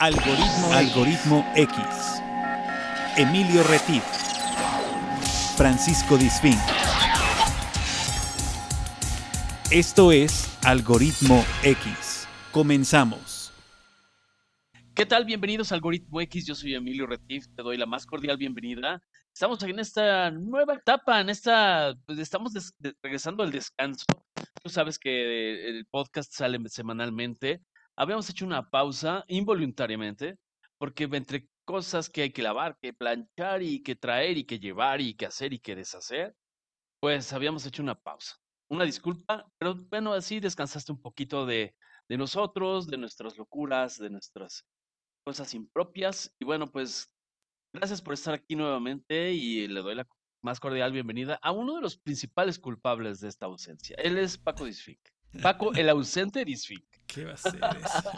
Algoritmo, 0.00 0.72
Algoritmo 0.74 1.52
X. 1.56 2.22
Emilio 3.16 3.64
Retif. 3.64 4.04
Francisco 5.56 6.16
Disfín. 6.16 6.54
Esto 9.72 10.12
es 10.12 10.56
Algoritmo 10.64 11.44
X. 11.64 12.28
Comenzamos. 12.52 13.52
¿Qué 14.94 15.04
tal? 15.04 15.24
Bienvenidos 15.24 15.72
a 15.72 15.74
Algoritmo 15.74 16.20
X. 16.20 16.46
Yo 16.46 16.54
soy 16.54 16.76
Emilio 16.76 17.08
Retif. 17.08 17.46
Te 17.56 17.64
doy 17.64 17.76
la 17.76 17.86
más 17.86 18.06
cordial 18.06 18.36
bienvenida. 18.36 19.02
Estamos 19.34 19.60
aquí 19.60 19.72
en 19.72 19.80
esta 19.80 20.30
nueva 20.30 20.74
etapa, 20.74 21.20
en 21.20 21.28
esta, 21.28 21.96
pues 22.06 22.20
estamos 22.20 22.52
regresando 23.02 23.42
al 23.42 23.50
descanso. 23.50 24.04
Tú 24.62 24.68
sabes 24.70 24.96
que 24.96 25.70
el 25.70 25.86
podcast 25.86 26.32
sale 26.32 26.60
semanalmente 26.68 27.62
habíamos 27.98 28.30
hecho 28.30 28.46
una 28.46 28.70
pausa 28.70 29.24
involuntariamente, 29.26 30.38
porque 30.78 31.04
entre 31.04 31.48
cosas 31.64 32.08
que 32.08 32.22
hay 32.22 32.30
que 32.30 32.42
lavar, 32.42 32.78
que 32.80 32.92
planchar 32.92 33.60
y 33.62 33.82
que 33.82 33.96
traer 33.96 34.38
y 34.38 34.44
que 34.44 34.60
llevar 34.60 35.00
y 35.00 35.14
que 35.14 35.26
hacer 35.26 35.52
y 35.52 35.58
que 35.58 35.74
deshacer, 35.74 36.34
pues 37.00 37.32
habíamos 37.32 37.66
hecho 37.66 37.82
una 37.82 37.96
pausa. 37.96 38.36
Una 38.70 38.84
disculpa, 38.84 39.50
pero 39.58 39.74
bueno, 39.90 40.12
así 40.12 40.38
descansaste 40.38 40.92
un 40.92 41.02
poquito 41.02 41.44
de, 41.44 41.74
nosotros, 42.08 42.86
de 42.86 42.98
nuestras 42.98 43.36
locuras, 43.36 43.98
de 43.98 44.10
nuestras 44.10 44.64
cosas 45.24 45.52
impropias. 45.54 46.32
Y 46.38 46.44
bueno, 46.44 46.70
pues 46.70 47.10
gracias 47.74 48.00
por 48.00 48.14
estar 48.14 48.32
aquí 48.32 48.54
nuevamente 48.54 49.32
y 49.32 49.66
le 49.66 49.82
doy 49.82 49.96
la 49.96 50.06
más 50.40 50.60
cordial 50.60 50.92
bienvenida 50.92 51.40
a 51.42 51.50
uno 51.50 51.74
de 51.74 51.82
los 51.82 51.98
principales 51.98 52.60
culpables 52.60 53.18
de 53.18 53.28
esta 53.28 53.46
ausencia. 53.46 53.96
Él 53.98 54.18
es 54.18 54.38
Paco 54.38 54.66
Disfic. 54.66 55.00
Paco, 55.42 55.74
el 55.74 55.88
ausente 55.88 56.44
Disfic. 56.44 56.87
¿Qué 57.08 57.24
va 57.24 57.32
a 57.32 57.36
ser 57.38 57.58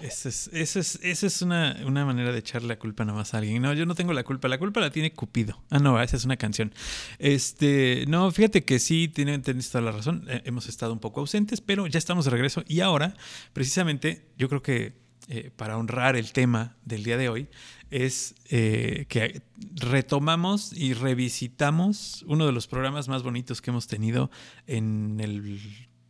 eso? 0.03 0.51
Esa 0.53 0.81
es, 0.81 0.99
es, 1.01 1.23
es 1.23 1.43
una, 1.43 1.77
una, 1.87 2.05
manera 2.05 2.33
de 2.33 2.41
echarle 2.41 2.67
la 2.67 2.79
culpa 2.79 3.05
nomás 3.05 3.33
a 3.35 3.39
alguien. 3.39 3.63
No, 3.63 3.73
yo 3.73 3.87
no 3.87 3.95
tengo 3.95 4.13
la 4.13 4.25
culpa. 4.25 4.49
La 4.49 4.59
culpa 4.59 4.81
la 4.81 4.91
tiene 4.91 5.13
Cupido. 5.13 5.63
Ah, 5.71 5.79
no, 5.79 6.03
esa 6.03 6.17
es 6.17 6.25
una 6.25 6.37
canción. 6.37 6.75
Este, 7.21 8.05
no, 8.09 8.31
fíjate 8.33 8.65
que 8.65 8.81
sí, 8.81 9.07
tienen, 9.07 9.43
tienes 9.43 9.71
toda 9.71 9.83
la 9.83 9.93
razón. 9.93 10.25
Eh, 10.29 10.43
hemos 10.45 10.69
estado 10.69 10.93
un 10.93 10.99
poco 10.99 11.21
ausentes, 11.21 11.61
pero 11.61 11.87
ya 11.87 11.99
estamos 11.99 12.25
de 12.25 12.33
regreso. 12.33 12.65
Y 12.67 12.81
ahora, 12.81 13.15
precisamente, 13.53 14.27
yo 14.37 14.49
creo 14.49 14.61
que 14.61 14.99
eh, 15.29 15.53
para 15.55 15.79
honrar 15.79 16.17
el 16.17 16.33
tema 16.33 16.77
del 16.85 17.05
día 17.05 17.17
de 17.17 17.29
hoy, 17.29 17.49
es 17.91 18.35
eh, 18.49 19.07
que 19.09 19.43
retomamos 19.77 20.73
y 20.73 20.95
revisitamos 20.95 22.25
uno 22.27 22.45
de 22.45 22.53
los 22.53 22.67
programas 22.67 23.07
más 23.07 23.23
bonitos 23.23 23.63
que 23.63 23.71
hemos 23.71 23.87
tenido 23.87 24.33
en 24.67 25.21
el 25.21 25.41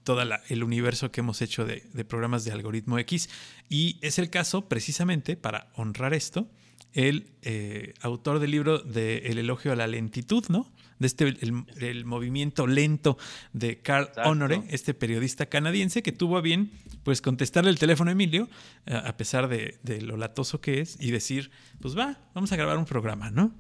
todo 0.05 0.23
el 0.49 0.63
universo 0.65 1.11
que 1.11 1.21
hemos 1.21 1.43
hecho 1.43 1.65
de, 1.65 1.81
programas 2.05 2.45
de 2.45 2.53
algoritmo 2.53 2.99
X. 2.99 3.29
Y 3.69 3.99
es 4.01 4.19
el 4.19 4.31
caso, 4.31 4.69
precisamente, 4.69 5.37
para 5.37 5.69
honrar 5.75 6.15
esto, 6.15 6.49
el 6.93 7.31
eh, 7.43 7.95
autor 8.01 8.41
del 8.41 8.51
libro 8.51 8.79
de 8.79 9.19
El 9.27 9.39
elogio 9.39 9.73
a 9.73 9.77
la 9.77 9.87
lentitud, 9.87 10.45
¿no? 10.49 10.73
De 10.99 11.07
este, 11.07 11.35
el, 11.41 12.05
movimiento 12.05 12.67
lento 12.67 13.17
de 13.53 13.81
Carl 13.81 14.11
Honore, 14.25 14.63
este 14.69 14.93
periodista 14.93 15.47
canadiense 15.47 16.03
que 16.03 16.13
tuvo 16.13 16.37
a 16.37 16.43
bien, 16.43 16.73
pues, 17.05 17.23
contestarle 17.23 17.71
el 17.71 17.79
teléfono 17.79 18.11
a 18.11 18.13
Emilio, 18.13 18.51
a 18.87 19.17
pesar 19.17 19.49
de, 19.49 19.79
de 19.83 20.03
lo 20.03 20.17
latoso 20.17 20.61
que 20.61 20.81
es, 20.81 20.99
y 21.01 21.11
decir, 21.11 21.51
pues 21.81 21.97
va, 21.97 22.19
vamos 22.35 22.53
a 22.53 22.57
grabar 22.57 22.77
un 22.77 22.85
programa, 22.85 23.31
¿no? 23.31 23.55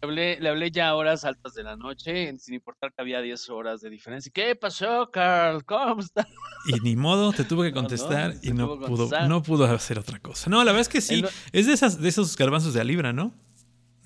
Le 0.00 0.48
hablé, 0.48 0.70
ya 0.70 0.90
a 0.90 0.94
horas 0.94 1.24
altas 1.24 1.54
de 1.54 1.64
la 1.64 1.74
noche, 1.74 2.32
sin 2.38 2.54
importar 2.54 2.92
que 2.92 3.02
había 3.02 3.20
10 3.20 3.50
horas 3.50 3.80
de 3.80 3.90
diferencia. 3.90 4.30
¿Qué 4.32 4.54
pasó, 4.54 5.10
Carl? 5.10 5.64
¿Cómo 5.64 6.00
estás? 6.00 6.26
Y 6.66 6.78
ni 6.80 6.94
modo, 6.94 7.32
te 7.32 7.44
tuve 7.44 7.68
que 7.68 7.72
contestar 7.74 8.36
y 8.42 8.52
no 8.52 8.78
pudo, 8.78 9.10
no 9.26 9.42
pudo 9.42 9.64
hacer 9.64 9.98
otra 9.98 10.20
cosa. 10.20 10.48
No, 10.48 10.58
la 10.58 10.70
verdad 10.70 10.82
es 10.82 10.88
que 10.88 11.00
sí. 11.00 11.24
Es 11.52 11.66
de, 11.66 11.72
esas, 11.72 12.00
de 12.00 12.08
esos 12.08 12.36
garbanzos 12.36 12.74
de 12.74 12.80
a 12.80 12.84
libra, 12.84 13.12
¿no? 13.12 13.34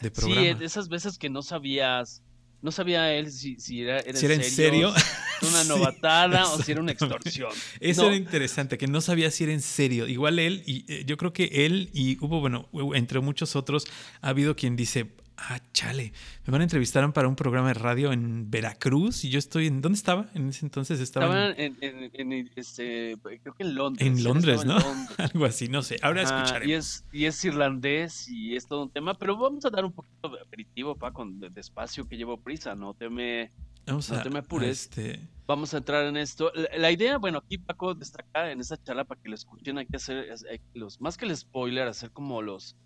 De 0.00 0.10
programa. 0.10 0.40
Sí, 0.40 0.54
de 0.54 0.64
esas 0.64 0.88
veces 0.88 1.18
que 1.18 1.28
no 1.28 1.42
sabías. 1.42 2.22
No 2.62 2.70
sabía 2.70 3.12
él 3.12 3.30
si, 3.30 3.58
si 3.58 3.82
era, 3.82 4.00
si 4.14 4.24
era 4.24 4.34
en 4.34 4.44
serio, 4.44 4.94
una 5.42 5.64
novatada 5.68 6.48
o 6.48 6.62
si 6.62 6.70
era 6.70 6.80
una 6.80 6.92
extorsión. 6.92 7.50
Eso 7.80 8.06
era 8.06 8.14
interesante, 8.14 8.78
que 8.78 8.86
no 8.86 9.00
sabía 9.00 9.32
si 9.32 9.44
era 9.44 9.52
en 9.52 9.60
serio. 9.60 10.06
Igual 10.06 10.38
él, 10.38 10.62
y 10.64 10.84
eh, 10.86 11.02
yo 11.04 11.16
creo 11.16 11.32
que 11.32 11.66
él 11.66 11.90
y 11.92 12.18
hubo, 12.24 12.40
bueno, 12.40 12.68
entre 12.94 13.18
muchos 13.18 13.56
otros, 13.56 13.84
ha 14.20 14.28
habido 14.28 14.54
quien 14.54 14.76
dice, 14.76 15.10
ah, 15.48 15.60
chale, 15.72 16.12
me 16.46 16.52
van 16.52 16.60
a 16.60 16.64
entrevistar 16.64 17.10
para 17.12 17.28
un 17.28 17.36
programa 17.36 17.68
de 17.68 17.74
radio 17.74 18.12
en 18.12 18.50
Veracruz 18.50 19.24
y 19.24 19.30
yo 19.30 19.38
estoy 19.38 19.66
en, 19.66 19.80
¿dónde 19.80 19.96
estaba? 19.96 20.26
En 20.34 20.48
ese 20.48 20.64
entonces 20.64 21.00
estaba, 21.00 21.50
en, 21.50 21.76
en, 21.80 22.50
este, 22.54 23.16
creo 23.42 23.54
que 23.54 23.64
en 23.64 23.74
Londres. 23.74 24.06
En 24.06 24.24
Londres, 24.24 24.64
¿no? 24.64 24.76
Algo 25.18 25.44
así, 25.44 25.68
no 25.68 25.82
sé, 25.82 25.96
ahora 26.02 26.22
escucharé. 26.22 26.68
Y 26.68 26.72
es, 26.74 27.04
y 27.12 27.24
es 27.24 27.44
irlandés 27.44 28.28
y 28.28 28.56
es 28.56 28.66
todo 28.66 28.82
un 28.84 28.90
tema, 28.90 29.14
pero 29.14 29.36
vamos 29.36 29.64
a 29.64 29.70
dar 29.70 29.84
un 29.84 29.92
poquito 29.92 30.28
de 30.28 30.40
aperitivo, 30.40 30.96
pa, 30.96 31.12
con 31.12 31.40
despacio 31.40 32.06
que 32.06 32.16
llevo 32.16 32.36
prisa, 32.38 32.74
no 32.74 32.94
te 32.94 33.08
me, 33.08 33.50
vamos 33.86 34.10
no 34.10 34.22
te 34.22 34.30
me 34.30 34.38
apures. 34.40 34.82
Este... 34.82 35.28
Vamos 35.46 35.74
a 35.74 35.78
entrar 35.78 36.06
en 36.06 36.16
esto. 36.16 36.52
La, 36.78 36.90
idea, 36.90 37.18
bueno, 37.18 37.38
aquí 37.38 37.58
Paco 37.58 37.94
destaca 37.94 38.52
en 38.52 38.60
esa 38.60 38.80
charla 38.82 39.04
para 39.04 39.20
que 39.20 39.28
lo 39.28 39.34
escuchen, 39.34 39.76
hay 39.78 39.86
que 39.86 39.96
hacer, 39.96 40.26
los, 40.72 41.00
más 41.00 41.16
que 41.16 41.26
el 41.26 41.36
spoiler, 41.36 41.88
hacer 41.88 42.10
como 42.12 42.40
los, 42.42 42.76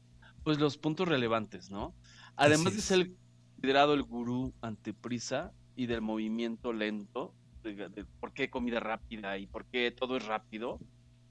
pues 0.42 0.58
los 0.58 0.78
puntos 0.78 1.06
relevantes, 1.06 1.70
¿no? 1.70 1.94
Además 2.36 2.74
de 2.74 2.82
ser 2.82 3.10
considerado 3.54 3.94
el 3.94 4.02
gurú 4.02 4.54
anteprisa 4.60 5.52
y 5.74 5.86
del 5.86 6.02
movimiento 6.02 6.72
lento, 6.72 7.34
de, 7.62 8.06
por 8.20 8.32
qué 8.32 8.48
comida 8.50 8.80
rápida 8.80 9.38
y 9.38 9.46
por 9.46 9.66
qué 9.66 9.90
todo 9.90 10.16
es 10.16 10.24
rápido, 10.26 10.78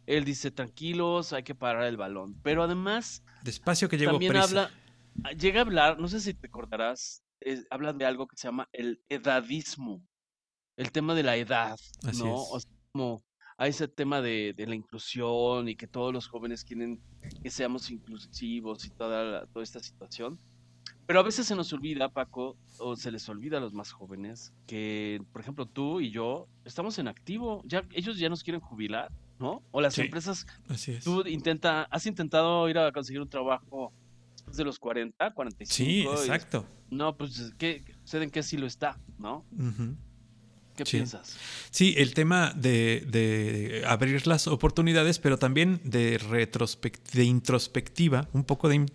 él 0.06 0.24
dice, 0.24 0.52
tranquilos, 0.52 1.34
hay 1.34 1.44
que 1.44 1.56
parar 1.56 1.84
el 1.86 1.98
balón. 1.98 2.36
Pero 2.44 2.64
además... 2.64 3.24
Despacio 3.44 3.90
que 3.90 3.98
llego 3.98 4.12
También 4.12 4.36
habla, 4.36 4.70
llega 5.38 5.60
a 5.60 5.64
hablar, 5.64 6.00
no 6.00 6.08
sé 6.08 6.20
si 6.20 6.34
te 6.34 6.48
acordarás, 6.48 7.24
habla 7.70 7.94
de 7.94 8.06
algo 8.06 8.28
que 8.28 8.38
se 8.38 8.48
llama 8.48 8.70
el 8.72 9.02
edadismo, 9.10 10.04
el 10.78 10.92
tema 10.92 11.16
de 11.16 11.24
la 11.24 11.38
edad, 11.38 11.80
¿no? 12.18 12.36
O 12.36 12.60
sea, 12.60 12.72
como 12.92 13.24
a 13.58 13.68
ese 13.68 13.88
tema 13.88 14.22
de, 14.22 14.54
de, 14.56 14.68
la 14.68 14.76
inclusión 14.76 15.70
y 15.70 15.76
que 15.76 15.88
todos 15.88 16.14
los 16.14 16.28
jóvenes 16.28 16.66
quieren 16.66 17.02
que 17.42 17.50
seamos 17.50 17.90
inclusivos 17.90 18.86
y 18.86 18.90
toda, 18.90 19.48
toda 19.48 19.64
esta 19.64 19.80
situación. 19.80 20.40
Pero 21.06 21.20
a 21.20 21.24
veces 21.24 21.46
se 21.46 21.56
nos 21.56 21.72
olvida, 21.72 22.10
Paco, 22.10 22.58
o 22.80 22.96
se 22.96 23.12
les 23.12 23.28
olvida 23.30 23.58
a 23.58 23.60
los 23.60 23.74
más 23.74 23.92
jóvenes, 23.92 24.54
que, 24.66 25.22
por 25.32 25.42
ejemplo, 25.42 25.66
tú 25.68 26.02
y 26.02 26.10
yo 26.10 26.48
estamos 26.64 26.98
en 26.98 27.08
activo. 27.08 27.62
Ya, 27.66 27.84
ellos 27.94 28.18
ya 28.18 28.28
nos 28.28 28.44
quieren 28.44 28.60
jubilar, 28.60 29.12
¿no? 29.40 29.62
O 29.72 29.82
las 29.82 29.98
empresas. 30.00 30.48
Así 30.68 30.94
es. 30.94 31.04
Tú 31.04 31.24
intenta, 31.28 31.84
has 31.84 32.06
intentado 32.08 32.68
ir 32.70 32.80
a 32.80 32.92
conseguir 32.92 33.22
un 33.22 33.30
trabajo 33.30 33.94
después 34.34 34.58
de 34.58 34.64
los 34.64 34.80
40, 34.80 35.32
45. 35.34 35.76
Sí, 35.76 36.02
exacto. 36.02 36.66
no, 36.90 37.16
pues, 37.16 37.54
¿qué, 37.58 37.84
sucede 38.04 38.24
en 38.24 38.32
qué 38.32 38.42
sí 38.42 38.58
lo 38.58 38.66
está, 38.66 38.98
¿no? 39.20 39.46
¿Qué 40.76 40.84
piensas? 40.84 41.38
Sí, 41.72 41.94
el 41.98 42.14
tema 42.14 42.54
de, 42.56 43.84
abrir 43.88 44.28
las 44.28 44.48
oportunidades, 44.48 45.20
pero 45.20 45.38
también 45.38 45.80
de, 45.84 46.20
de 47.14 47.24
introspectiva, 47.24 48.28
un 48.34 48.44
poco 48.44 48.70
de, 48.70 48.86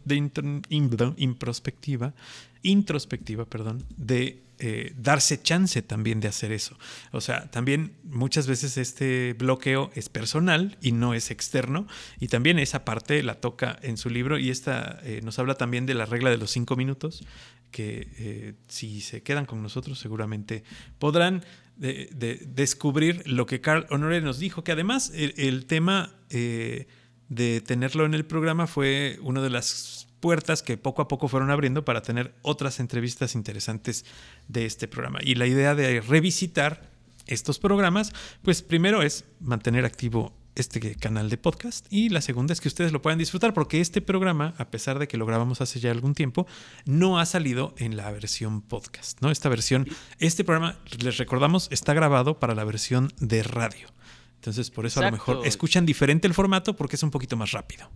introspectiva, 0.68 2.14
introspectiva, 2.62 3.44
perdón, 3.46 3.84
de 3.96 4.42
eh, 4.62 4.92
darse 4.94 5.40
chance 5.40 5.80
también 5.80 6.20
de 6.20 6.28
hacer 6.28 6.52
eso. 6.52 6.76
O 7.12 7.22
sea, 7.22 7.50
también 7.50 7.94
muchas 8.04 8.46
veces 8.46 8.76
este 8.76 9.32
bloqueo 9.32 9.90
es 9.94 10.10
personal 10.10 10.76
y 10.82 10.92
no 10.92 11.14
es 11.14 11.30
externo, 11.30 11.86
y 12.18 12.28
también 12.28 12.58
esa 12.58 12.84
parte 12.84 13.22
la 13.22 13.36
toca 13.36 13.78
en 13.80 13.96
su 13.96 14.10
libro, 14.10 14.38
y 14.38 14.50
esta 14.50 15.00
eh, 15.02 15.22
nos 15.24 15.38
habla 15.38 15.54
también 15.54 15.86
de 15.86 15.94
la 15.94 16.04
regla 16.04 16.28
de 16.28 16.36
los 16.36 16.50
cinco 16.50 16.76
minutos, 16.76 17.24
que 17.70 18.08
eh, 18.18 18.54
si 18.68 19.00
se 19.00 19.22
quedan 19.22 19.46
con 19.46 19.62
nosotros 19.62 19.98
seguramente 19.98 20.62
podrán 20.98 21.42
de, 21.80 22.46
descubrir 22.46 23.22
lo 23.26 23.46
que 23.46 23.60
Carl 23.60 23.86
Honore 23.90 24.20
nos 24.20 24.38
dijo, 24.38 24.62
que 24.62 24.72
además 24.72 25.12
el, 25.14 25.66
tema 25.66 26.14
eh, 26.28 26.86
de 27.28 27.60
tenerlo 27.62 28.04
en 28.04 28.14
el 28.14 28.26
programa 28.26 28.66
fue 28.66 29.18
una 29.22 29.40
de 29.40 29.50
las 29.50 30.06
puertas 30.20 30.62
que 30.62 30.76
poco 30.76 31.00
a 31.00 31.08
poco 31.08 31.28
fueron 31.28 31.50
abriendo 31.50 31.84
para 31.84 32.02
tener 32.02 32.34
otras 32.42 32.80
entrevistas 32.80 33.34
interesantes 33.34 34.04
de 34.48 34.66
este 34.66 34.88
programa. 34.88 35.20
Y 35.22 35.36
la 35.36 35.46
idea 35.46 35.74
de 35.74 36.02
revisitar 36.02 36.90
estos 37.26 37.58
programas, 37.58 38.12
pues 38.42 38.60
primero 38.60 39.02
es 39.02 39.24
mantener 39.40 39.86
activo 39.86 40.34
este 40.60 40.94
canal 40.96 41.30
de 41.30 41.38
podcast 41.38 41.86
y 41.90 42.08
la 42.10 42.20
segunda 42.20 42.52
es 42.52 42.60
que 42.60 42.68
ustedes 42.68 42.92
lo 42.92 43.02
puedan 43.02 43.18
disfrutar 43.18 43.54
porque 43.54 43.80
este 43.80 44.00
programa, 44.00 44.54
a 44.58 44.70
pesar 44.70 44.98
de 44.98 45.08
que 45.08 45.16
lo 45.16 45.26
grabamos 45.26 45.60
hace 45.60 45.80
ya 45.80 45.90
algún 45.90 46.14
tiempo, 46.14 46.46
no 46.84 47.18
ha 47.18 47.26
salido 47.26 47.74
en 47.78 47.96
la 47.96 48.10
versión 48.10 48.62
podcast, 48.62 49.20
¿no? 49.20 49.30
Esta 49.30 49.48
versión, 49.48 49.88
este 50.18 50.44
programa, 50.44 50.78
les 51.02 51.16
recordamos, 51.16 51.68
está 51.70 51.94
grabado 51.94 52.38
para 52.38 52.54
la 52.54 52.64
versión 52.64 53.12
de 53.18 53.42
radio. 53.42 53.88
Entonces, 54.36 54.70
por 54.70 54.86
eso 54.86 55.00
a 55.00 55.06
lo 55.06 55.12
mejor 55.12 55.46
escuchan 55.46 55.84
diferente 55.84 56.26
el 56.26 56.34
formato 56.34 56.76
porque 56.76 56.96
es 56.96 57.02
un 57.02 57.10
poquito 57.10 57.36
más 57.36 57.52
rápido. 57.52 57.90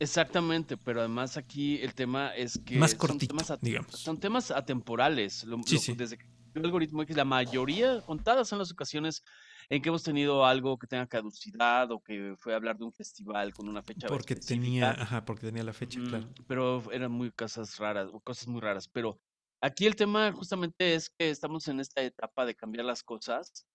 Exactamente, 0.00 0.76
pero 0.78 1.00
además 1.00 1.36
aquí 1.36 1.78
el 1.82 1.94
tema 1.94 2.34
es 2.34 2.58
que 2.64 2.78
más 2.78 2.94
cortito, 2.94 3.36
son 3.36 3.46
temas, 3.46 3.60
digamos. 3.60 3.92
Son 3.94 4.18
temas 4.18 4.50
atemporales. 4.50 5.46
Desde 5.96 6.16
que 6.16 6.26
el 6.54 6.64
algoritmo 6.64 7.04
la 7.08 7.24
mayoría, 7.24 8.00
contadas 8.00 8.48
son 8.48 8.58
las 8.58 8.72
ocasiones 8.72 9.22
en 9.70 9.82
que 9.82 9.88
hemos 9.88 10.02
tenido 10.02 10.44
algo 10.44 10.78
que 10.78 10.86
tenga 10.88 11.06
caducidad 11.08 11.90
o 11.92 12.02
que 12.02 12.34
fue 12.38 12.52
a 12.52 12.56
hablar 12.56 12.76
de 12.78 12.84
un 12.84 12.92
festival 12.92 13.54
con 13.54 13.68
una 13.68 13.82
fecha 13.82 14.08
Porque 14.08 14.34
específica. 14.34 14.64
tenía, 14.64 14.90
ajá, 14.90 15.24
porque 15.24 15.46
tenía 15.46 15.62
la 15.64 15.72
fecha, 15.72 16.00
claro. 16.02 16.26
Mm, 16.26 16.34
pero 16.46 16.90
eran 16.92 17.12
muy 17.12 17.30
cosas 17.32 17.76
raras, 17.78 18.10
o 18.12 18.20
cosas 18.20 18.48
muy 18.48 18.60
raras. 18.60 18.88
Pero 18.88 19.20
aquí 19.60 19.86
el 19.86 19.96
tema 19.96 20.32
justamente 20.32 20.94
es 20.94 21.08
que 21.10 21.30
estamos 21.30 21.68
en 21.68 21.80
esta 21.80 22.02
etapa 22.02 22.44
de 22.46 22.54
cambiar 22.54 22.84
las 22.86 23.02
cosas, 23.02 23.66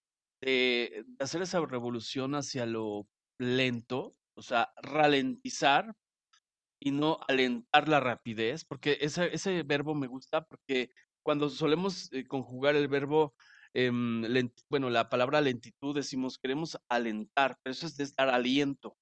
de, 0.41 1.03
de 1.07 1.23
hacer 1.23 1.41
esa 1.41 1.61
revolución 1.65 2.35
hacia 2.35 2.65
lo 2.65 3.07
lento, 3.39 4.11
o 4.35 4.41
sea, 4.41 4.73
ralentizar 4.81 5.93
y 6.79 6.91
no 6.91 7.19
alentar 7.27 7.87
la 7.89 7.99
rapidez, 7.99 8.65
porque 8.65 8.97
ese, 9.01 9.33
ese 9.33 9.63
verbo 9.63 9.95
me 9.95 10.07
gusta 10.07 10.45
porque 10.45 10.91
cuando 11.23 11.49
solemos 11.49 12.11
eh, 12.13 12.27
conjugar 12.27 12.75
el 12.75 12.87
verbo, 12.87 13.33
lent- 13.75 14.63
bueno, 14.69 14.89
la 14.89 15.09
palabra 15.09 15.41
lentitud 15.41 15.95
decimos 15.95 16.37
queremos 16.37 16.77
alentar, 16.89 17.57
pero 17.61 17.73
eso 17.73 17.85
es 17.85 17.97
de 17.97 18.07
dar 18.17 18.29
aliento. 18.29 18.97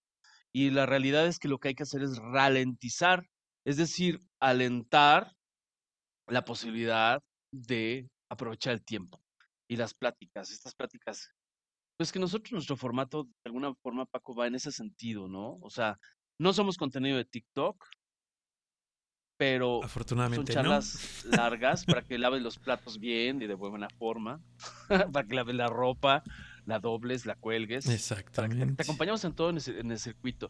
Y 0.53 0.69
la 0.71 0.85
realidad 0.85 1.27
es 1.27 1.39
que 1.39 1.47
lo 1.47 1.59
que 1.59 1.69
hay 1.69 1.75
que 1.75 1.83
hacer 1.83 2.01
es 2.03 2.17
ralentizar, 2.17 3.27
es 3.65 3.77
decir, 3.77 4.19
alentar 4.39 5.31
la 6.27 6.45
posibilidad 6.45 7.21
de 7.51 8.09
aprovechar 8.29 8.73
el 8.73 8.83
tiempo 8.83 9.21
y 9.67 9.77
las 9.77 9.93
pláticas, 9.93 10.51
estas 10.51 10.75
pláticas. 10.75 11.29
Pues 11.97 12.11
que 12.11 12.19
nosotros, 12.19 12.51
nuestro 12.51 12.75
formato, 12.77 13.23
de 13.25 13.31
alguna 13.45 13.73
forma, 13.75 14.05
Paco, 14.05 14.35
va 14.35 14.47
en 14.47 14.55
ese 14.55 14.71
sentido, 14.71 15.27
¿no? 15.27 15.57
O 15.61 15.69
sea, 15.69 15.99
no 16.39 16.53
somos 16.53 16.77
contenido 16.77 17.17
de 17.17 17.25
TikTok, 17.25 17.83
pero 19.37 19.77
son 19.79 19.85
Afortunadamente 19.85 20.53
no. 20.53 20.61
charlas 20.61 21.25
largas 21.25 21.85
para 21.85 22.01
que 22.01 22.17
laves 22.17 22.41
los 22.41 22.59
platos 22.59 22.99
bien 22.99 23.41
y 23.41 23.47
de 23.47 23.55
buena 23.55 23.87
forma, 23.97 24.41
para 25.11 25.27
que 25.27 25.35
laves 25.35 25.55
la 25.55 25.67
ropa, 25.67 26.23
la 26.65 26.79
dobles, 26.79 27.25
la 27.25 27.35
cuelgues, 27.35 27.85
que 27.85 27.89
te, 27.91 27.95
Exactamente. 27.95 28.83
acompañamos 28.83 29.23
en 29.25 29.33
todo 29.33 29.49
en 29.49 29.57
el, 29.57 29.77
en 29.77 29.91
el 29.91 29.99
circuito. 29.99 30.49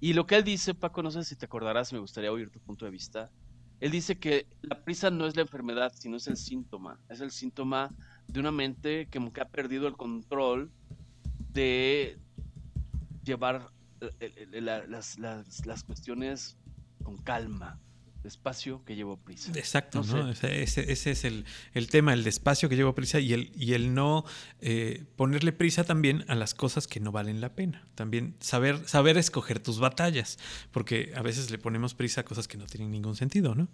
Y 0.00 0.14
lo 0.14 0.26
que 0.26 0.36
él 0.36 0.44
dice, 0.44 0.74
Paco, 0.74 1.02
no 1.02 1.10
sé 1.10 1.24
si 1.24 1.36
te 1.36 1.44
acordarás, 1.46 1.92
me 1.92 1.98
gustaría 1.98 2.32
oír 2.32 2.50
tu 2.50 2.60
punto 2.60 2.84
de 2.84 2.90
vista. 2.90 3.30
Él 3.80 3.90
dice 3.90 4.18
que 4.18 4.46
la 4.62 4.82
prisa 4.82 5.10
no 5.10 5.26
es 5.26 5.36
la 5.36 5.42
enfermedad, 5.42 5.92
sino 5.94 6.16
es 6.16 6.26
el 6.26 6.36
síntoma. 6.36 6.98
Es 7.08 7.20
el 7.20 7.30
síntoma 7.30 7.90
de 8.28 8.40
una 8.40 8.52
mente 8.52 9.06
que 9.10 9.18
como 9.18 9.32
que 9.32 9.40
ha 9.40 9.48
perdido 9.48 9.88
el 9.88 9.96
control 9.96 10.70
de 11.52 12.18
llevar 13.24 13.70
eh, 14.00 14.10
eh, 14.20 14.48
eh, 14.52 14.60
la- 14.60 14.86
las, 14.86 15.18
las- 15.18 15.66
las 15.66 15.84
cuestiones 15.84 16.56
con 17.02 17.16
calma, 17.18 17.78
despacio 18.22 18.84
que 18.84 18.96
llevo 18.96 19.16
prisa. 19.16 19.50
Exacto, 19.54 20.02
No 20.02 20.24
¿no? 20.26 20.34
sé. 20.34 20.62
Ese, 20.62 20.82
ese- 20.82 20.92
ese 20.92 21.10
es 21.12 21.24
el, 21.24 21.44
el 21.74 21.88
tema, 21.88 22.12
el 22.12 22.24
despacio 22.24 22.68
que 22.68 22.76
llevo 22.76 22.94
prisa 22.94 23.20
y 23.20 23.32
el, 23.32 23.52
y 23.56 23.72
el 23.74 23.94
no 23.94 24.24
eh, 24.60 25.04
ponerle 25.16 25.52
prisa 25.52 25.84
también 25.84 26.24
a 26.28 26.34
las 26.34 26.54
cosas 26.54 26.86
que 26.86 27.00
no 27.00 27.12
valen 27.12 27.40
la 27.40 27.54
pena. 27.54 27.86
También 27.94 28.34
saber, 28.40 28.86
saber 28.88 29.16
escoger 29.18 29.60
tus 29.60 29.78
batallas, 29.80 30.38
porque 30.70 31.12
a 31.16 31.22
veces 31.22 31.50
le 31.50 31.58
ponemos 31.58 31.94
prisa 31.94 32.20
a 32.22 32.24
cosas 32.24 32.48
que 32.48 32.56
no 32.58 32.66
tienen 32.66 32.90
ningún 32.90 33.16
sentido, 33.16 33.54
¿no? 33.54 33.68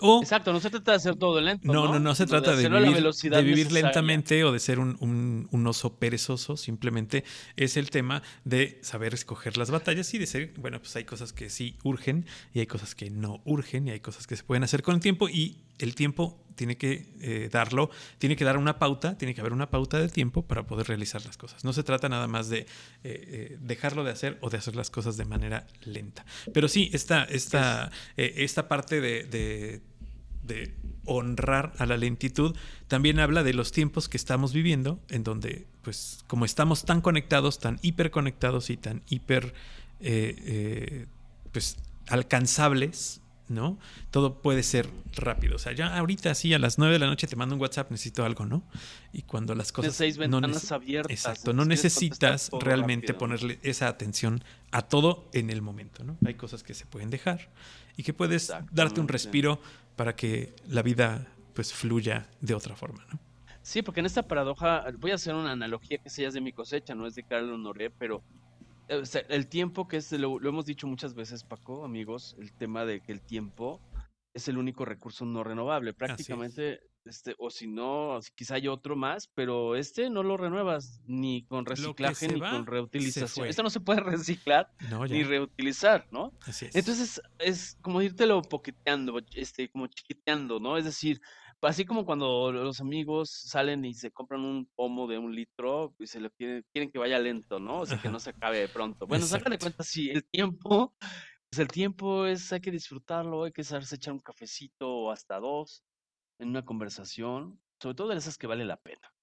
O 0.00 0.20
Exacto, 0.22 0.52
no 0.52 0.58
se 0.60 0.70
trata 0.70 0.90
de 0.90 0.96
hacer 0.96 1.16
todo 1.16 1.40
lento. 1.40 1.66
no, 1.66 1.72
No, 1.86 1.92
no, 1.94 2.00
no 2.00 2.14
se 2.16 2.26
trata 2.26 2.56
de 2.56 2.68
la 2.68 2.78
vivir, 2.80 2.94
velocidad 2.96 3.36
de 3.38 3.44
vivir 3.44 3.70
lentamente 3.72 4.42
o 4.44 4.50
de 4.52 4.58
ser 4.58 4.78
un, 4.80 4.96
un- 5.00 5.48
un 5.52 5.66
oso 5.66 5.96
perezoso, 5.98 6.56
simplemente 6.56 7.22
es 7.56 7.76
el 7.76 7.90
tema 7.90 8.22
de 8.44 8.80
saber 8.82 9.14
escoger 9.14 9.56
las 9.56 9.70
batallas 9.70 10.12
y 10.12 10.18
de 10.18 10.26
ser, 10.26 10.52
bueno, 10.58 10.80
pues 10.80 10.96
hay 10.96 11.04
cosas 11.04 11.32
que 11.32 11.48
sí 11.48 11.76
urgen 11.84 12.26
y 12.52 12.58
hay 12.60 12.66
cosas 12.66 12.94
que 12.96 13.08
no 13.10 13.40
urgen 13.44 13.86
y 13.86 13.92
hay 13.92 14.00
cosas 14.00 14.26
que 14.26 14.36
se 14.36 14.42
pueden 14.42 14.64
hacer 14.64 14.82
con 14.82 14.96
el 14.96 15.00
tiempo 15.00 15.28
y 15.28 15.58
el 15.78 15.94
tiempo 15.94 16.40
tiene 16.54 16.76
que 16.76 17.12
eh, 17.20 17.48
darlo, 17.50 17.90
tiene 18.18 18.36
que 18.36 18.44
dar 18.44 18.56
una 18.58 18.78
pauta, 18.78 19.18
tiene 19.18 19.34
que 19.34 19.40
haber 19.40 19.52
una 19.52 19.70
pauta 19.70 19.98
de 19.98 20.08
tiempo 20.08 20.42
para 20.42 20.64
poder 20.66 20.86
realizar 20.86 21.24
las 21.26 21.36
cosas. 21.36 21.64
No 21.64 21.72
se 21.72 21.82
trata 21.82 22.08
nada 22.08 22.28
más 22.28 22.48
de 22.48 22.58
eh, 22.60 22.66
eh, 23.02 23.58
dejarlo 23.60 24.04
de 24.04 24.12
hacer 24.12 24.38
o 24.40 24.50
de 24.50 24.58
hacer 24.58 24.76
las 24.76 24.88
cosas 24.90 25.16
de 25.16 25.24
manera 25.24 25.66
lenta. 25.84 26.24
Pero 26.52 26.68
sí, 26.68 26.90
esta, 26.92 27.24
esta, 27.24 27.90
esta 28.16 28.68
parte 28.68 29.00
de- 29.00 29.24
de 29.24 29.82
de 30.44 30.74
honrar 31.06 31.72
a 31.78 31.86
la 31.86 31.96
lentitud, 31.96 32.54
también 32.86 33.18
habla 33.18 33.42
de 33.42 33.54
los 33.54 33.72
tiempos 33.72 34.10
que 34.10 34.18
estamos 34.18 34.52
viviendo, 34.52 35.00
en 35.08 35.24
donde, 35.24 35.66
pues, 35.80 36.22
como 36.26 36.44
estamos 36.44 36.84
tan 36.84 37.00
conectados, 37.00 37.58
tan 37.60 37.78
hiperconectados 37.80 38.68
y 38.68 38.76
tan 38.76 39.02
hiper, 39.08 39.54
pues, 41.50 41.78
alcanzables, 42.08 43.22
¿no? 43.48 43.78
Todo 44.10 44.40
puede 44.40 44.62
ser 44.62 44.88
rápido. 45.16 45.56
O 45.56 45.58
sea, 45.58 45.72
ya 45.72 45.96
ahorita 45.96 46.34
sí, 46.34 46.54
a 46.54 46.58
las 46.58 46.78
9 46.78 46.94
de 46.94 46.98
la 46.98 47.06
noche 47.06 47.26
te 47.26 47.36
mando 47.36 47.54
un 47.54 47.60
WhatsApp, 47.60 47.90
necesito 47.90 48.24
algo, 48.24 48.46
¿no? 48.46 48.62
Y 49.12 49.22
cuando 49.22 49.54
las 49.54 49.72
cosas... 49.72 49.94
seis 49.94 50.16
no 50.16 50.22
ventanas 50.22 50.64
nece- 50.64 50.74
abiertas. 50.74 51.10
Exacto, 51.12 51.52
no 51.52 51.64
necesitas 51.64 52.50
realmente 52.60 53.08
rápido. 53.08 53.18
ponerle 53.18 53.58
esa 53.62 53.88
atención 53.88 54.42
a 54.70 54.82
todo 54.82 55.28
en 55.32 55.50
el 55.50 55.62
momento, 55.62 56.04
¿no? 56.04 56.16
Hay 56.24 56.34
cosas 56.34 56.62
que 56.62 56.74
se 56.74 56.86
pueden 56.86 57.10
dejar 57.10 57.50
y 57.96 58.02
que 58.02 58.12
puedes 58.14 58.52
darte 58.72 59.00
un 59.00 59.08
respiro 59.08 59.60
para 59.96 60.16
que 60.16 60.54
la 60.68 60.82
vida 60.82 61.26
pues 61.54 61.72
fluya 61.72 62.28
de 62.40 62.54
otra 62.54 62.74
forma, 62.74 63.04
¿no? 63.12 63.20
Sí, 63.62 63.80
porque 63.80 64.00
en 64.00 64.06
esta 64.06 64.22
paradoja, 64.22 64.84
voy 64.98 65.12
a 65.12 65.14
hacer 65.14 65.34
una 65.34 65.52
analogía 65.52 65.96
que 65.98 66.10
sea 66.10 66.30
de 66.30 66.40
mi 66.40 66.52
cosecha, 66.52 66.94
no 66.94 67.06
es 67.06 67.14
de 67.14 67.22
Carlos 67.22 67.54
Honoré, 67.54 67.88
pero 67.90 68.22
o 68.88 69.06
sea, 69.06 69.22
el 69.28 69.48
tiempo 69.48 69.88
que 69.88 69.98
es, 69.98 70.12
lo, 70.12 70.38
lo 70.38 70.48
hemos 70.48 70.66
dicho 70.66 70.86
muchas 70.86 71.14
veces, 71.14 71.44
Paco, 71.44 71.84
amigos, 71.84 72.36
el 72.38 72.52
tema 72.52 72.84
de 72.84 73.00
que 73.00 73.12
el 73.12 73.20
tiempo 73.20 73.80
es 74.34 74.48
el 74.48 74.58
único 74.58 74.84
recurso 74.84 75.24
no 75.24 75.44
renovable. 75.44 75.94
Prácticamente, 75.94 76.80
este, 77.04 77.34
o 77.38 77.50
si 77.50 77.68
no, 77.68 78.18
quizá 78.34 78.56
hay 78.56 78.66
otro 78.66 78.96
más, 78.96 79.28
pero 79.28 79.76
este 79.76 80.10
no 80.10 80.22
lo 80.22 80.36
renuevas 80.36 81.00
ni 81.06 81.44
con 81.44 81.64
reciclaje 81.64 82.28
ni 82.28 82.40
va, 82.40 82.50
con 82.50 82.66
reutilización. 82.66 83.46
Esto 83.46 83.62
no 83.62 83.70
se 83.70 83.80
puede 83.80 84.00
reciclar 84.00 84.70
No, 84.90 85.06
ni 85.06 85.22
reutilizar, 85.22 86.08
¿no? 86.10 86.32
Así 86.40 86.66
es. 86.66 86.74
Entonces 86.74 87.22
es 87.38 87.78
como 87.80 88.02
irtelo 88.02 88.42
poqueteando, 88.42 89.20
este, 89.34 89.68
como 89.68 89.86
chiquiteando, 89.86 90.58
¿no? 90.58 90.76
Es 90.76 90.84
decir, 90.84 91.20
así 91.66 91.84
como 91.84 92.04
cuando 92.04 92.52
los 92.52 92.80
amigos 92.80 93.30
salen 93.30 93.84
y 93.84 93.94
se 93.94 94.10
compran 94.10 94.40
un 94.42 94.66
pomo 94.74 95.06
de 95.06 95.18
un 95.18 95.34
litro 95.34 95.94
y 95.98 96.06
se 96.06 96.20
lo 96.20 96.30
quieren, 96.30 96.64
quieren 96.72 96.90
que 96.90 96.98
vaya 96.98 97.18
lento, 97.18 97.58
¿no? 97.60 97.80
O 97.80 97.86
sea, 97.86 98.00
que 98.00 98.08
no 98.08 98.20
se 98.20 98.30
acabe 98.30 98.58
de 98.58 98.68
pronto. 98.68 99.06
Bueno, 99.06 99.26
sácale 99.26 99.58
cuenta, 99.58 99.82
sí, 99.82 100.10
el 100.10 100.24
tiempo, 100.24 100.94
pues 101.50 101.58
el 101.58 101.68
tiempo 101.68 102.26
es, 102.26 102.52
hay 102.52 102.60
que 102.60 102.70
disfrutarlo, 102.70 103.44
hay 103.44 103.52
que 103.52 103.64
saberse 103.64 103.96
echar 103.96 104.12
un 104.12 104.20
cafecito 104.20 104.88
o 104.88 105.10
hasta 105.10 105.38
dos 105.38 105.84
en 106.38 106.48
una 106.48 106.64
conversación, 106.64 107.60
sobre 107.80 107.94
todo 107.94 108.08
de 108.08 108.16
esas 108.16 108.36
que 108.36 108.46
vale 108.46 108.64
la 108.64 108.76
pena. 108.76 109.13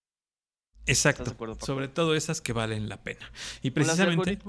Exacto. 0.87 1.35
Sobre 1.65 1.87
todo 1.87 2.15
esas 2.15 2.41
que 2.41 2.53
valen 2.53 2.89
la 2.89 2.97
pena. 2.97 3.31
Y 3.61 3.71
precisamente 3.71 4.39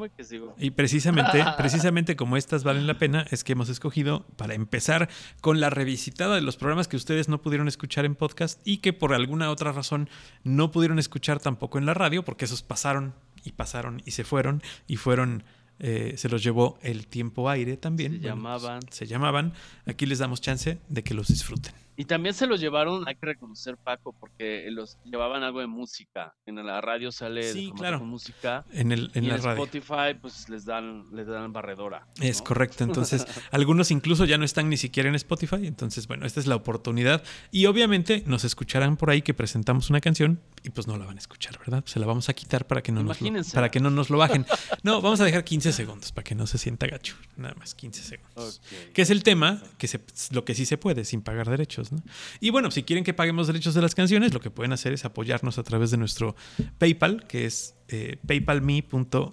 Y 0.58 0.70
precisamente, 0.70 1.44
precisamente 1.58 2.16
como 2.16 2.36
estas 2.36 2.64
valen 2.64 2.86
la 2.86 2.98
pena, 2.98 3.26
es 3.30 3.44
que 3.44 3.52
hemos 3.52 3.68
escogido 3.68 4.26
para 4.36 4.54
empezar 4.54 5.08
con 5.40 5.60
la 5.60 5.70
revisitada 5.70 6.34
de 6.34 6.40
los 6.40 6.56
programas 6.56 6.88
que 6.88 6.96
ustedes 6.96 7.28
no 7.28 7.42
pudieron 7.42 7.68
escuchar 7.68 8.04
en 8.04 8.14
podcast 8.14 8.60
y 8.64 8.78
que 8.78 8.92
por 8.92 9.12
alguna 9.14 9.50
otra 9.50 9.72
razón 9.72 10.08
no 10.42 10.70
pudieron 10.70 10.98
escuchar 10.98 11.38
tampoco 11.38 11.78
en 11.78 11.86
la 11.86 11.94
radio, 11.94 12.24
porque 12.24 12.46
esos 12.46 12.62
pasaron 12.62 13.14
y 13.44 13.52
pasaron 13.52 14.02
y 14.04 14.12
se 14.12 14.24
fueron 14.24 14.62
y 14.86 14.96
fueron, 14.96 15.44
eh, 15.80 16.14
se 16.16 16.28
los 16.28 16.42
llevó 16.42 16.78
el 16.82 17.06
tiempo 17.08 17.50
aire 17.50 17.76
también. 17.76 18.12
Se 18.12 18.18
Bueno, 18.18 18.36
llamaban. 18.36 18.80
se 18.90 19.06
llamaban. 19.06 19.52
Aquí 19.84 20.06
les 20.06 20.18
damos 20.18 20.40
chance 20.40 20.78
de 20.88 21.02
que 21.04 21.12
los 21.14 21.28
disfruten. 21.28 21.74
Y 21.96 22.06
también 22.06 22.34
se 22.34 22.46
los 22.46 22.60
llevaron, 22.60 23.06
hay 23.06 23.16
que 23.16 23.26
reconocer 23.26 23.76
Paco, 23.76 24.14
porque 24.18 24.66
los 24.70 24.98
llevaban 25.04 25.42
algo 25.42 25.60
de 25.60 25.66
música. 25.66 26.34
En 26.46 26.64
la 26.64 26.80
radio 26.80 27.12
sale 27.12 27.52
Sí, 27.52 27.72
claro. 27.76 27.98
con 27.98 28.08
música. 28.08 28.64
En, 28.72 28.92
el, 28.92 29.10
en 29.14 29.24
y 29.24 29.26
la 29.28 29.36
en 29.36 29.42
radio. 29.42 29.62
Spotify, 29.64 30.18
pues 30.20 30.48
les 30.48 30.64
dan, 30.64 31.04
les 31.12 31.26
dan 31.26 31.52
barredora. 31.52 32.06
Es 32.20 32.40
correcto, 32.40 32.84
entonces 32.84 33.26
algunos 33.50 33.90
incluso 33.90 34.24
ya 34.24 34.38
no 34.38 34.44
están 34.44 34.68
ni 34.70 34.76
siquiera 34.76 35.08
en 35.08 35.14
Spotify, 35.16 35.66
entonces 35.66 36.06
bueno, 36.06 36.26
esta 36.26 36.40
es 36.40 36.46
la 36.46 36.56
oportunidad 36.56 37.22
y 37.50 37.66
obviamente 37.66 38.22
nos 38.26 38.44
escucharán 38.44 38.96
por 38.96 39.10
ahí 39.10 39.22
que 39.22 39.34
presentamos 39.34 39.90
una 39.90 40.00
canción 40.00 40.40
y 40.64 40.70
pues 40.70 40.86
no 40.86 40.96
la 40.96 41.04
van 41.06 41.16
a 41.16 41.20
escuchar, 41.20 41.58
¿verdad? 41.58 41.84
Se 41.86 41.98
la 41.98 42.06
vamos 42.06 42.28
a 42.28 42.34
quitar 42.34 42.66
para 42.66 42.82
que 42.82 42.92
no, 42.92 43.02
nos 43.02 43.20
lo, 43.20 43.30
para 43.52 43.70
que 43.70 43.80
no 43.80 43.90
nos 43.90 44.10
lo 44.10 44.18
bajen. 44.18 44.46
No, 44.82 45.00
vamos 45.00 45.20
a 45.20 45.24
dejar 45.24 45.44
15 45.44 45.72
segundos 45.72 46.12
para 46.12 46.24
que 46.24 46.34
no 46.34 46.46
se 46.46 46.58
sienta 46.58 46.86
gacho, 46.86 47.16
nada 47.36 47.54
más 47.54 47.74
15 47.74 48.02
segundos. 48.02 48.60
Ok. 48.64 48.92
Que 48.92 49.02
es 49.02 49.10
el 49.10 49.22
tema, 49.22 49.60
que 49.78 49.88
se, 49.88 50.00
lo 50.30 50.44
que 50.44 50.54
sí 50.54 50.64
se 50.66 50.78
puede 50.78 51.04
sin 51.04 51.22
pagar 51.22 51.50
derechos, 51.50 51.91
Y 52.40 52.50
bueno, 52.50 52.70
si 52.70 52.82
quieren 52.82 53.04
que 53.04 53.14
paguemos 53.14 53.46
derechos 53.46 53.74
de 53.74 53.82
las 53.82 53.94
canciones, 53.94 54.34
lo 54.34 54.40
que 54.40 54.50
pueden 54.50 54.72
hacer 54.72 54.92
es 54.92 55.04
apoyarnos 55.04 55.58
a 55.58 55.62
través 55.62 55.90
de 55.90 55.96
nuestro 55.96 56.36
PayPal, 56.78 57.26
que 57.26 57.46
es 57.46 57.76
eh, 57.88 58.18
paypalme.com 58.26 59.32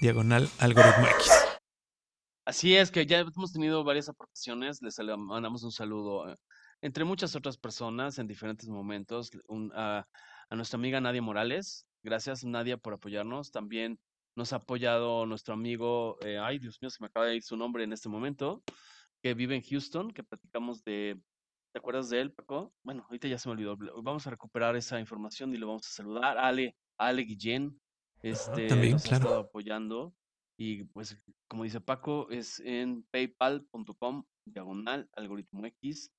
diagonal 0.00 0.48
algoritmo 0.58 1.06
X. 1.06 1.40
Así 2.50 2.74
es 2.74 2.90
que 2.90 3.06
ya 3.06 3.20
hemos 3.20 3.52
tenido 3.52 3.84
varias 3.84 4.08
aportaciones, 4.08 4.82
les 4.82 4.98
mandamos 4.98 5.62
un 5.62 5.70
saludo, 5.70 6.28
eh, 6.28 6.36
entre 6.82 7.04
muchas 7.04 7.36
otras 7.36 7.56
personas 7.56 8.18
en 8.18 8.26
diferentes 8.26 8.68
momentos, 8.68 9.30
a, 9.74 10.04
nuestra 10.50 10.76
amiga 10.76 11.00
Nadia 11.00 11.22
Morales, 11.22 11.86
gracias 12.02 12.42
Nadia 12.44 12.76
por 12.76 12.94
apoyarnos, 12.94 13.52
también 13.52 14.00
nos 14.34 14.52
ha 14.52 14.56
apoyado 14.56 15.26
nuestro 15.26 15.54
amigo, 15.54 16.18
eh, 16.22 16.38
ay 16.38 16.58
Dios 16.58 16.78
mío, 16.80 16.90
se 16.90 16.96
me 17.00 17.06
acaba 17.06 17.26
de 17.26 17.36
ir 17.36 17.42
su 17.44 17.56
nombre 17.56 17.84
en 17.84 17.92
este 17.92 18.08
momento, 18.08 18.64
que 19.22 19.34
vive 19.34 19.56
en 19.56 19.62
Houston, 19.62 20.10
que 20.10 20.22
platicamos 20.22 20.82
de, 20.84 21.20
¿te 21.72 21.78
acuerdas 21.78 22.10
de 22.10 22.20
él, 22.20 22.32
Paco? 22.32 22.72
Bueno, 22.84 23.04
ahorita 23.04 23.28
ya 23.28 23.38
se 23.38 23.48
me 23.48 23.52
olvidó, 23.52 23.76
vamos 24.02 24.26
a 24.26 24.30
recuperar 24.30 24.76
esa 24.76 24.98
información 24.98 25.54
y 25.54 25.58
lo 25.58 25.68
vamos 25.68 25.86
a 25.86 25.90
saludar, 25.90 26.38
Ale, 26.38 26.76
Ale 26.98 27.22
Guillén, 27.22 27.78
este, 28.22 28.68
también, 28.68 28.92
nos 28.92 29.04
ha 29.04 29.08
claro. 29.08 29.24
estado 29.24 29.40
apoyando. 29.40 30.14
Y 30.58 30.84
pues, 30.84 31.16
como 31.48 31.64
dice 31.64 31.80
Paco, 31.80 32.28
es 32.30 32.60
en 32.60 33.02
paypal.com, 33.10 34.24
diagonal, 34.46 35.08
algoritmo 35.14 35.64
X. 35.64 36.10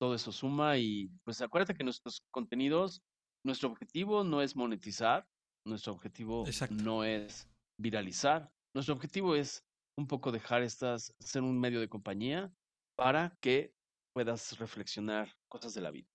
Todo 0.00 0.14
eso 0.14 0.32
suma 0.32 0.78
y 0.78 1.10
pues 1.24 1.42
acuérdate 1.42 1.74
que 1.74 1.84
nuestros 1.84 2.22
contenidos, 2.30 3.02
nuestro 3.44 3.68
objetivo 3.68 4.24
no 4.24 4.40
es 4.40 4.56
monetizar, 4.56 5.26
nuestro 5.66 5.92
objetivo 5.92 6.46
Exacto. 6.46 6.76
no 6.76 7.04
es 7.04 7.48
viralizar, 7.78 8.50
nuestro 8.74 8.94
objetivo 8.94 9.34
es 9.34 9.67
un 9.98 10.06
poco 10.06 10.30
dejar 10.30 10.62
estas, 10.62 11.12
ser 11.18 11.42
un 11.42 11.58
medio 11.58 11.80
de 11.80 11.88
compañía 11.88 12.52
para 12.94 13.36
que 13.40 13.74
puedas 14.12 14.56
reflexionar 14.58 15.34
cosas 15.48 15.74
de 15.74 15.80
la 15.80 15.90
vida. 15.90 16.06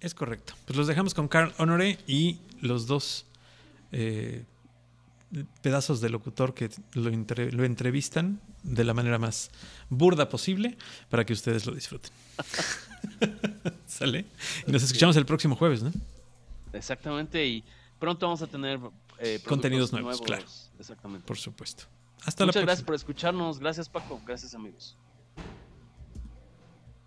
Es 0.00 0.14
correcto. 0.14 0.54
Pues 0.64 0.74
los 0.76 0.86
dejamos 0.86 1.12
con 1.12 1.28
Carl 1.28 1.52
Honoré 1.58 1.98
y 2.06 2.38
los 2.62 2.86
dos 2.86 3.26
eh, 3.92 4.46
pedazos 5.60 6.00
de 6.00 6.08
locutor 6.08 6.54
que 6.54 6.70
lo, 6.94 7.10
entre- 7.10 7.52
lo 7.52 7.64
entrevistan 7.64 8.40
de 8.62 8.84
la 8.84 8.94
manera 8.94 9.18
más 9.18 9.50
burda 9.90 10.30
posible 10.30 10.78
para 11.10 11.26
que 11.26 11.34
ustedes 11.34 11.66
lo 11.66 11.74
disfruten. 11.74 12.10
¿Sale? 13.86 14.24
Y 14.66 14.72
nos 14.72 14.82
escuchamos 14.82 15.14
el 15.16 15.26
próximo 15.26 15.56
jueves, 15.56 15.82
¿no? 15.82 15.92
Exactamente, 16.72 17.46
y 17.46 17.62
pronto 17.98 18.26
vamos 18.26 18.40
a 18.40 18.46
tener 18.46 18.80
eh, 19.18 19.40
Contenidos 19.46 19.92
nuevos, 19.92 20.22
claro. 20.22 20.44
Exactamente. 20.78 21.26
Por 21.26 21.36
supuesto. 21.36 21.84
Hasta 22.24 22.44
Muchas 22.44 22.62
la 22.62 22.66
gracias 22.66 22.84
por 22.84 22.94
escucharnos. 22.94 23.58
Gracias, 23.58 23.88
Paco. 23.88 24.20
Gracias, 24.26 24.54
amigos. 24.54 24.96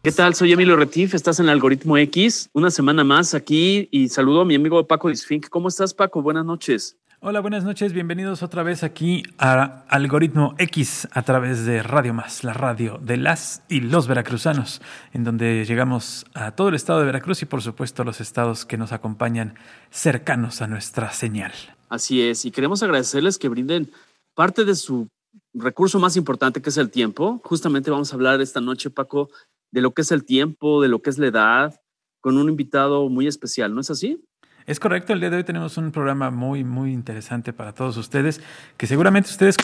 ¿Qué 0.03 0.11
tal? 0.11 0.33
Soy 0.33 0.51
Emilio 0.51 0.75
Retif. 0.75 1.13
Estás 1.13 1.39
en 1.39 1.47
Algoritmo 1.47 1.95
X. 1.95 2.49
Una 2.53 2.71
semana 2.71 3.03
más 3.03 3.35
aquí 3.35 3.87
y 3.91 4.09
saludo 4.09 4.41
a 4.41 4.45
mi 4.45 4.55
amigo 4.55 4.87
Paco 4.87 5.09
Disfink. 5.09 5.49
¿Cómo 5.49 5.67
estás, 5.67 5.93
Paco? 5.93 6.23
Buenas 6.23 6.43
noches. 6.43 6.97
Hola, 7.23 7.39
buenas 7.39 7.63
noches. 7.63 7.93
Bienvenidos 7.93 8.41
otra 8.41 8.63
vez 8.63 8.81
aquí 8.81 9.21
a 9.37 9.83
Algoritmo 9.89 10.55
X 10.57 11.07
a 11.11 11.21
través 11.21 11.67
de 11.67 11.83
Radio 11.83 12.15
Más, 12.15 12.43
la 12.43 12.53
radio 12.53 12.97
de 12.99 13.17
las 13.17 13.61
y 13.69 13.81
los 13.81 14.07
veracruzanos, 14.07 14.81
en 15.13 15.23
donde 15.23 15.63
llegamos 15.65 16.25
a 16.33 16.53
todo 16.55 16.69
el 16.69 16.73
estado 16.73 16.97
de 16.97 17.05
Veracruz 17.05 17.43
y 17.43 17.45
por 17.45 17.61
supuesto 17.61 18.01
a 18.01 18.05
los 18.05 18.21
estados 18.21 18.65
que 18.65 18.75
nos 18.75 18.91
acompañan 18.91 19.53
cercanos 19.91 20.63
a 20.63 20.67
nuestra 20.67 21.13
señal. 21.13 21.51
Así 21.89 22.23
es. 22.23 22.43
Y 22.45 22.49
queremos 22.49 22.81
agradecerles 22.81 23.37
que 23.37 23.49
brinden 23.49 23.91
parte 24.35 24.65
de 24.65 24.75
su 24.75 25.07
recurso 25.53 25.99
más 25.99 26.17
importante, 26.17 26.61
que 26.61 26.69
es 26.69 26.77
el 26.77 26.89
tiempo. 26.89 27.41
Justamente 27.43 27.91
vamos 27.91 28.11
a 28.11 28.15
hablar 28.15 28.41
esta 28.41 28.61
noche, 28.61 28.89
Paco, 28.89 29.29
de 29.71 29.81
lo 29.81 29.91
que 29.91 30.01
es 30.01 30.11
el 30.11 30.25
tiempo, 30.25 30.81
de 30.81 30.87
lo 30.87 31.01
que 31.01 31.09
es 31.09 31.17
la 31.17 31.27
edad, 31.27 31.81
con 32.21 32.37
un 32.37 32.49
invitado 32.49 33.09
muy 33.09 33.27
especial. 33.27 33.73
¿No 33.73 33.81
es 33.81 33.89
así? 33.89 34.23
Es 34.65 34.79
correcto, 34.79 35.13
el 35.13 35.19
día 35.19 35.29
de 35.29 35.37
hoy 35.37 35.43
tenemos 35.43 35.77
un 35.77 35.91
programa 35.91 36.29
muy, 36.29 36.63
muy 36.63 36.93
interesante 36.93 37.51
para 37.51 37.73
todos 37.73 37.97
ustedes, 37.97 38.41
que 38.77 38.85
seguramente 38.85 39.29
ustedes 39.29 39.57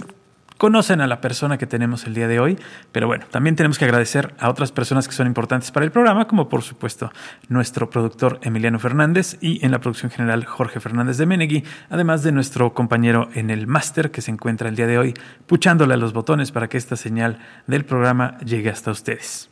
conocen 0.57 1.01
a 1.01 1.07
la 1.07 1.21
persona 1.21 1.57
que 1.57 1.67
tenemos 1.67 2.05
el 2.05 2.13
día 2.13 2.27
de 2.27 2.39
hoy, 2.39 2.57
pero 2.91 3.07
bueno, 3.07 3.25
también 3.29 3.55
tenemos 3.55 3.77
que 3.77 3.85
agradecer 3.85 4.33
a 4.39 4.49
otras 4.49 4.71
personas 4.71 5.07
que 5.07 5.13
son 5.13 5.27
importantes 5.27 5.71
para 5.71 5.85
el 5.85 5.91
programa, 5.91 6.27
como 6.27 6.49
por 6.49 6.61
supuesto 6.61 7.11
nuestro 7.47 7.89
productor 7.89 8.39
Emiliano 8.43 8.79
Fernández 8.79 9.37
y 9.41 9.63
en 9.65 9.71
la 9.71 9.79
producción 9.79 10.11
general 10.11 10.45
Jorge 10.45 10.79
Fernández 10.79 11.17
de 11.17 11.25
Menegui, 11.25 11.63
además 11.89 12.23
de 12.23 12.31
nuestro 12.31 12.73
compañero 12.73 13.29
en 13.33 13.49
el 13.49 13.67
máster 13.67 14.11
que 14.11 14.21
se 14.21 14.31
encuentra 14.31 14.69
el 14.69 14.75
día 14.75 14.87
de 14.87 14.97
hoy 14.97 15.13
puchándole 15.45 15.93
a 15.93 15.97
los 15.97 16.13
botones 16.13 16.51
para 16.51 16.67
que 16.67 16.77
esta 16.77 16.95
señal 16.95 17.39
del 17.67 17.85
programa 17.85 18.37
llegue 18.39 18.69
hasta 18.69 18.91
ustedes. 18.91 19.49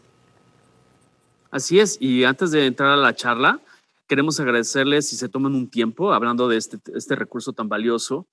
Así 1.51 1.79
es, 1.79 1.97
y 2.01 2.25
antes 2.25 2.51
de 2.51 2.65
entrar 2.65 2.89
a 2.89 2.97
la 2.97 3.15
charla, 3.15 3.61
queremos 4.07 4.39
agradecerles 4.39 5.09
si 5.09 5.15
se 5.15 5.29
toman 5.29 5.55
un 5.55 5.69
tiempo, 5.69 6.13
hablando 6.13 6.47
de 6.47 6.57
este, 6.57 6.77
este 6.93 7.15
recurso 7.15 7.53
tan 7.53 7.69
valioso, 7.69 8.27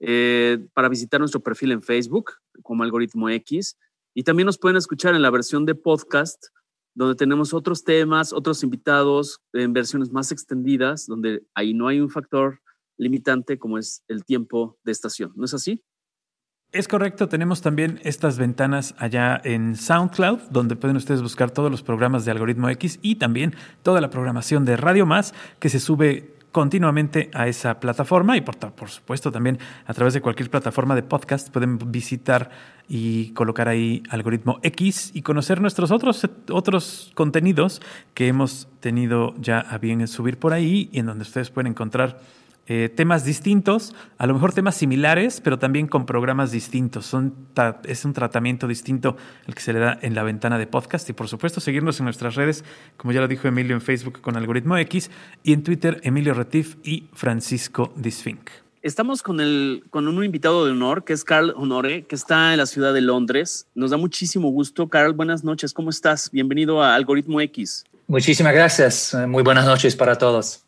eh, 0.00 0.58
para 0.74 0.88
visitar 0.88 1.20
nuestro 1.20 1.42
perfil 1.42 1.72
en 1.72 1.82
Facebook 1.82 2.32
como 2.62 2.82
Algoritmo 2.82 3.28
X. 3.28 3.78
Y 4.14 4.22
también 4.22 4.46
nos 4.46 4.58
pueden 4.58 4.76
escuchar 4.76 5.14
en 5.14 5.22
la 5.22 5.30
versión 5.30 5.66
de 5.66 5.74
podcast, 5.74 6.46
donde 6.94 7.16
tenemos 7.16 7.52
otros 7.52 7.84
temas, 7.84 8.32
otros 8.32 8.62
invitados 8.62 9.40
en 9.52 9.72
versiones 9.72 10.12
más 10.12 10.30
extendidas, 10.30 11.06
donde 11.06 11.42
ahí 11.54 11.74
no 11.74 11.88
hay 11.88 12.00
un 12.00 12.10
factor 12.10 12.60
limitante 12.96 13.58
como 13.58 13.78
es 13.78 14.04
el 14.08 14.24
tiempo 14.24 14.78
de 14.84 14.92
estación. 14.92 15.32
¿No 15.34 15.44
es 15.44 15.54
así? 15.54 15.82
Es 16.74 16.88
correcto, 16.88 17.28
tenemos 17.28 17.62
también 17.62 18.00
estas 18.02 18.36
ventanas 18.36 18.96
allá 18.98 19.40
en 19.44 19.76
SoundCloud, 19.76 20.40
donde 20.50 20.74
pueden 20.74 20.96
ustedes 20.96 21.22
buscar 21.22 21.52
todos 21.52 21.70
los 21.70 21.84
programas 21.84 22.24
de 22.24 22.32
Algoritmo 22.32 22.68
X 22.68 22.98
y 23.00 23.14
también 23.14 23.54
toda 23.84 24.00
la 24.00 24.10
programación 24.10 24.64
de 24.64 24.76
Radio 24.76 25.06
Más 25.06 25.34
que 25.60 25.68
se 25.68 25.78
sube 25.78 26.33
continuamente 26.54 27.32
a 27.34 27.48
esa 27.48 27.80
plataforma 27.80 28.36
y 28.36 28.40
por, 28.40 28.56
por 28.56 28.88
supuesto 28.88 29.32
también 29.32 29.58
a 29.86 29.92
través 29.92 30.14
de 30.14 30.20
cualquier 30.20 30.50
plataforma 30.50 30.94
de 30.94 31.02
podcast 31.02 31.50
pueden 31.50 31.78
visitar 31.90 32.48
y 32.88 33.32
colocar 33.32 33.66
ahí 33.66 34.04
Algoritmo 34.08 34.60
X 34.62 35.10
y 35.14 35.22
conocer 35.22 35.60
nuestros 35.60 35.90
otros, 35.90 36.24
otros 36.52 37.10
contenidos 37.14 37.82
que 38.14 38.28
hemos 38.28 38.68
tenido 38.78 39.34
ya 39.40 39.58
a 39.58 39.78
bien 39.78 40.00
en 40.00 40.06
subir 40.06 40.38
por 40.38 40.52
ahí 40.52 40.88
y 40.92 41.00
en 41.00 41.06
donde 41.06 41.22
ustedes 41.22 41.50
pueden 41.50 41.72
encontrar 41.72 42.20
eh, 42.66 42.88
temas 42.94 43.24
distintos, 43.24 43.94
a 44.16 44.26
lo 44.26 44.34
mejor 44.34 44.52
temas 44.52 44.74
similares, 44.74 45.40
pero 45.42 45.58
también 45.58 45.86
con 45.86 46.06
programas 46.06 46.50
distintos. 46.50 47.06
Son 47.06 47.34
es 47.84 48.04
un 48.04 48.12
tratamiento 48.14 48.66
distinto 48.66 49.16
el 49.46 49.54
que 49.54 49.60
se 49.60 49.72
le 49.72 49.80
da 49.80 49.98
en 50.00 50.14
la 50.14 50.22
ventana 50.22 50.58
de 50.58 50.66
podcast 50.66 51.08
y 51.10 51.12
por 51.12 51.28
supuesto 51.28 51.60
seguirnos 51.60 52.00
en 52.00 52.04
nuestras 52.04 52.34
redes, 52.36 52.64
como 52.96 53.12
ya 53.12 53.20
lo 53.20 53.28
dijo 53.28 53.48
Emilio 53.48 53.74
en 53.74 53.82
Facebook 53.82 54.20
con 54.20 54.36
Algoritmo 54.36 54.78
X 54.78 55.10
y 55.42 55.52
en 55.52 55.62
Twitter 55.62 56.00
Emilio 56.04 56.32
Retif 56.32 56.76
y 56.82 57.08
Francisco 57.12 57.92
Disfink. 57.96 58.50
Estamos 58.80 59.22
con, 59.22 59.40
el, 59.40 59.84
con 59.88 60.08
un 60.08 60.22
invitado 60.24 60.66
de 60.66 60.72
honor 60.72 61.04
que 61.04 61.14
es 61.14 61.24
Carl 61.24 61.54
Honore, 61.56 62.04
que 62.04 62.14
está 62.14 62.52
en 62.52 62.58
la 62.58 62.66
ciudad 62.66 62.92
de 62.92 63.00
Londres. 63.00 63.66
Nos 63.74 63.90
da 63.90 63.96
muchísimo 63.96 64.50
gusto. 64.50 64.88
Carl, 64.88 65.14
buenas 65.14 65.42
noches. 65.42 65.72
¿Cómo 65.72 65.88
estás? 65.88 66.30
Bienvenido 66.30 66.82
a 66.82 66.94
Algoritmo 66.94 67.40
X. 67.40 67.84
Muchísimas 68.06 68.52
gracias. 68.52 69.16
Muy 69.26 69.42
buenas 69.42 69.64
noches 69.64 69.96
para 69.96 70.18
todos. 70.18 70.63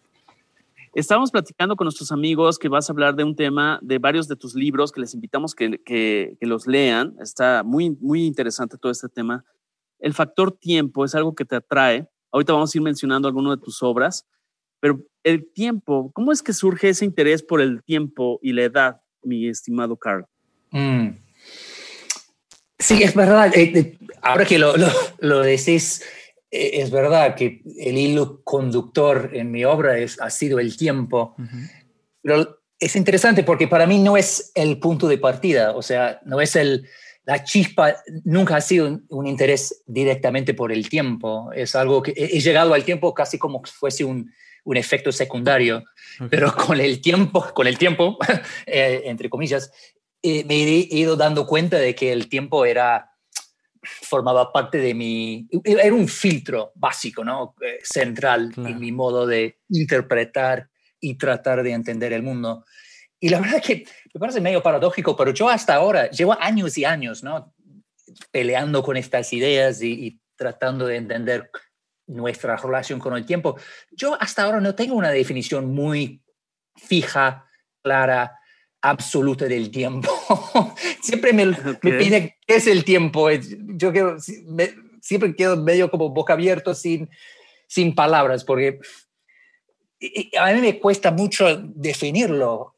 Estábamos 0.96 1.30
platicando 1.30 1.76
con 1.76 1.84
nuestros 1.84 2.10
amigos 2.10 2.58
que 2.58 2.70
vas 2.70 2.88
a 2.88 2.92
hablar 2.94 3.14
de 3.14 3.22
un 3.22 3.36
tema 3.36 3.78
de 3.82 3.98
varios 3.98 4.28
de 4.28 4.36
tus 4.36 4.54
libros 4.54 4.92
que 4.92 5.02
les 5.02 5.12
invitamos 5.12 5.54
que, 5.54 5.78
que, 5.84 6.38
que, 6.40 6.46
los 6.46 6.66
lean. 6.66 7.14
Está 7.20 7.62
muy, 7.62 7.90
muy 8.00 8.24
interesante 8.24 8.78
todo 8.78 8.90
este 8.90 9.10
tema. 9.10 9.44
El 9.98 10.14
factor 10.14 10.52
tiempo 10.52 11.04
es 11.04 11.14
algo 11.14 11.34
que 11.34 11.44
te 11.44 11.54
atrae. 11.54 12.08
Ahorita 12.32 12.54
vamos 12.54 12.74
a 12.74 12.78
ir 12.78 12.82
mencionando 12.82 13.28
algunas 13.28 13.58
de 13.58 13.62
tus 13.62 13.82
obras, 13.82 14.26
pero 14.80 15.04
el 15.22 15.46
tiempo, 15.52 16.10
¿cómo 16.14 16.32
es 16.32 16.42
que 16.42 16.54
surge 16.54 16.88
ese 16.88 17.04
interés 17.04 17.42
por 17.42 17.60
el 17.60 17.84
tiempo 17.84 18.38
y 18.40 18.54
la 18.54 18.62
edad, 18.62 19.02
mi 19.22 19.48
estimado 19.48 19.98
Carl? 19.98 20.24
Mm. 20.70 21.08
Sí, 22.78 23.02
es 23.02 23.14
verdad. 23.14 23.52
Eh, 23.54 23.98
ahora 24.22 24.46
que 24.46 24.58
lo, 24.58 24.74
lo, 24.78 24.88
lo 25.18 25.40
decís, 25.40 26.02
es 26.50 26.90
verdad 26.90 27.34
que 27.34 27.62
el 27.78 27.98
hilo 27.98 28.42
conductor 28.44 29.30
en 29.32 29.50
mi 29.50 29.64
obra 29.64 29.98
es, 29.98 30.20
ha 30.20 30.30
sido 30.30 30.58
el 30.58 30.76
tiempo, 30.76 31.34
uh 31.38 31.42
-huh. 31.42 31.70
pero 32.22 32.60
es 32.78 32.96
interesante 32.96 33.42
porque 33.42 33.68
para 33.68 33.86
mí 33.86 33.98
no 33.98 34.16
es 34.16 34.52
el 34.54 34.78
punto 34.78 35.08
de 35.08 35.18
partida, 35.18 35.72
o 35.72 35.82
sea, 35.82 36.20
no 36.24 36.40
es 36.40 36.56
el, 36.56 36.86
la 37.24 37.42
chispa, 37.42 37.96
nunca 38.24 38.56
ha 38.56 38.60
sido 38.60 38.86
un, 38.86 39.06
un 39.08 39.26
interés 39.26 39.82
directamente 39.86 40.54
por 40.54 40.72
el 40.72 40.88
tiempo, 40.88 41.50
es 41.52 41.74
algo 41.74 42.02
que 42.02 42.12
he, 42.16 42.36
he 42.36 42.40
llegado 42.40 42.74
al 42.74 42.84
tiempo 42.84 43.14
casi 43.14 43.38
como 43.38 43.62
si 43.64 43.72
fuese 43.72 44.04
un, 44.04 44.30
un 44.64 44.76
efecto 44.76 45.10
secundario, 45.12 45.84
okay. 46.16 46.28
pero 46.28 46.54
con 46.54 46.80
el 46.80 47.00
tiempo, 47.00 47.46
con 47.54 47.66
el 47.66 47.78
tiempo, 47.78 48.18
eh, 48.66 49.02
entre 49.06 49.30
comillas, 49.30 49.70
eh, 50.22 50.44
me 50.44 50.56
he 50.56 50.88
ido 50.90 51.16
dando 51.16 51.46
cuenta 51.46 51.78
de 51.78 51.94
que 51.94 52.12
el 52.12 52.28
tiempo 52.28 52.66
era 52.66 53.12
formaba 53.86 54.52
parte 54.52 54.78
de 54.78 54.94
mi, 54.94 55.48
era 55.64 55.94
un 55.94 56.08
filtro 56.08 56.72
básico, 56.74 57.24
¿no? 57.24 57.54
Eh, 57.60 57.78
central 57.82 58.50
claro. 58.52 58.70
en 58.70 58.80
mi 58.80 58.92
modo 58.92 59.26
de 59.26 59.58
interpretar 59.68 60.68
y 61.00 61.16
tratar 61.16 61.62
de 61.62 61.72
entender 61.72 62.12
el 62.12 62.22
mundo. 62.22 62.64
Y 63.20 63.28
la 63.28 63.40
verdad 63.40 63.62
que 63.62 63.86
me 64.12 64.20
parece 64.20 64.40
medio 64.40 64.62
paradójico, 64.62 65.16
pero 65.16 65.32
yo 65.32 65.48
hasta 65.48 65.74
ahora 65.74 66.10
llevo 66.10 66.36
años 66.40 66.76
y 66.78 66.84
años, 66.84 67.22
¿no? 67.22 67.54
Peleando 68.30 68.82
con 68.82 68.96
estas 68.96 69.32
ideas 69.32 69.82
y, 69.82 69.92
y 70.06 70.20
tratando 70.36 70.86
de 70.86 70.96
entender 70.96 71.50
nuestra 72.06 72.56
relación 72.56 72.98
con 72.98 73.16
el 73.16 73.26
tiempo. 73.26 73.58
Yo 73.90 74.16
hasta 74.20 74.44
ahora 74.44 74.60
no 74.60 74.74
tengo 74.74 74.94
una 74.94 75.10
definición 75.10 75.72
muy 75.74 76.22
fija, 76.76 77.46
clara, 77.82 78.38
absoluta 78.90 79.46
del 79.46 79.70
tiempo. 79.70 80.08
siempre 81.00 81.32
me, 81.32 81.48
okay. 81.48 81.76
me 81.82 81.92
piden 81.92 82.34
qué 82.46 82.56
es 82.56 82.66
el 82.66 82.84
tiempo. 82.84 83.28
Yo 83.30 83.92
quedo, 83.92 84.16
me, 84.46 84.74
siempre 85.00 85.34
quedo 85.34 85.56
medio 85.56 85.90
como 85.90 86.10
boca 86.10 86.32
abierto 86.32 86.74
sin, 86.74 87.08
sin 87.66 87.94
palabras, 87.94 88.44
porque 88.44 88.80
a 90.38 90.52
mí 90.52 90.60
me 90.60 90.78
cuesta 90.78 91.10
mucho 91.10 91.56
definirlo. 91.56 92.74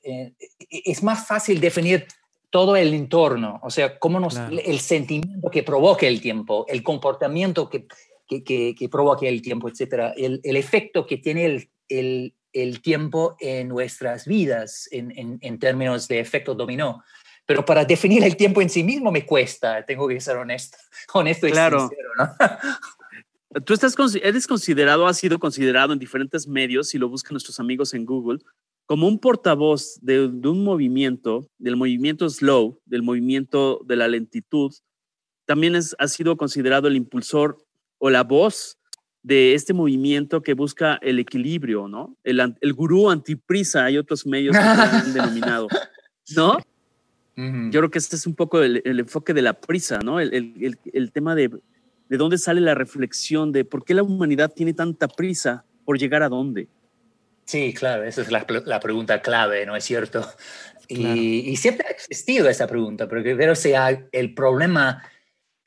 Es 0.71 1.03
más 1.03 1.27
fácil 1.27 1.61
definir 1.61 2.07
todo 2.51 2.77
el 2.77 2.95
entorno, 2.95 3.61
o 3.63 3.71
sea, 3.71 3.99
cómo 3.99 4.19
nos, 4.21 4.35
claro. 4.35 4.57
el 4.65 4.81
sentimiento 4.81 5.51
que 5.51 5.63
provoca 5.63 6.07
el 6.07 6.21
tiempo, 6.21 6.65
el 6.69 6.83
comportamiento 6.83 7.69
que, 7.69 7.87
que, 8.27 8.43
que, 8.43 8.75
que 8.75 8.89
provoca 8.89 9.27
el 9.27 9.43
tiempo, 9.43 9.69
etcétera, 9.69 10.15
el, 10.17 10.41
el 10.43 10.57
efecto 10.57 11.07
que 11.07 11.19
tiene 11.19 11.45
el, 11.45 11.71
el, 11.89 12.35
el 12.53 12.81
tiempo 12.81 13.37
en 13.41 13.69
nuestras 13.69 14.27
vidas 14.27 14.89
en, 14.91 15.39
en, 15.41 15.59
términos 15.59 16.09
de 16.09 16.21
efecto 16.21 16.55
dominó. 16.55 17.03
Pero 17.47 17.65
para 17.65 17.85
definir 17.85 18.25
el 18.25 18.37
tiempo 18.37 18.61
en 18.61 18.69
sí 18.69 18.83
mismo 18.83 19.11
me 19.11 19.25
cuesta, 19.25 19.85
tengo 19.85 20.07
que 20.09 20.21
ser 20.21 20.37
honesto, 20.37 20.77
honesto 21.15 21.47
y 21.47 21.53
claro. 21.53 21.81
sincero, 21.81 22.11
¿no? 22.19 22.29
Tú 23.65 23.73
estás, 23.73 23.97
eres 24.23 24.47
considerado, 24.47 25.07
has 25.07 25.17
sido 25.17 25.39
considerado 25.39 25.95
en 25.95 25.99
diferentes 25.99 26.47
medios, 26.47 26.89
si 26.89 26.99
lo 26.99 27.09
buscan 27.09 27.33
nuestros 27.33 27.59
amigos 27.59 27.95
en 27.95 28.05
Google, 28.05 28.41
como 28.85 29.09
un 29.09 29.19
portavoz 29.19 29.99
de, 30.03 30.27
un 30.27 30.65
movimiento, 30.65 31.49
del 31.57 31.77
movimiento 31.77 32.29
slow, 32.29 32.79
del 32.85 33.03
movimiento 33.03 33.81
de 33.87 33.97
la 33.97 34.07
lentitud. 34.07 34.75
También 35.47 35.77
es, 35.77 35.97
has 35.99 36.13
sido 36.13 36.37
considerado 36.37 36.89
el 36.89 36.97
impulsor 36.97 37.59
o 37.97 38.11
la 38.11 38.23
voz 38.23 38.79
de 39.23 39.55
este 39.55 39.75
movimiento 39.75 40.43
que 40.43 40.55
busca 40.55 40.99
el 41.03 41.19
equilibrio, 41.19 41.89
¿no? 41.89 42.17
El, 42.25 42.57
el 42.61 42.73
gurú 42.73 43.11
antiprisa, 43.11 43.85
hay 43.85 43.99
otros 43.99 44.27
medios 44.27 44.57
que 44.57 44.63
han 44.63 45.13
denominado, 45.13 45.69
¿no? 46.37 46.59
Yo 47.37 47.79
creo 47.79 47.91
que 47.91 47.99
este 47.99 48.17
es 48.17 48.27
un 48.27 48.35
poco 48.35 48.63
el, 48.63 48.83
enfoque 48.85 49.33
de 49.33 49.43
la 49.43 49.53
prisa, 49.53 50.01
¿no? 50.01 50.19
El, 50.19 50.77
el, 50.93 51.13
tema 51.13 51.37
de 51.37 51.51
de 52.09 52.17
dónde 52.17 52.39
sale 52.39 52.61
la 52.61 52.75
reflexión 52.75 53.53
de 53.53 53.65
por 53.65 53.85
qué 53.85 53.95
la 53.95 54.03
humanidad 54.03 54.53
tiene 54.53 54.73
tanta 54.73 55.09
prisa 55.09 55.65
por 55.85 55.99
llegar 55.99 56.23
a 56.23 56.29
dónde. 56.29 56.69
Sí, 57.45 57.73
claro, 57.73 58.05
esa 58.05 58.23
es 58.23 58.31
la, 58.31 58.47
la 58.67 58.81
pregunta 58.81 59.23
clave, 59.23 59.65
¿no 59.65 59.75
es 59.77 59.85
cierto? 59.85 60.27
Y, 60.87 61.51
y, 61.51 61.57
siempre 61.57 61.87
ha 61.87 61.91
existido 61.91 62.49
esa 62.49 62.67
pregunta, 62.67 63.09
porque 63.09 63.37
creo 63.37 63.55
sea 63.55 64.07
el 64.11 64.35
problema, 64.35 65.03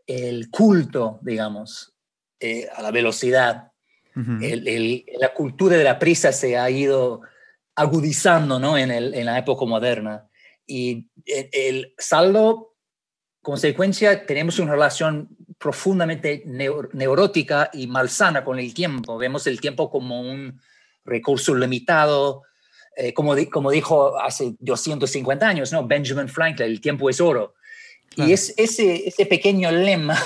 el 0.08 0.50
culto, 0.50 1.20
digamos, 1.22 1.90
eh, 2.41 2.67
a 2.74 2.81
la 2.81 2.91
velocidad, 2.91 3.71
el, 4.13 4.67
el, 4.67 5.05
la 5.19 5.33
cultura 5.33 5.77
de 5.77 5.86
la 5.86 5.98
prisa 5.98 6.33
se 6.33 6.57
ha 6.57 6.69
ido 6.69 7.21
agudizando 7.75 8.60
¿no? 8.60 8.77
en, 8.77 8.91
el, 8.91 9.13
en 9.13 9.25
la 9.25 9.38
época 9.38 9.65
moderna. 9.65 10.27
Y 10.67 11.07
el, 11.25 11.50
el 11.53 11.93
saldo, 11.98 12.75
consecuencia, 13.41 14.25
tenemos 14.25 14.60
una 14.60 14.74
relación 14.74 15.29
profundamente 15.62 16.43
neurótica 16.45 17.69
y 17.71 17.88
malsana 17.88 18.43
con 18.43 18.57
el 18.60 18.74
tiempo. 18.74 19.17
Vemos 19.17 19.45
el 19.45 19.62
tiempo 19.62 19.89
como 19.89 20.19
un 20.19 20.60
recurso 21.05 21.53
limitado, 21.53 22.43
eh, 22.98 23.13
como, 23.13 23.36
como 23.51 23.69
dijo 23.71 24.19
hace 24.19 24.55
250 24.60 25.48
años, 25.48 25.71
¿no? 25.71 25.86
Benjamin 25.86 26.27
Franklin, 26.27 26.67
el 26.67 26.81
tiempo 26.81 27.10
es 27.10 27.21
oro. 27.21 27.53
Y 28.15 28.33
es, 28.33 28.53
ese, 28.57 29.07
ese 29.07 29.25
pequeño 29.25 29.71
lema 29.71 30.17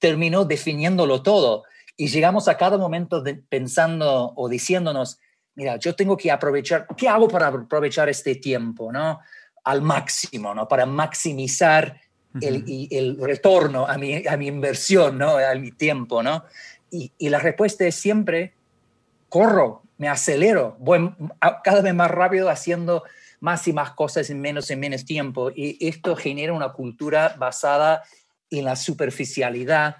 terminó 0.00 0.44
definiéndolo 0.44 1.22
todo. 1.22 1.62
Y 1.96 2.08
llegamos 2.08 2.48
a 2.48 2.56
cada 2.56 2.76
momento 2.78 3.22
pensando 3.48 4.32
o 4.34 4.48
diciéndonos, 4.48 5.18
mira, 5.54 5.76
yo 5.76 5.94
tengo 5.94 6.16
que 6.16 6.32
aprovechar, 6.32 6.88
¿qué 6.96 7.08
hago 7.08 7.28
para 7.28 7.46
aprovechar 7.48 8.08
este 8.08 8.34
tiempo, 8.34 8.90
¿no? 8.90 9.20
Al 9.62 9.82
máximo, 9.82 10.54
¿no? 10.54 10.66
Para 10.66 10.86
maximizar 10.86 12.00
el, 12.40 12.64
y 12.66 12.88
el 12.96 13.18
retorno 13.20 13.86
a 13.86 13.98
mi, 13.98 14.26
a 14.26 14.36
mi 14.36 14.46
inversión, 14.46 15.18
¿no? 15.18 15.36
a 15.36 15.54
mi 15.54 15.72
tiempo. 15.72 16.22
¿no? 16.22 16.44
Y, 16.90 17.12
y, 17.18 17.28
la 17.28 17.38
respuesta 17.38 17.86
es 17.86 17.94
siempre, 17.94 18.54
corro, 19.28 19.82
me 19.98 20.08
acelero, 20.08 20.76
voy 20.78 21.14
cada 21.62 21.82
vez 21.82 21.94
más 21.94 22.10
rápido 22.10 22.48
haciendo 22.48 23.04
más 23.40 23.66
y 23.68 23.72
más 23.72 23.92
cosas 23.92 24.30
en 24.30 24.40
menos 24.40 24.70
y 24.70 24.76
menos 24.76 25.04
tiempo. 25.04 25.50
Y 25.54 25.76
esto 25.86 26.14
genera 26.16 26.52
una 26.52 26.72
cultura 26.72 27.34
basada 27.38 28.02
en 28.50 28.64
la 28.64 28.76
superficialidad, 28.76 29.96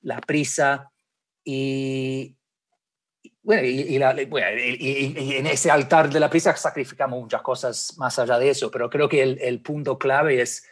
la 0.00 0.20
prisa 0.20 0.90
y, 1.44 2.36
bueno, 3.42 3.66
y, 3.66 3.98
y, 3.98 5.34
en 5.34 5.46
ese 5.46 5.70
altar 5.70 6.10
de 6.10 6.18
la 6.18 6.30
prisa 6.30 6.56
sacrificamos 6.56 7.20
muchas 7.20 7.42
cosas 7.42 7.94
más 7.98 8.18
allá 8.18 8.38
de 8.38 8.48
eso, 8.50 8.70
pero 8.70 8.88
creo 8.88 9.08
que 9.08 9.22
el, 9.22 9.38
el 9.40 9.60
punto 9.60 9.98
clave 9.98 10.40
es 10.40 10.66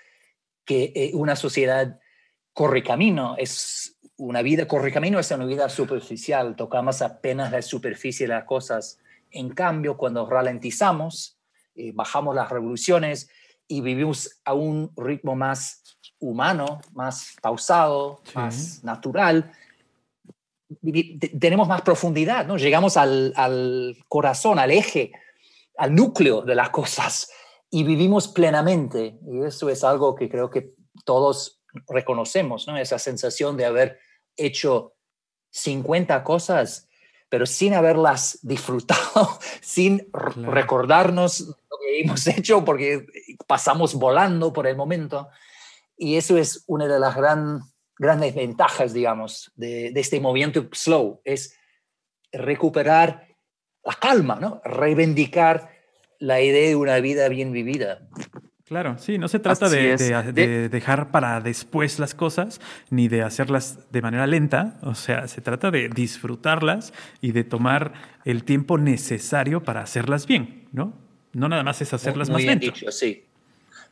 que 0.65 0.93
eh, 0.95 1.11
una 1.15 1.37
sociedad 1.37 2.01
corre 2.55 2.83
camino, 2.83 3.35
es 3.39 3.99
una 4.17 4.43
vida 4.43 4.67
corre 4.67 4.93
camino, 4.93 5.19
es 5.19 5.31
una 5.33 5.45
vida 5.45 5.69
superficial, 5.69 6.57
tocamos 6.57 7.03
apenas 7.03 7.51
la 7.53 7.61
superficie 7.61 8.27
de 8.27 8.35
las 8.35 8.45
cosas. 8.45 8.99
En 9.31 9.51
cambio, 9.51 9.97
cuando 9.97 10.29
ralentizamos, 10.29 11.39
eh, 11.75 11.93
bajamos 11.93 12.35
las 12.35 12.51
revoluciones 12.51 13.29
y 13.67 13.81
vivimos 13.81 14.41
a 14.45 14.55
un 14.55 14.93
ritmo 14.97 15.35
más 15.35 15.83
humano, 16.23 16.81
más 16.95 17.37
pausado, 17.43 18.23
más 18.35 18.83
natural, 18.83 19.53
tenemos 21.39 21.69
más 21.69 21.83
profundidad, 21.83 22.47
¿no? 22.47 22.57
Llegamos 22.57 22.97
al, 22.97 23.33
al, 23.37 23.97
corazón, 24.09 24.59
al 24.59 24.71
eje, 24.71 25.13
al 25.77 25.95
núcleo 25.95 26.43
de 26.43 26.55
las 26.55 26.71
cosas 26.81 27.31
y 27.71 27.85
vivimos 27.85 28.29
plenamente. 28.29 29.19
Y 29.27 29.43
eso 29.43 29.69
es 29.69 29.85
algo 29.85 30.15
que 30.15 30.29
creo 30.29 30.51
que 30.51 30.75
todos 31.05 31.61
reconocemos, 31.89 32.67
¿no? 32.67 32.77
Esa 32.77 32.99
sensación 32.99 33.57
de 33.57 33.67
haber 33.67 33.99
hecho 34.37 34.95
50 35.51 36.23
cosas, 36.25 36.89
pero 37.29 37.47
sin 37.47 37.75
haberlas 37.75 38.39
disfrutado, 38.43 39.39
sin 39.61 40.09
recordarnos 40.13 41.41
lo 41.41 41.79
que 41.81 42.01
hemos 42.01 42.27
hecho, 42.27 42.65
porque 42.65 43.07
pasamos 43.47 43.95
volando 43.95 44.53
por 44.53 44.67
el 44.67 44.77
momento. 44.77 45.29
Y 45.97 46.17
eso 46.17 46.37
es 46.39 46.65
una 46.67 46.87
de 46.87 46.99
las 46.99 47.15
gran, 47.15 47.61
grandes 47.99 48.35
ventajas, 48.35 48.93
digamos, 48.93 49.53
de, 49.55 49.91
de 49.93 50.01
este 50.01 50.21
movimiento 50.21 50.69
slow, 50.73 51.21
es 51.25 51.57
recuperar 52.33 53.29
la 53.85 53.95
calma, 53.95 54.39
¿no? 54.41 54.61
Reivindicar 54.65 55.71
la 56.19 56.41
idea 56.41 56.69
de 56.69 56.77
una 56.77 57.01
vida 57.01 57.29
bien 57.29 57.53
vivida. 57.53 58.09
Claro, 58.73 58.97
sí, 58.97 59.19
no 59.19 59.29
se 59.29 59.39
trata 59.39 59.69
de, 59.69 60.69
dejar 60.71 61.11
para 61.11 61.41
después 61.41 61.99
las 61.99 62.15
cosas, 62.15 62.59
ni 62.89 63.07
de 63.09 63.23
hacerlas 63.23 63.91
de 63.93 64.01
manera 64.01 64.27
lenta, 64.27 64.79
o 64.83 64.95
sea, 64.95 65.29
se 65.29 65.43
trata 65.43 65.71
de 65.71 65.91
disfrutarlas 65.91 66.95
y 67.21 67.33
de 67.33 67.45
tomar 67.45 67.93
el 68.25 68.45
tiempo 68.45 68.79
necesario 68.79 69.63
para 69.63 69.83
hacerlas 69.83 70.27
bien, 70.27 70.69
¿no? 70.73 70.95
No 71.35 71.51
nada 71.51 71.63
más 71.65 71.83
es 71.83 71.93
hacerlas 71.93 72.31
más 72.31 72.43
lento. 72.43 72.65
Dicho, 72.67 72.91
sí. 72.91 73.27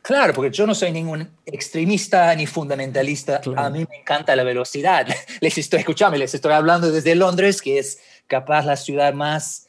Claro, 0.01 0.33
porque 0.33 0.51
yo 0.51 0.65
no 0.65 0.73
soy 0.73 0.91
ningún 0.91 1.29
extremista 1.45 2.33
ni 2.35 2.47
fundamentalista. 2.47 3.41
A 3.55 3.69
mí 3.69 3.85
me 3.87 3.97
encanta 3.97 4.35
la 4.35 4.43
velocidad. 4.43 5.07
Les 5.41 5.57
estoy 5.57 5.79
escuchando, 5.79 6.17
les 6.17 6.33
estoy 6.33 6.53
hablando 6.53 6.91
desde 6.91 7.13
Londres, 7.15 7.61
que 7.61 7.77
es 7.77 7.99
capaz 8.27 8.65
la 8.65 8.77
ciudad 8.77 9.13
más 9.13 9.67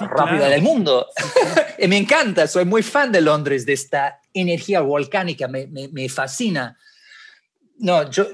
rápida 0.00 0.48
del 0.48 0.62
mundo. 0.62 1.06
y 1.78 1.86
me 1.86 1.96
encanta, 1.96 2.46
soy 2.46 2.64
muy 2.64 2.82
fan 2.82 3.12
de 3.12 3.20
Londres, 3.20 3.66
de 3.66 3.74
esta 3.74 4.20
energía 4.34 4.80
volcánica, 4.80 5.48
me, 5.48 5.66
me, 5.66 6.08
fascina. 6.08 6.76
No, 7.78 8.10
yo, 8.10 8.26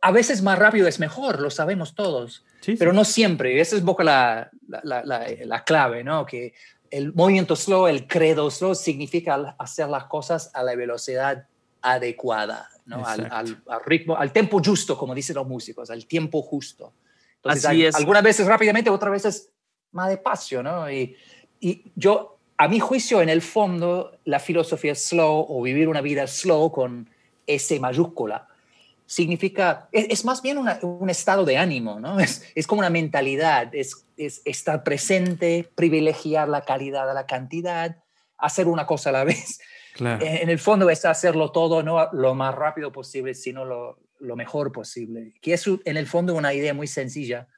a, 0.00 0.12
veces 0.12 0.42
más 0.42 0.58
rápido 0.58 0.86
es 0.86 0.98
mejor, 0.98 1.40
lo 1.40 1.50
sabemos 1.50 1.94
todos, 1.94 2.44
pero 2.78 2.92
no 2.92 3.04
siempre. 3.04 3.60
Esa 3.60 3.76
es 3.76 3.80
un 3.80 3.86
poco 3.86 4.02
la, 4.02 4.50
la, 4.82 5.02
la, 5.04 5.64
clave, 5.64 6.04
¿no? 6.04 6.26
Que 6.26 6.54
el 6.90 7.12
movimiento 7.14 7.56
slow, 7.56 7.86
el 7.86 8.06
credo 8.06 8.50
slow, 8.50 8.74
significa 8.74 9.56
hacer 9.58 9.88
las 9.88 10.04
cosas 10.04 10.50
a 10.54 10.62
la 10.62 10.74
velocidad 10.74 11.46
adecuada, 11.82 12.68
¿no? 12.84 13.06
Al, 13.06 13.28
al, 13.30 13.62
ritmo, 13.84 14.16
al 14.16 14.32
tiempo 14.32 14.60
justo, 14.64 14.96
como 14.96 15.14
dicen 15.14 15.36
los 15.36 15.46
músicos, 15.46 15.90
al 15.90 16.06
tiempo 16.06 16.42
justo. 16.42 16.92
Entonces, 17.36 17.64
Así 17.64 17.84
es. 17.84 17.94
Algunas 17.94 18.22
veces 18.22 18.46
rápidamente, 18.46 18.90
otras 18.90 19.12
veces 19.12 19.50
más 19.92 20.08
despacio, 20.08 20.62
¿no? 20.62 20.90
Y, 20.90 21.16
y 21.60 21.92
yo, 21.94 22.38
a 22.56 22.68
mi 22.68 22.80
juicio, 22.80 23.22
en 23.22 23.28
el 23.28 23.42
fondo, 23.42 24.18
la 24.24 24.40
filosofía 24.40 24.94
slow 24.94 25.46
o 25.48 25.62
vivir 25.62 25.88
una 25.88 26.00
vida 26.00 26.26
slow 26.26 26.72
con 26.72 27.08
S 27.46 27.78
mayúscula, 27.78 28.48
significa, 29.06 29.88
es, 29.92 30.24
más 30.24 30.42
bien 30.42 30.58
un 30.58 31.10
estado 31.10 31.44
de 31.44 31.56
ánimo, 31.56 32.00
¿no? 32.00 32.18
Es, 32.20 32.44
es 32.54 32.66
como 32.66 32.80
una 32.80 32.90
mentalidad, 32.90 33.74
es, 33.74 34.06
es, 34.16 34.42
estar 34.44 34.82
presente, 34.82 35.70
privilegiar 35.74 36.48
la 36.48 36.62
calidad 36.62 37.10
a 37.10 37.14
la 37.14 37.26
cantidad, 37.26 38.02
hacer 38.36 38.68
una 38.68 38.86
cosa 38.86 39.10
a 39.10 39.12
la 39.12 39.24
vez. 39.24 39.60
Claro. 39.94 40.24
En, 40.24 40.50
el 40.50 40.58
fondo 40.58 40.90
es 40.90 41.04
hacerlo 41.06 41.52
todo, 41.52 41.82
no 41.82 42.10
lo 42.12 42.34
más 42.34 42.54
rápido 42.54 42.92
posible, 42.92 43.32
sino 43.32 43.64
lo, 43.64 43.98
lo 44.18 44.36
mejor 44.36 44.72
posible, 44.72 45.32
que 45.40 45.54
es 45.54 45.66
en 45.66 45.96
el 45.96 46.06
fondo 46.06 46.34
una 46.34 46.52
idea 46.52 46.74
muy 46.74 46.86
sencilla, 46.86 47.48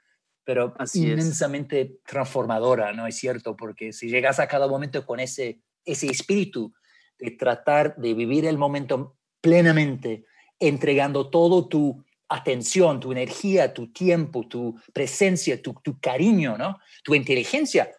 pero 0.45 0.75
inmensamente 0.95 1.99
transformadora, 2.07 2.93
¿no 2.93 3.07
es 3.07 3.17
cierto? 3.17 3.57
Porque 3.57 3.93
si 3.93 4.09
llegas 4.09 4.39
a 4.39 4.47
cada 4.47 4.67
momento 4.67 5.05
con 5.05 5.21
ese, 5.21 5.61
ese 5.85 6.07
espíritu 6.07 6.73
de 7.19 7.33
tratar 7.33 7.97
de 7.97 8.15
vivir 8.15 8.47
el 8.47 8.57
momento 8.57 9.17
plenamente, 9.41 10.25
entregando 10.61 11.29
todo 11.29 11.67
tu 11.69 12.05
atención, 12.29 13.01
tu 13.01 13.13
energía, 13.13 13.73
tu 13.73 13.89
tiempo, 13.89 14.47
tu 14.47 14.79
presencia, 14.93 15.61
tu, 15.63 15.75
tu 15.83 15.99
cariño, 15.99 16.59
¿no? 16.59 16.79
Tu 17.03 17.15
inteligencia, 17.15 17.91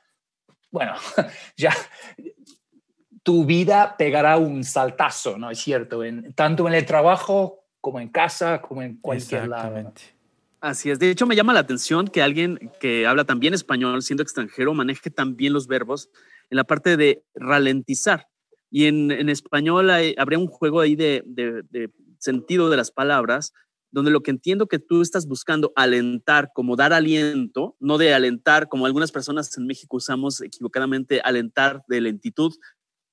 bueno, 0.71 0.93
ya 1.57 1.73
tu 3.23 3.45
vida 3.45 3.95
pegará 3.97 4.37
un 4.37 4.63
saltazo, 4.63 5.37
¿no 5.37 5.51
es 5.51 5.59
cierto? 5.59 6.03
En, 6.03 6.33
tanto 6.33 6.67
en 6.67 6.73
el 6.73 6.85
trabajo 6.85 7.65
como 7.81 7.99
en 7.99 8.09
casa, 8.09 8.61
como 8.61 8.81
en 8.81 8.97
cualquier 8.97 9.47
lado. 9.47 9.93
Así 10.61 10.89
es. 10.89 10.99
De 10.99 11.09
hecho, 11.09 11.25
me 11.25 11.35
llama 11.35 11.53
la 11.53 11.61
atención 11.61 12.07
que 12.07 12.21
alguien 12.21 12.71
que 12.79 13.07
habla 13.07 13.23
también 13.23 13.53
español, 13.53 14.01
siendo 14.01 14.23
extranjero, 14.23 14.73
maneje 14.73 15.09
también 15.09 15.53
los 15.53 15.67
verbos 15.67 16.09
en 16.49 16.57
la 16.57 16.65
parte 16.65 16.97
de 16.97 17.23
ralentizar. 17.33 18.27
Y 18.69 18.85
en, 18.85 19.29
español 19.29 19.89
habría 20.17 20.37
un 20.37 20.47
juego 20.47 20.81
ahí 20.81 20.95
de, 20.95 21.23
de, 21.25 21.89
sentido 22.19 22.69
de 22.69 22.77
las 22.77 22.91
palabras, 22.91 23.53
donde 23.91 24.11
lo 24.11 24.21
que 24.21 24.31
entiendo 24.31 24.67
que 24.67 24.79
tú 24.79 25.01
estás 25.01 25.25
buscando 25.25 25.71
alentar, 25.75 26.51
como 26.53 26.75
dar 26.75 26.93
aliento, 26.93 27.75
no 27.79 27.97
de 27.97 28.13
alentar, 28.13 28.69
como 28.69 28.85
algunas 28.85 29.11
personas 29.11 29.55
en 29.57 29.65
México 29.65 29.97
usamos 29.97 30.41
equivocadamente, 30.41 31.21
alentar 31.21 31.83
de 31.87 32.01
lentitud, 32.01 32.53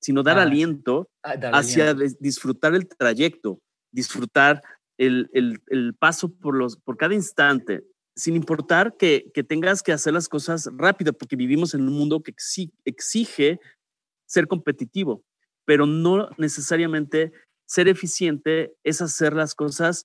sino 0.01 0.23
dar 0.23 0.39
ah, 0.39 0.43
aliento 0.43 1.09
ah, 1.23 1.35
hacia 1.55 1.95
disfrutar 1.95 2.75
el 2.75 2.87
trayecto, 2.87 3.61
disfrutar 3.91 4.63
el, 4.99 5.29
el, 5.33 5.95
paso 5.95 6.35
por, 6.35 6.55
los, 6.55 6.77
por 6.77 6.97
cada 6.97 7.15
instante, 7.15 7.85
sin 8.15 8.37
importar 8.37 8.97
que, 8.97 9.31
que, 9.35 9.43
tengas 9.43 9.83
que 9.83 9.93
hacer 9.93 10.13
las 10.13 10.29
cosas 10.29 10.69
rápido, 10.75 11.13
porque 11.13 11.37
vivimos 11.37 11.75
en 11.75 11.83
un 11.83 11.95
mundo 11.95 12.23
que 12.23 12.33
exige 12.85 13.61
ser 14.27 14.47
competitivo, 14.47 15.25
pero 15.65 15.87
no 15.87 16.31
necesariamente 16.39 17.33
ser 17.67 17.89
eficiente 17.89 18.75
es 18.83 19.03
hacer 19.03 19.35
las 19.35 19.55
cosas 19.55 20.05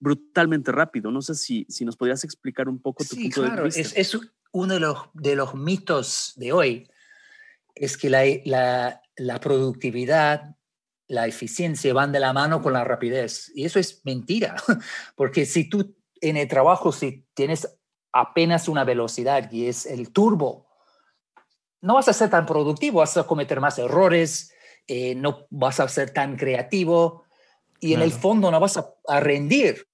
brutalmente 0.00 0.72
rápido. 0.72 1.10
No 1.10 1.22
sé 1.22 1.34
si, 1.34 1.64
si 1.68 1.84
nos 1.84 1.96
podrías 1.96 2.24
explicar 2.24 2.68
un 2.68 2.80
poco 2.80 3.04
tu 3.04 3.16
punto 3.16 3.42
de 3.42 3.62
vista. 3.62 3.80
Es, 3.80 3.96
es 3.96 4.18
uno 4.52 4.74
de 4.74 4.80
los, 4.80 4.98
de 5.14 5.36
los 5.36 5.54
mitos 5.54 6.32
de 6.36 6.52
hoy, 6.52 6.88
es 7.74 7.96
que 7.96 8.10
la, 8.10 8.22
la, 8.44 9.02
la 9.16 9.40
productividad 9.40 10.56
la 11.12 11.26
eficiencia 11.26 11.92
van 11.92 12.10
de 12.10 12.20
la 12.20 12.32
mano 12.32 12.62
con 12.62 12.72
la 12.72 12.84
rapidez. 12.84 13.52
Y 13.54 13.66
eso 13.66 13.78
es 13.78 14.00
mentira, 14.04 14.56
porque 15.14 15.44
si 15.44 15.68
tú 15.68 15.94
en 16.22 16.38
el 16.38 16.48
trabajo, 16.48 16.90
si 16.90 17.26
tienes 17.34 17.68
apenas 18.12 18.66
una 18.66 18.84
velocidad 18.84 19.52
y 19.52 19.66
es 19.66 19.84
el 19.84 20.10
turbo, 20.10 20.68
no 21.82 21.94
vas 21.94 22.08
a 22.08 22.12
ser 22.12 22.30
tan 22.30 22.46
productivo, 22.46 23.00
vas 23.00 23.16
a 23.16 23.26
cometer 23.26 23.60
más 23.60 23.78
errores, 23.78 24.54
eh, 24.86 25.14
no 25.14 25.46
vas 25.50 25.80
a 25.80 25.88
ser 25.88 26.10
tan 26.10 26.36
creativo 26.36 27.24
y 27.80 27.94
en 27.94 28.02
el 28.02 28.12
fondo 28.12 28.50
no 28.50 28.60
vas 28.60 28.78
a, 28.78 29.20
rendir 29.20 29.88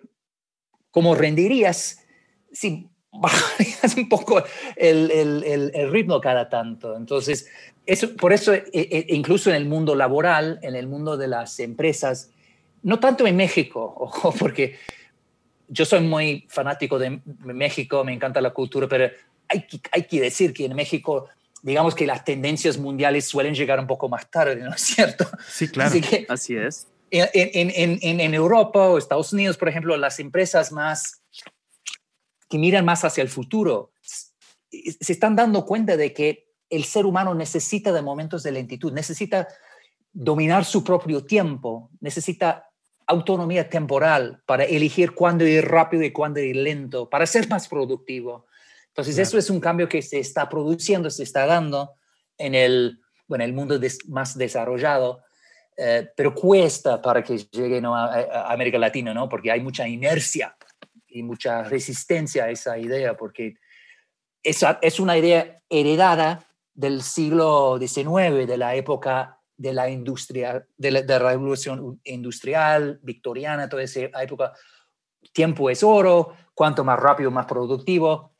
como 0.90 1.14
rendirías 1.14 2.04
si 2.52 2.88
bajarías 3.12 3.96
un 3.96 4.08
poco 4.08 4.42
el, 4.76 5.10
el, 5.10 5.72
el, 5.74 5.90
ritmo 5.90 6.20
cada 6.20 6.48
tanto. 6.48 6.96
Entonces, 6.96 7.48
eso, 7.86 8.14
por 8.16 8.34
eso, 8.34 8.52
e, 8.52 8.64
e, 8.72 9.06
incluso 9.08 9.48
en 9.48 9.56
el 9.56 9.64
mundo 9.64 9.94
laboral, 9.94 10.58
en 10.62 10.76
el 10.76 10.86
mundo 10.86 11.16
de 11.16 11.28
las 11.28 11.58
empresas, 11.60 12.30
no 12.82 13.00
tanto 13.00 13.26
en 13.26 13.36
México, 13.36 14.12
porque 14.38 14.76
yo 15.68 15.84
soy 15.84 16.00
muy 16.00 16.46
fanático 16.48 16.98
de 16.98 17.20
México, 17.44 18.04
me 18.04 18.12
encanta 18.12 18.40
la 18.40 18.50
cultura, 18.50 18.86
pero 18.88 19.10
hay 19.48 19.66
que, 19.66 19.80
hay 19.90 20.02
que 20.02 20.20
decir 20.20 20.52
que 20.52 20.66
en 20.66 20.76
México, 20.76 21.28
digamos 21.68 21.94
que 21.94 22.06
las 22.06 22.24
tendencias 22.24 22.78
mundiales 22.78 23.26
suelen 23.26 23.54
llegar 23.54 23.78
un 23.78 23.86
poco 23.86 24.08
más 24.08 24.30
tarde, 24.30 24.56
¿no 24.56 24.74
es 24.74 24.80
cierto? 24.80 25.28
Sí, 25.48 25.68
claro. 25.68 25.94
Así, 26.28 26.56
es. 26.56 26.88
En, 27.10 27.28
en, 27.32 27.98
en, 28.02 28.20
en, 28.20 28.34
Europa 28.34 28.88
o 28.88 28.98
Estados 28.98 29.32
Unidos, 29.32 29.56
por 29.56 29.68
ejemplo, 29.68 29.96
las 29.96 30.18
empresas 30.18 30.72
más 30.72 31.22
que 32.48 32.58
miran 32.58 32.84
más 32.84 33.04
hacia 33.04 33.22
el 33.22 33.28
futuro 33.28 33.92
se 34.70 35.12
están 35.12 35.36
dando 35.36 35.64
cuenta 35.64 35.96
de 35.96 36.12
que 36.12 36.48
el 36.70 36.84
ser 36.84 37.06
humano 37.06 37.34
necesita 37.34 37.92
de 37.92 38.02
momentos 38.02 38.42
de 38.42 38.52
lentitud, 38.52 38.92
necesita 38.92 39.48
dominar 40.12 40.64
su 40.64 40.84
propio 40.84 41.24
tiempo, 41.24 41.90
necesita 42.00 42.68
autonomía 43.06 43.70
temporal 43.70 44.42
para 44.44 44.64
elegir 44.64 45.14
cuándo 45.14 45.46
ir 45.46 45.66
rápido 45.66 46.02
y 46.02 46.12
cuándo 46.12 46.40
ir 46.40 46.56
lento, 46.56 47.08
para 47.08 47.26
ser 47.26 47.48
más 47.48 47.68
productivo. 47.68 48.46
Entonces, 48.98 49.18
eso 49.18 49.38
es 49.38 49.48
un 49.48 49.60
cambio 49.60 49.88
que 49.88 50.02
se 50.02 50.18
está 50.18 50.48
produciendo, 50.48 51.08
se 51.08 51.22
está 51.22 51.46
dando 51.46 51.92
en 52.36 52.56
el, 52.56 52.98
bueno, 53.28 53.44
el 53.44 53.52
mundo 53.52 53.78
más 54.08 54.36
desarrollado, 54.36 55.22
eh, 55.76 56.10
pero 56.16 56.34
cuesta 56.34 57.00
para 57.00 57.22
que 57.22 57.38
llegue 57.38 57.80
a, 57.84 58.52
América 58.52 58.76
Latina, 58.76 59.14
¿no? 59.14 59.28
Porque 59.28 59.52
hay 59.52 59.60
mucha 59.60 59.86
inercia 59.86 60.56
y 61.06 61.22
mucha 61.22 61.62
resistencia 61.62 62.46
a 62.46 62.50
esa 62.50 62.76
idea, 62.76 63.16
porque 63.16 63.54
esa 64.42 64.80
es 64.82 64.98
una 64.98 65.16
idea 65.16 65.62
heredada 65.70 66.44
del 66.74 67.02
siglo 67.02 67.78
XIX, 67.78 68.48
de 68.48 68.56
la 68.56 68.74
época 68.74 69.38
de 69.56 69.74
la 69.74 69.88
industria, 69.88 70.66
de 70.76 70.90
la, 70.90 71.18
revolución 71.20 72.00
industrial, 72.02 72.98
victoriana, 73.04 73.68
toda 73.68 73.84
esa 73.84 74.00
época. 74.00 74.54
Tiempo 75.32 75.70
es 75.70 75.84
oro, 75.84 76.34
cuanto 76.52 76.82
más 76.82 76.98
rápido, 76.98 77.30
más 77.30 77.46
productivo. 77.46 78.32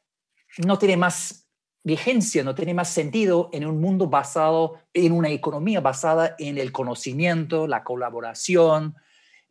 No 0.57 0.79
tiene 0.79 0.97
más 0.97 1.49
vigencia, 1.85 2.43
no 2.45 2.55
tiene 2.55 2.75
más 2.75 2.89
sentido 2.91 3.51
en 3.53 3.67
un 3.67 3.81
mundo 3.81 4.09
basado, 4.09 4.81
en 4.93 5.13
una 5.13 5.31
economía 5.31 5.81
basada 5.81 6.35
en 6.39 6.59
el 6.59 6.73
conocimiento, 6.73 7.67
la 7.67 7.85
colaboración, 7.85 8.97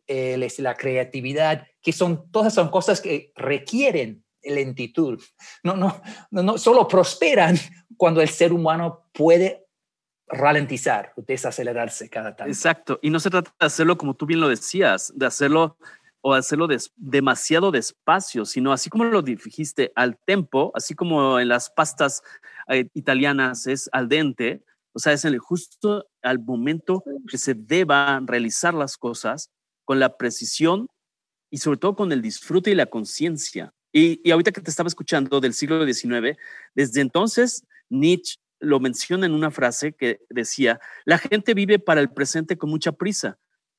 la 0.06 0.74
creatividad, 0.74 1.66
que 1.82 1.92
son, 1.92 2.30
todas 2.30 2.54
son 2.54 2.70
cosas 2.70 3.00
que 3.00 3.32
requieren 3.34 4.24
lentitud. 4.42 5.20
No, 5.62 5.76
no, 5.76 6.00
no, 6.30 6.42
no 6.42 6.58
solo 6.58 6.86
prosperan 6.86 7.56
cuando 7.96 8.20
el 8.20 8.28
ser 8.28 8.52
humano 8.52 9.08
puede 9.12 9.66
ralentizar, 10.28 11.12
desacelerarse 11.16 12.08
cada 12.08 12.36
tanto. 12.36 12.50
Exacto, 12.50 12.98
y 13.02 13.10
no 13.10 13.18
se 13.18 13.30
trata 13.30 13.52
de 13.58 13.66
hacerlo 13.66 13.96
como 13.96 14.14
tú 14.14 14.26
bien 14.26 14.40
lo 14.40 14.48
decías, 14.48 15.12
de 15.16 15.26
hacerlo 15.26 15.76
o 16.20 16.34
hacerlo 16.34 16.68
demasiado 16.96 17.70
despacio, 17.70 18.44
sino 18.44 18.72
así 18.72 18.90
como 18.90 19.04
lo 19.04 19.22
dijiste, 19.22 19.92
al 19.94 20.18
tempo, 20.24 20.72
así 20.74 20.94
como 20.94 21.38
en 21.38 21.48
las 21.48 21.70
pastas 21.70 22.22
eh, 22.68 22.88
italianas 22.94 23.66
es 23.66 23.88
al 23.92 24.08
dente, 24.08 24.64
o 24.92 24.98
sea, 24.98 25.12
es 25.12 25.24
el, 25.24 25.38
justo 25.38 26.06
al 26.22 26.40
momento 26.40 27.04
que 27.28 27.38
se 27.38 27.54
deban 27.54 28.26
realizar 28.26 28.74
las 28.74 28.96
cosas 28.96 29.50
con 29.84 30.00
la 30.00 30.16
precisión 30.16 30.88
y 31.50 31.58
sobre 31.58 31.78
todo 31.78 31.94
con 31.94 32.10
el 32.12 32.20
disfrute 32.20 32.70
y 32.70 32.74
la 32.74 32.86
conciencia. 32.86 33.72
Y, 33.92 34.20
y 34.22 34.32
ahorita 34.32 34.52
que 34.52 34.60
te 34.60 34.70
estaba 34.70 34.88
escuchando 34.88 35.40
del 35.40 35.54
siglo 35.54 35.86
XIX, 35.86 36.36
desde 36.74 37.00
entonces 37.00 37.64
Nietzsche 37.88 38.36
lo 38.60 38.80
menciona 38.80 39.26
en 39.26 39.32
una 39.32 39.50
frase 39.50 39.92
que 39.92 40.20
decía, 40.28 40.80
la 41.04 41.18
gente 41.18 41.54
vive 41.54 41.78
para 41.78 42.00
el 42.00 42.10
presente 42.10 42.58
con 42.58 42.70
mucha 42.70 42.92
prisa 42.92 43.38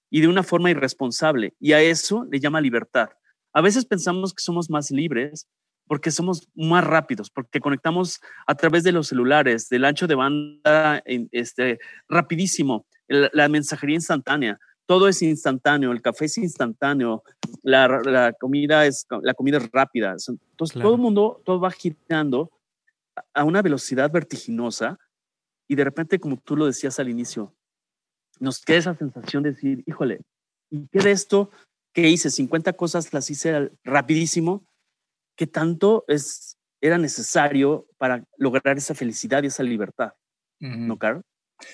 y 0.09 0.21
de 0.21 0.27
una 0.27 0.43
forma 0.43 0.71
irresponsable, 0.71 1.53
y 1.59 1.73
a 1.73 1.81
eso 1.81 2.25
le 2.31 2.39
llama 2.39 2.61
libertad. 2.61 3.09
A 3.53 3.61
veces 3.61 3.85
pensamos 3.85 4.33
que 4.33 4.43
somos 4.43 4.69
más 4.69 4.91
libres 4.91 5.47
porque 5.87 6.11
somos 6.11 6.47
más 6.53 6.83
rápidos, 6.83 7.31
porque 7.31 7.59
conectamos 7.59 8.19
a 8.45 8.53
través 8.53 8.83
de 8.83 8.91
los 8.91 9.07
celulares, 9.07 9.69
del 9.69 9.85
ancho 9.85 10.05
de 10.05 10.13
banda 10.13 11.01
este, 11.31 11.79
rapidísimo, 12.07 12.85
la 13.07 13.49
mensajería 13.49 13.95
instantánea, 13.95 14.59
todo 14.89 15.07
es 15.07 15.21
instantáneo, 15.21 15.91
el 15.91 16.01
café 16.01 16.25
es 16.25 16.39
instantáneo, 16.39 17.23
la, 17.61 18.33
comida 18.39 18.87
es 18.87 19.05
la 19.21 19.35
comida 19.35 19.57
es 19.57 19.69
rápida. 19.71 20.15
Entonces 20.27 20.81
todo 20.81 20.95
el 20.95 21.01
mundo, 21.01 21.43
todo 21.45 21.59
va 21.59 21.69
girando 21.69 22.51
a 23.35 23.43
una 23.43 23.61
velocidad 23.61 24.11
vertiginosa 24.11 24.97
y 25.67 25.75
de 25.75 25.83
repente, 25.83 26.19
como 26.19 26.37
tú 26.37 26.55
lo 26.55 26.65
decías 26.65 26.99
al 26.99 27.07
inicio, 27.07 27.53
nos 28.39 28.63
queda 28.63 28.77
esa 28.77 28.95
sensación 28.95 29.43
de 29.43 29.51
decir, 29.51 29.83
híjole, 29.85 30.21
¿y 30.69 30.87
qué 30.87 30.99
de 30.99 31.11
esto 31.11 31.51
que 31.93 32.09
hice? 32.09 32.29
50 32.29 32.73
cosas 32.73 33.13
las 33.13 33.29
hice 33.29 33.71
rapidísimo, 33.83 34.65
¿qué 35.35 35.47
tanto 35.47 36.05
es, 36.07 36.57
era 36.81 36.97
necesario 36.97 37.87
para 37.97 38.23
lograr 38.37 38.77
esa 38.77 38.95
felicidad 38.95 39.43
y 39.43 39.47
esa 39.47 39.63
libertad? 39.63 40.13
¿No, 40.59 40.97
Carl? 40.97 41.21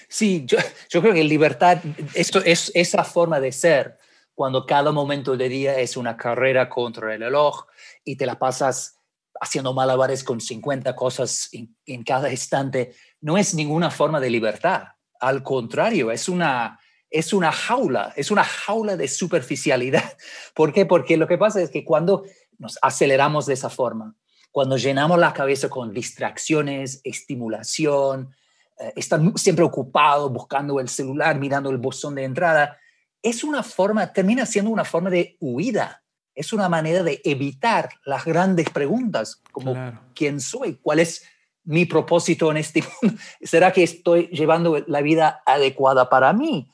Sí, 0.08 0.44
yo, 0.46 0.58
yo 0.90 1.02
creo 1.02 1.14
que 1.14 1.24
libertad, 1.24 1.80
esto 2.14 2.40
es 2.44 2.72
esa 2.76 3.04
forma 3.04 3.40
de 3.40 3.52
ser, 3.52 3.98
cuando 4.36 4.66
cada 4.66 4.92
momento 4.92 5.38
de 5.38 5.50
día 5.50 5.80
es 5.80 5.96
una 5.96 6.18
carrera 6.18 6.70
contra 6.70 7.14
el 7.14 7.22
reloj 7.22 7.66
y 8.04 8.18
te 8.18 8.26
la 8.26 8.38
pasas 8.38 9.00
haciendo 9.40 9.74
malabares 9.74 10.24
con 10.24 10.40
50 10.40 10.96
cosas 10.96 11.50
en, 11.52 12.04
cada 12.04 12.30
instante, 12.32 12.96
no 13.22 13.38
es 13.38 13.54
ninguna 13.54 13.90
forma 13.90 14.20
de 14.20 14.30
libertad. 14.30 14.90
Al 15.26 15.44
contrario, 15.44 16.12
es 16.12 16.30
una, 16.30 16.80
es 17.10 17.34
una 17.34 17.52
jaula, 17.52 18.14
es 18.16 18.32
una 18.32 18.44
jaula 18.44 18.96
de 18.98 19.08
superficialidad. 19.08 20.18
¿Por 20.56 20.74
qué? 20.74 20.86
Porque 20.86 21.18
lo 21.18 21.28
que 21.28 21.38
pasa 21.38 21.62
es 21.62 21.70
que 21.70 21.84
cuando 21.84 22.24
nos 22.58 22.78
aceleramos 22.82 23.46
de 23.46 23.54
esa 23.54 23.70
forma, 23.70 24.16
cuando 24.52 24.78
llenamos 24.78 25.20
la 25.20 25.34
cabeza 25.34 25.68
con 25.70 25.94
distracciones, 25.94 27.02
estimulación, 27.04 28.36
eh, 28.80 28.94
están 28.96 29.38
siempre 29.38 29.66
ocupados 29.66 30.32
buscando 30.32 30.80
el 30.80 30.90
celular, 30.90 31.40
mirando 31.40 31.70
el 31.70 31.78
botón 31.78 32.16
de 32.16 32.24
entrada, 32.24 32.78
es 33.22 33.44
una 33.44 33.64
forma, 33.64 34.14
termina 34.14 34.46
siendo 34.46 34.72
una 34.72 34.86
forma 34.86 35.10
de 35.10 35.38
huida 35.40 36.04
es 36.36 36.52
una 36.52 36.68
manera 36.68 37.02
de 37.02 37.22
evitar 37.24 37.90
las 38.04 38.26
grandes 38.26 38.70
preguntas, 38.70 39.42
como 39.52 39.74
quién 40.14 40.42
soy, 40.42 40.76
cuál 40.82 41.00
es 41.00 41.24
mi 41.66 41.86
propósito 41.86 42.52
en 42.52 42.58
este 42.58 42.84
mundo, 43.02 43.18
¿será 43.42 43.72
que 43.74 43.84
estoy 43.84 44.28
llevando 44.28 44.84
la 44.88 45.02
vida 45.02 45.44
adecuada 45.46 46.10
para 46.10 46.32
mí? 46.34 46.72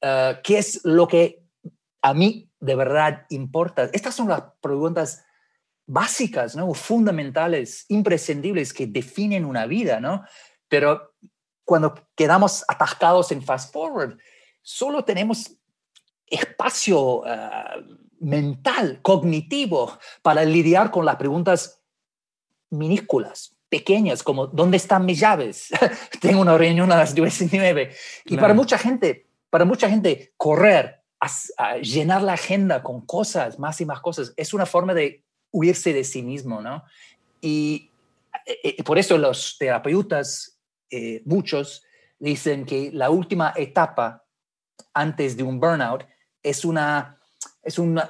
Eh, 0.00 0.38
¿Qué 0.44 0.58
es 0.58 0.80
lo 0.84 1.08
que 1.08 1.42
a 2.02 2.14
mí 2.14 2.50
de 2.60 2.74
verdad 2.74 3.26
importa? 3.30 3.90
Estas 3.92 4.14
son 4.14 4.28
las 4.28 4.42
preguntas 4.60 5.24
básicas, 5.86 6.56
¿no? 6.56 6.72
fundamentales, 6.74 7.84
imprescindibles 7.88 8.72
que 8.72 8.86
definen 8.86 9.44
una 9.44 9.66
vida, 9.66 10.00
¿no? 10.00 10.24
Pero 10.68 11.14
cuando 11.64 11.94
quedamos 12.14 12.64
atascados 12.68 13.32
en 13.32 13.42
fast 13.42 13.72
forward, 13.72 14.18
solo 14.62 15.04
tenemos 15.04 15.56
espacio 16.26 17.24
ah, 17.26 17.76
mental, 18.20 19.00
cognitivo, 19.02 19.98
para 20.22 20.44
lidiar 20.44 20.90
con 20.90 21.04
las 21.04 21.16
preguntas 21.16 21.82
minúsculas, 22.70 23.53
pequeñas, 23.74 24.22
como 24.22 24.46
¿dónde 24.46 24.76
están 24.76 25.04
mis 25.04 25.18
llaves? 25.18 25.70
Tengo 26.20 26.40
una 26.40 26.56
reunión 26.56 26.92
a 26.92 26.96
las 26.96 27.12
19. 27.12 27.90
Y 28.24 28.36
para 28.36 28.54
mucha 28.54 28.78
gente, 28.78 29.26
para 29.50 29.64
mucha 29.64 29.90
gente, 29.90 30.32
correr, 30.36 31.00
a, 31.18 31.78
llenar 31.78 32.22
la 32.22 32.34
agenda 32.34 32.84
con 32.84 33.04
cosas, 33.04 33.58
más 33.58 33.80
y 33.80 33.84
más 33.84 34.00
cosas, 34.00 34.32
es 34.36 34.54
una 34.54 34.64
forma 34.64 34.94
de 34.94 35.24
huirse 35.50 35.92
de 35.92 36.04
sí 36.04 36.22
mismo, 36.22 36.62
¿no? 36.62 36.84
Y, 37.40 37.90
eh, 38.46 38.76
eh, 38.78 38.82
por 38.84 38.96
eso 38.96 39.18
los 39.18 39.56
terapeutas, 39.58 40.56
eh, 40.88 41.22
muchos, 41.24 41.82
dicen 42.20 42.66
que 42.66 42.92
la 42.92 43.10
última 43.10 43.54
etapa 43.56 44.24
antes 44.92 45.36
de 45.36 45.42
un 45.42 45.58
burnout 45.58 46.06
es 46.44 46.64
una, 46.64 47.18
es 47.64 47.78
una, 47.78 48.08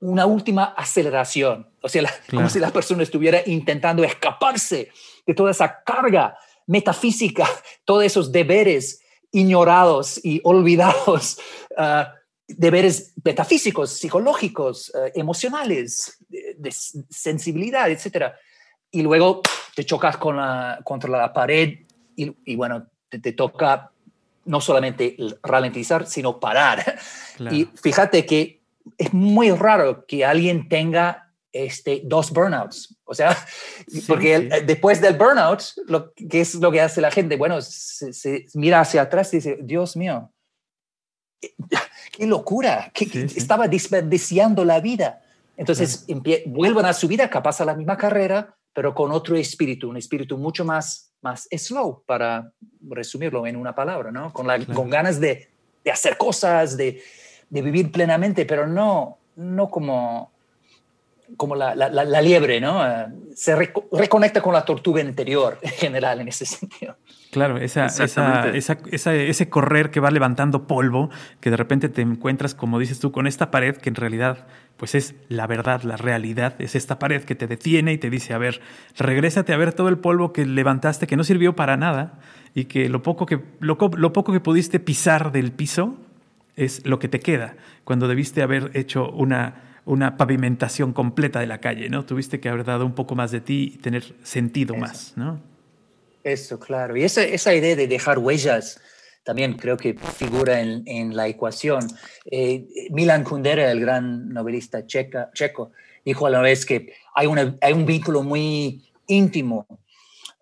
una 0.00 0.26
última 0.26 0.64
aceleración. 0.76 1.68
O 1.80 1.88
sea, 1.88 2.02
como 2.30 2.48
si 2.48 2.58
la 2.58 2.70
persona 2.70 3.02
estuviera 3.02 3.40
intentando 3.46 4.04
escaparse 4.04 4.90
de 5.26 5.34
toda 5.34 5.50
esa 5.50 5.82
carga 5.82 6.36
metafísica, 6.66 7.48
todos 7.84 8.04
esos 8.04 8.30
deberes 8.30 9.00
ignorados 9.32 10.20
y 10.22 10.40
olvidados, 10.44 11.38
ah, 11.78 12.12
deberes 12.46 13.14
metafísicos, 13.24 13.90
psicológicos, 13.90 14.92
ah, 14.94 15.08
emocionales, 15.14 16.18
de, 16.28 16.70
sensibilidad, 16.70 17.90
etc. 17.90 18.32
Y 18.90 19.02
luego 19.02 19.42
te 19.74 19.84
chocas 19.84 20.16
con 20.18 20.36
la, 20.36 20.80
contra 20.84 21.10
la 21.10 21.32
pared 21.32 21.80
y, 22.16 22.32
y 22.44 22.56
bueno, 22.56 22.86
te, 23.08 23.18
te, 23.18 23.32
toca 23.32 23.90
no 24.44 24.60
solamente 24.60 25.16
ralentizar, 25.42 26.06
sino 26.06 26.38
parar. 26.38 26.98
Y 27.50 27.64
fíjate 27.64 28.24
que 28.24 28.63
es 28.98 29.12
muy 29.12 29.50
raro 29.50 30.06
que 30.06 30.24
alguien 30.24 30.68
tenga 30.68 31.24
este, 31.52 32.02
dos 32.04 32.32
burnouts. 32.32 32.96
O 33.04 33.14
sea, 33.14 33.36
porque 34.06 34.40
después 34.66 35.00
del 35.00 35.16
burnout, 35.16 35.62
lo, 35.86 36.12
¿qué 36.14 36.40
es 36.40 36.56
lo 36.56 36.70
que 36.70 36.80
hace 36.80 37.00
la 37.00 37.10
gente? 37.10 37.36
Bueno, 37.36 37.60
se, 37.62 38.46
mira 38.54 38.80
hacia 38.80 39.02
atrás 39.02 39.32
y 39.32 39.38
dice, 39.38 39.58
Dios 39.62 39.96
mío, 39.96 40.32
qué 42.12 42.26
locura, 42.26 42.90
que, 42.92 43.04
estaba 43.36 43.68
desperdiciando 43.68 44.64
la 44.64 44.80
vida. 44.80 45.22
Entonces 45.56 46.04
vuelven 46.46 46.86
a 46.86 46.92
su 46.92 47.06
vida, 47.06 47.30
capaz 47.30 47.60
a 47.60 47.64
la 47.64 47.74
misma 47.74 47.96
carrera, 47.96 48.56
pero 48.72 48.92
con 48.92 49.12
otro 49.12 49.36
espíritu, 49.36 49.88
un 49.88 49.96
espíritu 49.96 50.36
mucho 50.36 50.64
más, 50.64 51.12
más 51.22 51.46
slow, 51.56 52.02
para 52.04 52.52
resumirlo 52.80 53.46
en 53.46 53.54
una 53.54 53.72
palabra, 53.72 54.10
¿no? 54.10 54.32
Con, 54.32 54.48
la, 54.48 54.58
con 54.66 54.90
ganas 54.90 55.20
de, 55.20 55.48
de, 55.84 55.90
hacer 55.92 56.16
cosas, 56.16 56.76
de, 56.76 57.00
de, 57.54 57.62
vivir 57.62 57.90
plenamente, 57.92 58.44
pero 58.44 58.66
no, 58.66 59.18
no 59.36 59.68
como, 59.68 60.32
como 61.36 61.54
la, 61.54 61.74
la, 61.74 61.88
la 61.88 62.22
liebre, 62.22 62.60
¿no? 62.60 62.86
Eh, 62.86 63.06
se 63.34 63.56
reconecta 63.56 64.40
con 64.40 64.52
la 64.52 64.64
tortuga 64.64 65.00
interior 65.00 65.58
en 65.62 65.70
general 65.70 66.20
en 66.20 66.28
ese 66.28 66.46
sentido. 66.46 66.96
Claro, 67.30 67.58
esa, 67.58 67.86
esa, 67.86 68.48
esa, 68.50 69.14
ese 69.14 69.48
correr 69.48 69.90
que 69.90 69.98
va 69.98 70.12
levantando 70.12 70.68
polvo, 70.68 71.10
que 71.40 71.50
de 71.50 71.56
repente 71.56 71.88
te 71.88 72.00
encuentras, 72.00 72.54
como 72.54 72.78
dices 72.78 73.00
tú, 73.00 73.10
con 73.10 73.26
esta 73.26 73.50
pared 73.50 73.76
que 73.76 73.88
en 73.88 73.96
realidad 73.96 74.46
pues 74.76 74.94
es 74.94 75.14
la 75.28 75.46
verdad, 75.46 75.82
la 75.82 75.96
realidad, 75.96 76.54
es 76.60 76.74
esta 76.74 76.98
pared 76.98 77.24
que 77.24 77.34
te 77.34 77.46
detiene 77.46 77.92
y 77.92 77.98
te 77.98 78.10
dice, 78.10 78.34
a 78.34 78.38
ver, 78.38 78.60
regrésate 78.96 79.52
a 79.52 79.56
ver 79.56 79.72
todo 79.72 79.88
el 79.88 79.98
polvo 79.98 80.32
que 80.32 80.46
levantaste, 80.46 81.06
que 81.06 81.16
no 81.16 81.24
sirvió 81.24 81.56
para 81.56 81.76
nada 81.76 82.20
y 82.54 82.66
que 82.66 82.88
lo 82.88 83.02
poco 83.02 83.26
que, 83.26 83.40
lo, 83.60 83.78
lo 83.96 84.12
poco 84.12 84.32
que 84.32 84.40
pudiste 84.40 84.78
pisar 84.80 85.32
del 85.32 85.52
piso 85.52 85.96
es 86.56 86.84
lo 86.86 86.98
que 86.98 87.08
te 87.08 87.20
queda, 87.20 87.56
cuando 87.84 88.08
debiste 88.08 88.42
haber 88.42 88.70
hecho 88.74 89.10
una, 89.10 89.80
una 89.84 90.16
pavimentación 90.16 90.92
completa 90.92 91.40
de 91.40 91.46
la 91.46 91.58
calle, 91.58 91.88
¿no? 91.88 92.04
Tuviste 92.04 92.40
que 92.40 92.48
haber 92.48 92.64
dado 92.64 92.86
un 92.86 92.94
poco 92.94 93.14
más 93.14 93.30
de 93.30 93.40
ti 93.40 93.72
y 93.74 93.78
tener 93.78 94.14
sentido 94.22 94.74
más, 94.74 95.14
¿no? 95.16 95.40
Eso, 96.22 96.58
claro. 96.58 96.96
Y 96.96 97.04
esa, 97.04 97.22
esa 97.22 97.54
idea 97.54 97.76
de 97.76 97.86
dejar 97.86 98.18
huellas 98.18 98.80
también 99.24 99.54
creo 99.54 99.76
que 99.76 99.94
figura 99.94 100.60
en, 100.60 100.82
en 100.86 101.16
la 101.16 101.26
ecuación. 101.28 101.86
Eh, 102.30 102.66
Milan 102.90 103.24
Kundera, 103.24 103.70
el 103.70 103.80
gran 103.80 104.28
novelista 104.28 104.86
checa, 104.86 105.30
checo, 105.34 105.72
dijo 106.04 106.26
a 106.26 106.30
la 106.30 106.40
vez 106.40 106.64
que 106.64 106.92
hay, 107.14 107.26
una, 107.26 107.56
hay 107.60 107.72
un 107.72 107.86
vínculo 107.86 108.22
muy 108.22 108.82
íntimo 109.06 109.66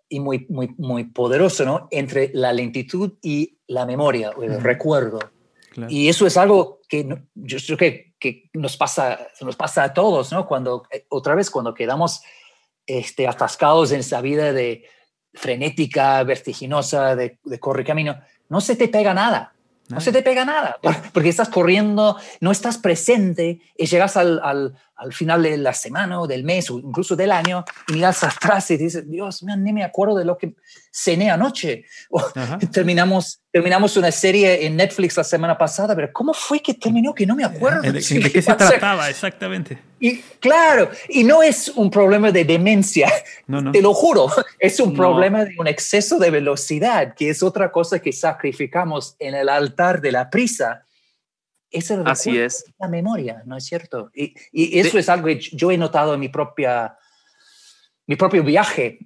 y 0.09 0.21
muy, 0.21 0.47
muy, 0.49 0.75
muy 0.77 1.05
poderoso 1.05 1.65
¿no? 1.65 1.89
entre 1.91 2.31
la 2.35 2.53
lentitud 2.53 3.15
y 3.23 3.57
la 3.69 3.87
memoria, 3.87 4.31
o 4.31 4.43
el 4.43 4.61
recuerdo. 4.61 5.21
Y 5.89 6.09
eso 6.09 6.27
es 6.27 6.37
algo 6.37 6.81
que 6.89 7.07
yo 7.35 7.59
creo 7.67 7.79
que, 7.79 8.15
que, 8.19 8.51
nos, 8.55 8.77
pasa, 8.77 9.19
nos 9.41 9.57
pasa 9.57 9.85
a 9.85 9.95
todos, 9.95 10.33
¿no? 10.33 10.47
Cuando, 10.47 10.85
eh, 10.91 11.07
otra 11.09 11.35
vez, 11.35 11.51
cuando 11.51 11.75
quedamos 11.75 12.23
este, 12.87 13.27
atascados 13.27 13.93
en 13.93 14.01
esa 14.01 14.21
vida 14.21 14.53
de, 14.53 14.85
frenética, 15.35 16.23
vertiginosa, 16.25 17.17
de, 17.17 17.39
de 17.45 17.61
corre 17.61 17.85
camino, 17.85 18.21
no 18.49 18.61
se 18.61 18.77
te 18.77 18.89
pega 18.89 19.15
nada. 19.15 19.55
No 19.89 20.01
se 20.01 20.13
te 20.13 20.23
pega 20.23 20.47
nada, 20.47 20.79
porque 21.13 21.29
estás 21.29 21.51
corriendo, 21.51 22.17
no 22.41 22.51
estás 22.51 22.79
presente 22.79 23.61
y 23.77 23.87
llegas 23.87 24.17
al, 24.17 24.41
al, 24.43 24.75
al, 24.97 25.13
final 25.13 25.43
de 25.43 25.57
la 25.57 25.73
semana 25.73 26.21
o 26.21 26.27
del 26.27 26.45
mes 26.45 26.71
o 26.71 26.79
incluso 26.79 27.17
del 27.17 27.33
año 27.33 27.65
y 27.89 27.95
miras 27.95 28.23
atrás 28.25 28.71
y 28.71 28.77
dices, 28.77 29.09
Dios, 29.09 29.43
mío, 29.43 29.57
ni 29.57 29.73
me 29.73 29.85
acuerdo 29.85 30.17
de 30.17 30.25
lo 30.25 30.39
que 30.39 30.55
cené 30.93 31.31
anoche. 31.31 31.85
O 32.11 32.23
terminamos, 32.73 33.41
terminamos 33.51 33.97
una 33.97 34.11
serie 34.11 34.67
en 34.67 34.77
Netflix 34.77 35.17
la 35.17 35.25
semana 35.25 35.57
pasada, 35.57 35.95
pero 35.95 36.13
¿cómo 36.13 36.35
fue 36.35 36.61
que 36.61 36.75
terminó 36.75 37.15
que 37.15 37.27
no 37.27 37.35
me 37.35 37.45
acuerdo? 37.45 37.83
¿De, 37.83 37.93
qué 38.33 38.43
se 38.43 38.55
trataba 38.55 39.09
exactamente? 39.11 39.79
Y 39.99 40.17
claro, 40.41 40.91
y 41.09 41.23
no 41.23 41.43
es 41.43 41.69
un 41.69 41.89
problema 41.89 42.33
de 42.33 42.45
demencia, 42.45 43.09
te 43.73 43.81
lo 43.81 43.95
juro, 43.95 44.27
es 44.59 44.81
un 44.81 44.95
problema 44.95 45.45
de 45.45 45.55
un 45.59 45.69
exceso 45.69 46.19
de 46.19 46.31
velocidad, 46.31 47.15
que 47.15 47.31
es 47.31 47.43
otra 47.43 47.71
cosa 47.71 48.01
que 48.01 48.13
sacrificamos 48.13 49.15
en 49.21 49.35
el 49.35 49.49
altar 49.49 50.01
de 50.01 50.11
la 50.11 50.29
prisa 50.29 50.85
es 51.73 51.91
el 51.91 52.07
Así 52.07 52.39
es. 52.39 52.65
La 52.79 52.89
memoria, 52.89 53.43
¿no 53.47 53.57
es 53.57 53.65
cierto? 53.65 54.11
Y, 54.15 54.35
y 54.53 54.79
eso 54.79 54.99
es 54.99 55.09
algo 55.09 55.27
que 55.27 55.39
yo 55.39 55.71
he 55.71 55.79
notado 55.79 56.15
en 56.15 56.21
mi 56.21 56.29
propia 56.29 56.97
mi 58.07 58.17
propio 58.17 58.43
viaje 58.43 58.99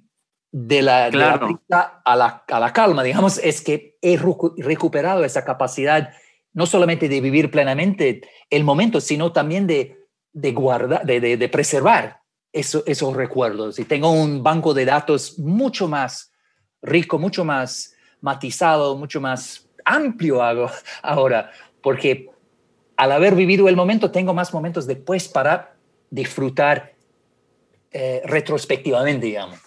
de 0.51 0.81
la, 0.81 1.09
de 1.09 1.17
la 1.17 1.33
a, 2.05 2.15
la, 2.15 2.43
a 2.47 2.59
la, 2.59 2.73
calma, 2.73 3.03
digamos, 3.03 3.37
es 3.37 3.61
que 3.61 3.97
he 4.01 4.17
recuperado 4.57 5.23
esa 5.23 5.43
capacidad 5.43 6.13
no 6.53 6.65
solamente 6.65 7.07
de 7.07 7.21
vivir 7.21 7.51
plenamente 7.51 8.21
el 8.49 8.63
momento, 8.63 8.99
sino 8.99 9.31
también 9.31 9.67
de, 9.67 10.07
de 10.33 10.51
guardar, 10.53 11.05
de, 11.05 11.19
de, 11.19 11.37
de 11.37 11.49
preservar 11.49 12.21
eso, 12.51 12.83
esos 12.87 13.15
recuerdos. 13.15 13.77
Y 13.77 13.85
tengo 13.85 14.09
un 14.09 14.41
banco 14.41 14.73
de 14.73 14.85
datos 14.85 15.37
mucho 15.37 15.87
más 15.87 16.31
rico, 16.81 17.19
mucho 17.19 17.45
más 17.45 17.93
matizado, 18.21 18.97
mucho 18.97 19.21
más 19.21 19.69
amplio 19.85 20.41
hago 20.41 20.71
ahora, 21.03 21.51
porque 21.81 22.29
al 22.97 23.11
haber 23.11 23.35
vivido 23.35 23.69
el 23.69 23.75
momento, 23.75 24.11
tengo 24.11 24.33
más 24.33 24.53
momentos 24.53 24.87
después 24.87 25.27
para 25.27 25.75
disfrutar 26.09 26.93
eh, 27.91 28.21
retrospectivamente, 28.25 29.27
digamos. 29.27 29.59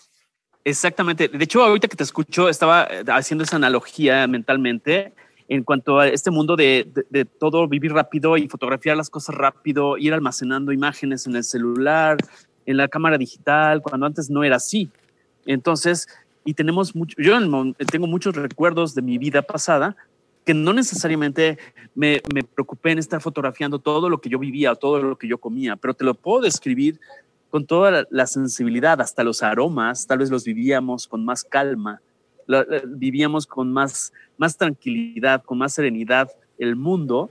Exactamente. 0.64 1.29
De 1.29 1.43
hecho, 1.43 1.64
ahorita 1.64 1.88
que 1.88 1.97
te 1.97 2.03
escucho, 2.03 2.49
estaba 2.49 2.87
eh, 2.90 3.05
haciendo 3.09 3.45
esa 3.45 3.57
analogía 3.57 4.27
mentalmente 4.27 5.14
en 5.49 5.64
cuanto 5.64 5.99
a 5.99 6.09
este 6.09 6.31
mundo 6.31 6.55
de, 6.55 6.87
de, 7.09 7.25
todo 7.25 7.66
vivir 7.66 7.93
rápido 7.93 8.37
y 8.37 8.47
fotografiar 8.47 8.97
las 8.97 9.11
cosas 9.11 9.35
rápido, 9.35 9.97
ir 9.97 10.12
almacenando 10.12 10.71
imágenes 10.71 11.27
en 11.27 11.35
el 11.35 11.43
celular, 11.43 12.19
en 12.66 12.77
la 12.77 12.87
cámara 12.87 13.19
digital, 13.19 13.83
cuando 13.83 14.07
antes 14.07 14.31
no 14.31 14.45
era 14.45 14.57
así. 14.57 14.90
Entonces, 15.47 16.07
y 16.45 16.55
tenemos 16.55 16.95
mucho, 16.95 17.16
yo 17.19 17.37
tengo 17.90 18.07
muchos 18.07 18.37
recuerdos 18.37 18.95
de 18.95 19.03
mi 19.03 19.19
vida 19.19 19.43
pasada 19.43 19.97
que 20.44 20.55
no 20.55 20.72
necesariamente 20.72 21.59
me, 21.94 22.20
me, 22.35 22.42
preocupé 22.42 22.92
en 22.92 22.98
estar 22.98 23.20
fotografiando 23.20 23.79
todo 23.79 24.09
lo 24.09 24.20
que 24.20 24.29
yo 24.29 24.38
vivía, 24.38 24.74
todo 24.74 25.03
lo 25.03 25.16
que 25.16 25.29
yo 25.29 25.38
comía, 25.38 25.76
pero 25.76 25.94
te 25.94 26.05
lo 26.05 26.14
puedo 26.14 26.42
describir 26.42 26.98
con 27.50 27.66
toda 27.66 28.07
la, 28.09 28.26
sensibilidad, 28.26 29.00
hasta 29.00 29.24
los 29.24 29.42
aromas, 29.42 30.07
tal 30.07 30.18
vez 30.18 30.31
los 30.31 30.44
vivíamos 30.44 31.09
con 31.09 31.24
más 31.24 31.42
calma, 31.42 32.00
vivíamos 32.87 33.46
con 33.46 33.72
más, 33.72 34.12
más 34.38 34.57
tranquilidad, 34.57 35.42
con 35.42 35.59
más 35.59 35.74
serenidad 35.74 36.31
el 36.59 36.76
mundo 36.76 37.29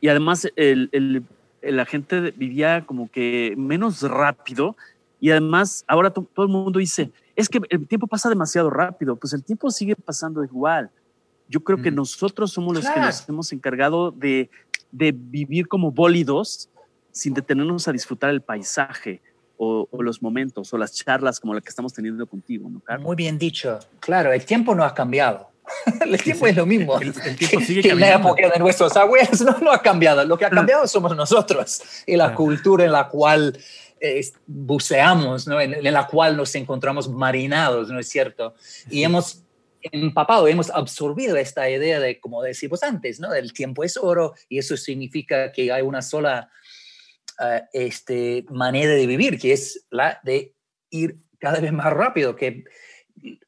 y 0.00 0.08
además 0.08 0.48
el, 0.56 0.88
el, 0.92 1.22
la 1.62 1.84
gente 1.84 2.32
vivía 2.32 2.84
como 2.86 3.10
que 3.10 3.54
menos 3.56 4.02
rápido 4.02 4.76
y 5.20 5.30
además 5.30 5.84
ahora 5.86 6.10
todo 6.10 6.26
el 6.38 6.48
mundo 6.48 6.78
dice, 6.78 7.10
es 7.36 7.48
que 7.48 7.60
el 7.68 7.86
tiempo 7.86 8.06
pasa 8.06 8.28
demasiado 8.28 8.70
rápido, 8.70 9.16
pues 9.16 9.32
el 9.32 9.42
tiempo 9.42 9.70
sigue 9.70 9.96
pasando 9.96 10.44
igual. 10.44 10.90
Yo 11.48 11.62
creo 11.62 11.80
que 11.80 11.90
nosotros 11.90 12.52
somos 12.52 12.74
los 12.74 12.88
que 12.88 13.00
nos 13.00 13.28
hemos 13.28 13.52
encargado 13.52 14.10
de, 14.10 14.50
de 14.90 15.12
vivir 15.12 15.68
como 15.68 15.92
bólidos 15.92 16.70
sin 17.12 17.34
detenernos 17.34 17.86
a 17.86 17.92
disfrutar 17.92 18.30
el 18.30 18.40
paisaje, 18.40 19.20
o, 19.56 19.88
los 20.02 20.22
momentos 20.22 20.72
o 20.72 20.78
las 20.78 20.92
charlas 20.92 21.40
como 21.40 21.54
la 21.54 21.60
que 21.60 21.68
estamos 21.68 21.92
teniendo 21.92 22.26
contigo, 22.26 22.68
¿no, 22.68 22.80
Carlos? 22.80 23.06
Muy 23.06 23.16
bien 23.16 23.38
dicho. 23.38 23.78
Claro, 24.00 24.32
el 24.32 24.44
tiempo 24.44 24.74
no 24.74 24.84
ha 24.84 24.94
cambiado. 24.94 25.50
el 26.04 26.22
tiempo 26.22 26.46
es 26.46 26.56
lo 26.56 26.66
mismo. 26.66 26.98
El, 27.00 27.14
tiempo 27.36 27.60
sigue 27.60 27.82
que, 27.82 27.94
la 27.94 28.14
época 28.14 28.50
de 28.50 28.58
nuestros 28.58 28.94
abuelos 28.96 29.40
no, 29.40 29.58
no 29.60 29.72
ha 29.72 29.80
cambiado. 29.80 30.24
Lo 30.24 30.36
que 30.36 30.44
ha 30.44 30.48
ah. 30.48 30.50
cambiado 30.50 30.86
somos 30.86 31.16
nosotros 31.16 31.82
y 32.06 32.16
la 32.16 32.34
cultura 32.34 32.84
en 32.84 32.92
la 32.92 33.08
cual 33.08 33.58
eh, 34.00 34.20
buceamos, 34.46 35.46
¿no? 35.46 35.58
En, 35.60 35.82
la 35.82 36.06
cual 36.06 36.36
nos 36.36 36.54
encontramos 36.54 37.08
marinados, 37.08 37.88
¿no 37.88 37.98
es 37.98 38.08
cierto? 38.08 38.54
Y 38.90 39.02
hemos 39.04 39.43
empapado, 39.92 40.48
hemos 40.48 40.70
absorbido 40.70 41.36
esta 41.36 41.68
idea 41.68 42.00
de, 42.00 42.18
como 42.20 42.42
decimos 42.42 42.82
antes, 42.82 43.20
¿no? 43.20 43.34
El 43.34 43.52
tiempo 43.52 43.84
es 43.84 43.96
oro 43.96 44.34
y 44.48 44.58
eso 44.58 44.76
significa 44.76 45.52
que 45.52 45.70
hay 45.70 45.82
una 45.82 46.02
sola 46.02 46.50
uh, 47.38 47.60
este, 47.72 48.44
manera 48.50 48.92
de 48.94 49.06
vivir, 49.06 49.38
que 49.38 49.52
es 49.52 49.86
la 49.90 50.20
de 50.24 50.54
ir 50.90 51.18
cada 51.38 51.60
vez 51.60 51.72
más 51.72 51.92
rápido, 51.92 52.34
que 52.34 52.64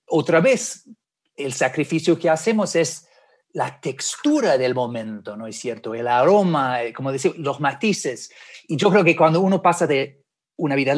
otra 0.07 0.41
vez 0.41 0.85
el 1.37 1.53
sacrificio 1.53 2.19
que 2.19 2.31
hacemos 2.31 2.77
es 2.77 3.09
la 3.53 3.81
textura 3.81 4.59
del 4.59 4.75
momento, 4.75 5.37
¿no 5.37 5.47
es 5.47 5.57
cierto? 5.59 5.95
El 5.95 6.09
aroma, 6.09 6.83
eh, 6.83 6.93
como 6.93 7.11
decir, 7.11 7.35
los 7.39 7.59
matices. 7.59 8.31
Y 8.69 8.77
yo 8.77 8.91
creo 8.91 9.03
que 9.03 9.17
cuando 9.17 9.41
uno 9.41 9.63
pasa 9.63 9.87
de 9.87 10.23
una 10.57 10.75
vida 10.75 10.95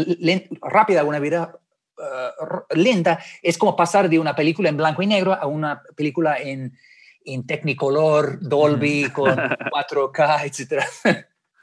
rápida 0.63 1.03
a 1.03 1.05
una 1.05 1.21
vida 1.21 1.61
uh, 1.99 2.75
lenta, 2.75 3.19
es 3.43 3.59
como 3.59 3.77
pasar 3.77 4.09
de 4.09 4.19
una 4.19 4.35
película 4.35 4.69
en 4.69 4.77
blanco 4.77 5.03
y 5.03 5.07
negro 5.07 5.35
a 5.35 5.47
una 5.47 5.83
película 5.97 6.39
en, 6.39 6.77
en 7.25 7.47
Technicolor, 7.47 8.39
Dolby, 8.41 9.11
con 9.11 9.37
4K, 9.37 10.45
etc. 10.45 10.85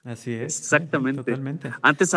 Así 0.03 0.33
es. 0.33 0.59
Exactamente. 0.59 1.23
Totalmente. 1.23 1.71
Antes 1.81 2.13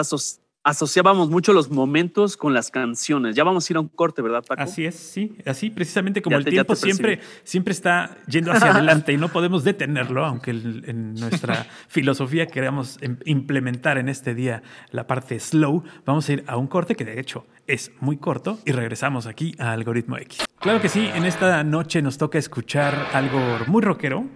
asociábamos 0.64 1.30
mucho 1.30 1.52
los 1.52 1.70
momentos 1.70 2.36
con 2.36 2.52
las 2.52 2.70
canciones. 2.70 3.34
Ya 3.34 3.44
vamos 3.44 3.68
a 3.68 3.72
ir 3.72 3.76
a 3.76 3.80
un 3.80 3.88
corte, 3.88 4.22
¿verdad, 4.22 4.44
Paco? 4.46 4.62
Así 4.62 4.84
es, 4.84 4.94
sí. 4.94 5.36
Así, 5.46 5.70
precisamente 5.70 6.20
como 6.20 6.36
el 6.36 6.44
tiempo 6.44 6.74
siempre, 6.74 7.20
siempre 7.44 7.72
está 7.72 8.16
yendo 8.26 8.52
hacia 8.52 8.72
adelante 8.72 9.12
y 9.12 9.16
no 9.16 9.28
podemos 9.28 9.64
detenerlo, 9.64 10.24
aunque 10.24 10.50
en 10.50 11.14
nuestra 11.14 11.66
filosofía 11.88 12.46
queramos 12.46 12.98
em, 13.00 13.16
implementar 13.24 13.98
en 13.98 14.08
este 14.08 14.34
día 14.34 14.62
la 14.90 15.06
parte 15.06 15.38
slow, 15.40 15.84
vamos 16.04 16.28
a 16.28 16.32
ir 16.34 16.44
a 16.46 16.56
un 16.56 16.66
corte 16.66 16.94
que 16.94 17.04
de 17.04 17.20
hecho 17.20 17.46
es 17.66 17.92
muy 18.00 18.16
corto 18.16 18.58
y 18.64 18.72
regresamos 18.72 19.26
aquí 19.26 19.54
a 19.58 19.72
Algoritmo 19.72 20.18
X. 20.18 20.44
Claro 20.58 20.80
que 20.80 20.88
sí, 20.88 21.08
en 21.14 21.24
esta 21.24 21.62
noche 21.64 22.02
nos 22.02 22.18
toca 22.18 22.38
escuchar 22.38 23.08
algo 23.12 23.40
muy 23.66 23.82
rockero 23.82 24.26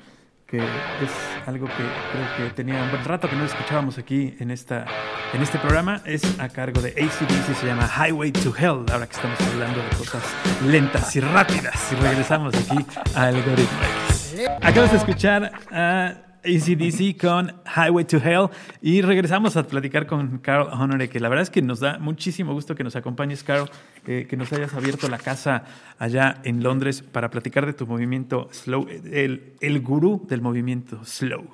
que 0.52 0.58
es 0.58 1.48
algo 1.48 1.66
que 1.66 1.72
creo 2.36 2.36
que 2.36 2.54
tenía 2.54 2.82
un 2.82 2.90
buen 2.90 3.02
rato 3.06 3.26
que 3.26 3.34
no 3.34 3.46
escuchábamos 3.46 3.96
aquí 3.96 4.36
en, 4.38 4.50
esta, 4.50 4.84
en 5.32 5.40
este 5.40 5.58
programa. 5.58 6.02
Es 6.04 6.38
a 6.38 6.50
cargo 6.50 6.82
de 6.82 6.90
ACDC, 6.90 7.56
se 7.58 7.66
llama 7.66 7.88
Highway 7.88 8.32
to 8.32 8.54
Hell, 8.54 8.84
ahora 8.92 9.06
que 9.06 9.16
estamos 9.16 9.40
hablando 9.40 9.82
de 9.82 9.88
cosas 9.96 10.22
lentas 10.66 11.16
y 11.16 11.20
rápidas. 11.20 11.74
Y 11.90 11.94
regresamos 11.94 12.54
aquí 12.54 12.84
a 13.14 13.22
Algoritmo 13.22 13.78
X. 14.10 14.36
Acabas 14.60 14.92
de 14.92 14.98
escuchar 14.98 15.52
a 15.70 16.16
ACDC 16.44 17.20
con 17.20 17.52
Highway 17.64 18.04
to 18.04 18.18
Hell. 18.18 18.48
Y 18.80 19.02
regresamos 19.02 19.56
a 19.56 19.66
platicar 19.66 20.06
con 20.06 20.38
Carl 20.38 20.68
Honore, 20.72 21.08
que 21.08 21.20
la 21.20 21.28
verdad 21.28 21.42
es 21.42 21.50
que 21.50 21.62
nos 21.62 21.80
da 21.80 21.98
muchísimo 21.98 22.52
gusto 22.52 22.74
que 22.74 22.84
nos 22.84 22.96
acompañes, 22.96 23.42
Carl, 23.42 23.70
eh, 24.06 24.26
que 24.28 24.36
nos 24.36 24.52
hayas 24.52 24.74
abierto 24.74 25.08
la 25.08 25.18
casa 25.18 25.64
allá 25.98 26.40
en 26.44 26.62
Londres 26.62 27.02
para 27.02 27.30
platicar 27.30 27.66
de 27.66 27.72
tu 27.72 27.86
movimiento 27.86 28.48
Slow, 28.52 28.86
el, 28.88 29.54
el 29.60 29.80
gurú 29.80 30.26
del 30.28 30.40
movimiento 30.40 31.04
Slow. 31.04 31.44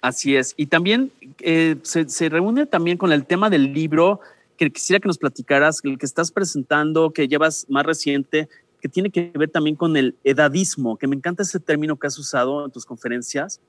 Así 0.00 0.36
es, 0.36 0.54
y 0.56 0.66
también 0.66 1.10
eh, 1.40 1.76
se, 1.82 2.08
se 2.08 2.28
reúne 2.28 2.66
también 2.66 2.98
con 2.98 3.12
el 3.12 3.26
tema 3.26 3.50
del 3.50 3.72
libro 3.72 4.20
que 4.56 4.70
quisiera 4.70 5.00
que 5.00 5.08
nos 5.08 5.18
platicaras, 5.18 5.80
el 5.84 5.98
que 5.98 6.06
estás 6.06 6.30
presentando, 6.30 7.12
que 7.12 7.28
llevas 7.28 7.66
más 7.68 7.84
reciente, 7.84 8.48
que 8.80 8.88
tiene 8.88 9.10
que 9.10 9.32
ver 9.34 9.50
también 9.50 9.76
con 9.76 9.96
el 9.96 10.16
edadismo, 10.24 10.96
que 10.96 11.06
me 11.06 11.16
encanta 11.16 11.42
ese 11.42 11.60
término 11.60 11.96
que 11.96 12.06
has 12.06 12.18
usado 12.18 12.64
en 12.64 12.70
tus 12.70 12.84
conferencias, 12.84 13.60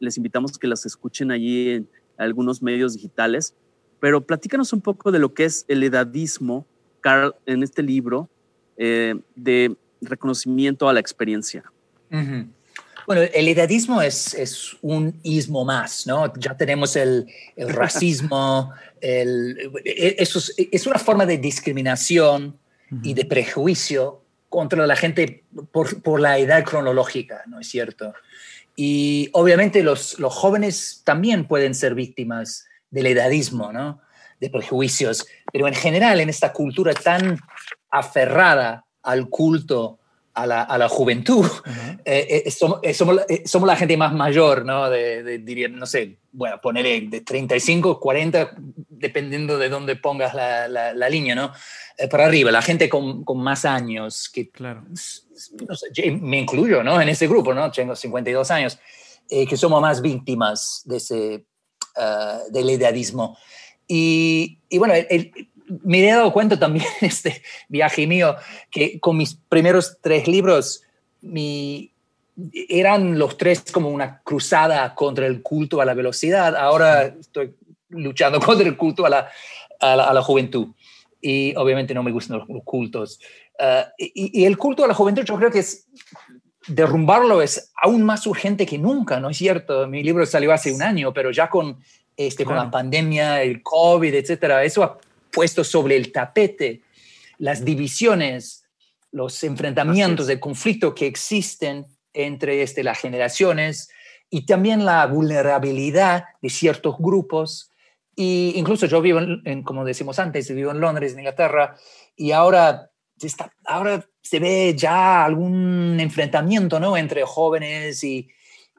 les 0.00 0.16
invitamos 0.16 0.58
que 0.58 0.66
las 0.66 0.86
escuchen 0.86 1.30
allí 1.30 1.70
en 1.70 1.88
algunos 2.16 2.62
medios 2.62 2.94
digitales. 2.94 3.54
Pero 4.00 4.20
platícanos 4.20 4.72
un 4.72 4.80
poco 4.80 5.10
de 5.10 5.18
lo 5.18 5.34
que 5.34 5.44
es 5.44 5.64
el 5.68 5.82
edadismo, 5.82 6.66
Carl, 7.00 7.34
en 7.46 7.62
este 7.62 7.82
libro 7.82 8.28
eh, 8.76 9.14
de 9.34 9.76
reconocimiento 10.00 10.88
a 10.88 10.92
la 10.92 11.00
experiencia. 11.00 11.64
Bueno, 13.08 13.22
el 13.32 13.48
edadismo 13.48 14.02
es, 14.02 14.34
es, 14.34 14.76
un 14.82 15.18
ismo 15.22 15.64
más, 15.64 16.06
¿no? 16.06 16.32
Ya 16.36 16.56
tenemos 16.56 16.94
el, 16.94 17.26
el 17.56 17.70
racismo, 17.70 18.72
el, 19.00 19.72
eso 19.84 20.38
es, 20.38 20.54
es, 20.58 20.86
una 20.86 20.98
forma 20.98 21.24
de 21.24 21.38
discriminación 21.38 22.58
y 23.02 23.14
de 23.14 23.24
prejuicio 23.24 24.22
contra 24.48 24.86
la 24.86 24.94
gente 24.96 25.44
por, 25.72 26.02
por, 26.02 26.20
la 26.20 26.38
edad 26.38 26.64
cronológica, 26.64 27.42
¿no 27.46 27.60
es 27.60 27.68
cierto? 27.68 28.14
Y 28.80 29.28
obviamente 29.32 29.82
los, 29.82 30.20
los 30.20 30.32
jóvenes 30.32 31.02
también 31.04 31.48
pueden 31.48 31.74
ser 31.74 31.96
víctimas 31.96 32.64
del 32.90 33.06
edadismo, 33.06 33.72
¿no? 33.72 34.00
de 34.38 34.50
prejuicios, 34.50 35.26
pero 35.52 35.66
en 35.66 35.74
general 35.74 36.20
en 36.20 36.28
esta 36.28 36.52
cultura 36.52 36.94
tan 36.94 37.40
aferrada 37.90 38.84
al 39.02 39.28
culto 39.28 39.98
a 40.34 40.46
la, 40.46 40.62
a 40.62 40.78
la 40.78 40.88
juventud, 40.88 41.44
eh, 42.04 42.44
eh, 42.46 42.50
somos, 42.52 42.78
eh, 42.84 43.42
somos, 43.44 43.66
la 43.66 43.74
gente 43.74 43.96
más 43.96 44.12
mayor, 44.12 44.64
¿no? 44.64 44.88
De, 44.88 45.38
diría, 45.38 45.66
no 45.66 45.84
sé, 45.84 46.18
bueno, 46.30 46.60
ponerle 46.60 47.00
de 47.00 47.22
35, 47.22 47.98
40, 47.98 48.52
dependiendo 48.88 49.58
de 49.58 49.68
dónde 49.68 49.96
pongas 49.96 50.34
la, 50.34 50.68
la, 50.68 51.08
línea, 51.08 51.34
¿no? 51.34 51.52
Para 52.10 52.26
arriba, 52.26 52.50
la 52.50 52.62
gente 52.62 52.88
con, 52.88 53.24
con 53.24 53.38
más 53.38 53.64
años, 53.64 54.28
que 54.28 54.50
claro 54.50 54.84
me 56.20 56.38
incluyo 56.38 56.82
¿no? 56.82 57.00
en 57.00 57.08
ese 57.08 57.26
grupo, 57.28 57.54
¿no? 57.54 57.70
tengo 57.70 57.94
52 57.94 58.50
años, 58.50 58.78
eh, 59.30 59.46
que 59.46 59.56
somos 59.56 59.80
más 59.80 60.00
víctimas 60.00 60.82
de 60.84 60.96
ese, 60.96 61.44
ah, 61.96 62.40
del 62.50 62.70
edadismo. 62.70 63.36
Y, 63.86 64.58
y 64.68 64.78
bueno, 64.78 64.94
me 65.84 66.00
he 66.00 66.10
dado 66.10 66.32
cuenta 66.32 66.58
también 66.58 66.86
en 67.00 67.08
este 67.08 67.42
viaje 67.68 68.06
mío 68.06 68.36
que 68.70 68.98
con 69.00 69.16
mis 69.16 69.34
primeros 69.34 69.98
tres 70.00 70.26
libros 70.28 70.82
mi, 71.20 71.92
eran 72.68 73.18
los 73.18 73.36
tres 73.36 73.64
como 73.72 73.88
una 73.88 74.22
cruzada 74.22 74.94
contra 74.94 75.26
el 75.26 75.42
culto 75.42 75.80
a 75.80 75.84
la 75.84 75.94
velocidad. 75.94 76.54
Ahora 76.56 77.06
estoy 77.06 77.54
luchando 77.88 78.40
contra 78.44 78.66
el 78.66 78.76
culto 78.76 79.06
a 79.06 79.10
la, 79.10 79.30
a 79.80 79.96
la, 79.96 80.04
a 80.04 80.14
la 80.14 80.22
juventud. 80.22 80.68
Y 81.20 81.54
obviamente 81.56 81.94
no 81.94 82.02
me 82.02 82.12
gustan 82.12 82.38
los 82.38 82.62
cultos. 82.64 83.20
Ah, 83.58 83.88
y, 83.98 84.44
el 84.44 84.56
culto 84.56 84.84
a 84.84 84.88
la 84.88 84.94
juventud 84.94 85.24
yo 85.24 85.36
creo 85.36 85.50
que 85.50 85.60
es 85.60 85.86
derrumbarlo 86.68 87.42
es 87.42 87.72
aún 87.82 88.02
más 88.02 88.26
urgente 88.26 88.66
que 88.66 88.78
nunca, 88.78 89.18
¿no 89.20 89.30
es 89.30 89.38
cierto? 89.38 89.86
Mi 89.88 90.02
libro 90.02 90.26
salió 90.26 90.52
hace 90.52 90.72
un 90.72 90.82
año, 90.82 91.12
pero 91.12 91.30
ya 91.30 91.48
con, 91.48 91.78
este, 92.16 92.44
con 92.44 92.56
la 92.56 92.70
pandemia, 92.70 93.42
el 93.42 93.62
COVID, 93.62 94.14
etcétera, 94.14 94.62
eso 94.64 94.82
ha 94.82 94.98
puesto 95.30 95.64
sobre 95.64 95.96
el 95.96 96.12
tapete 96.12 96.82
las 97.38 97.64
divisiones, 97.64 98.64
los 99.10 99.42
enfrentamientos 99.44 100.26
de 100.26 100.38
conflicto 100.38 100.94
que 100.94 101.06
existen 101.06 101.86
entre 102.12 102.62
este, 102.62 102.82
las 102.82 102.98
generaciones 102.98 103.88
y 104.28 104.44
también 104.44 104.84
la 104.84 105.06
vulnerabilidad 105.06 106.24
de 106.42 106.50
ciertos 106.50 106.96
grupos. 106.98 107.70
Y 108.20 108.54
incluso 108.56 108.86
yo 108.86 109.00
vivo, 109.00 109.20
en, 109.20 109.62
como 109.62 109.84
decimos 109.84 110.18
antes, 110.18 110.52
vivo 110.52 110.72
en 110.72 110.80
Londres, 110.80 111.12
en 111.12 111.20
Inglaterra, 111.20 111.76
y 112.16 112.32
ahora 112.32 112.90
ahora 113.64 114.04
se 114.20 114.40
ve 114.40 114.74
ya 114.76 115.24
algún 115.24 115.98
enfrentamiento 116.00 116.80
¿no? 116.80 116.96
entre 116.96 117.22
jóvenes 117.24 118.02
y, 118.02 118.28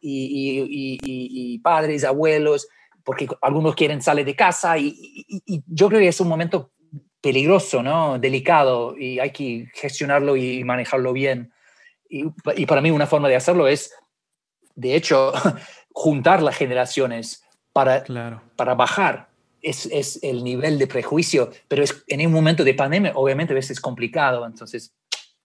y, 0.02 1.60
padres, 1.60 2.04
abuelos, 2.04 2.67
porque 3.06 3.30
algunos 3.41 3.75
quieren 3.75 4.02
salir 4.02 4.25
de 4.25 4.36
casa 4.36 4.78
y, 4.78 5.63
yo 5.67 5.88
creo 5.88 6.02
que 6.02 6.10
es 6.10 6.19
un 6.19 6.28
momento 6.28 6.71
peligroso, 7.21 7.82
¿no? 7.82 8.19
delicado 8.19 8.97
y 8.97 9.19
hay 9.19 9.32
que 9.32 9.67
gestionarlo 9.73 10.36
y 10.36 10.65
manejarlo 10.65 11.13
bien. 11.13 11.54
Y, 12.10 12.25
para 12.65 12.81
mí 12.81 12.92
una 12.92 13.08
forma 13.08 13.29
de 13.29 13.37
hacerlo 13.37 13.69
es, 13.69 13.94
de 14.75 14.96
hecho, 14.96 15.31
juntar 15.94 16.42
las 16.42 16.58
generaciones 16.58 17.46
para, 17.71 18.04
para 18.58 18.75
bajar 18.75 19.29
es, 19.62 19.86
es, 19.88 20.20
el 20.22 20.44
nivel 20.44 20.78
de 20.80 20.88
prejuicio, 20.88 21.52
pero 21.68 21.84
es, 21.84 22.04
en 22.08 22.26
un 22.26 22.34
momento 22.34 22.64
de 22.64 22.74
pandemia 22.74 23.14
obviamente 23.16 23.54
a 23.54 23.56
veces 23.56 23.72
es 23.72 23.82
complicado, 23.82 24.46
entonces 24.46 24.94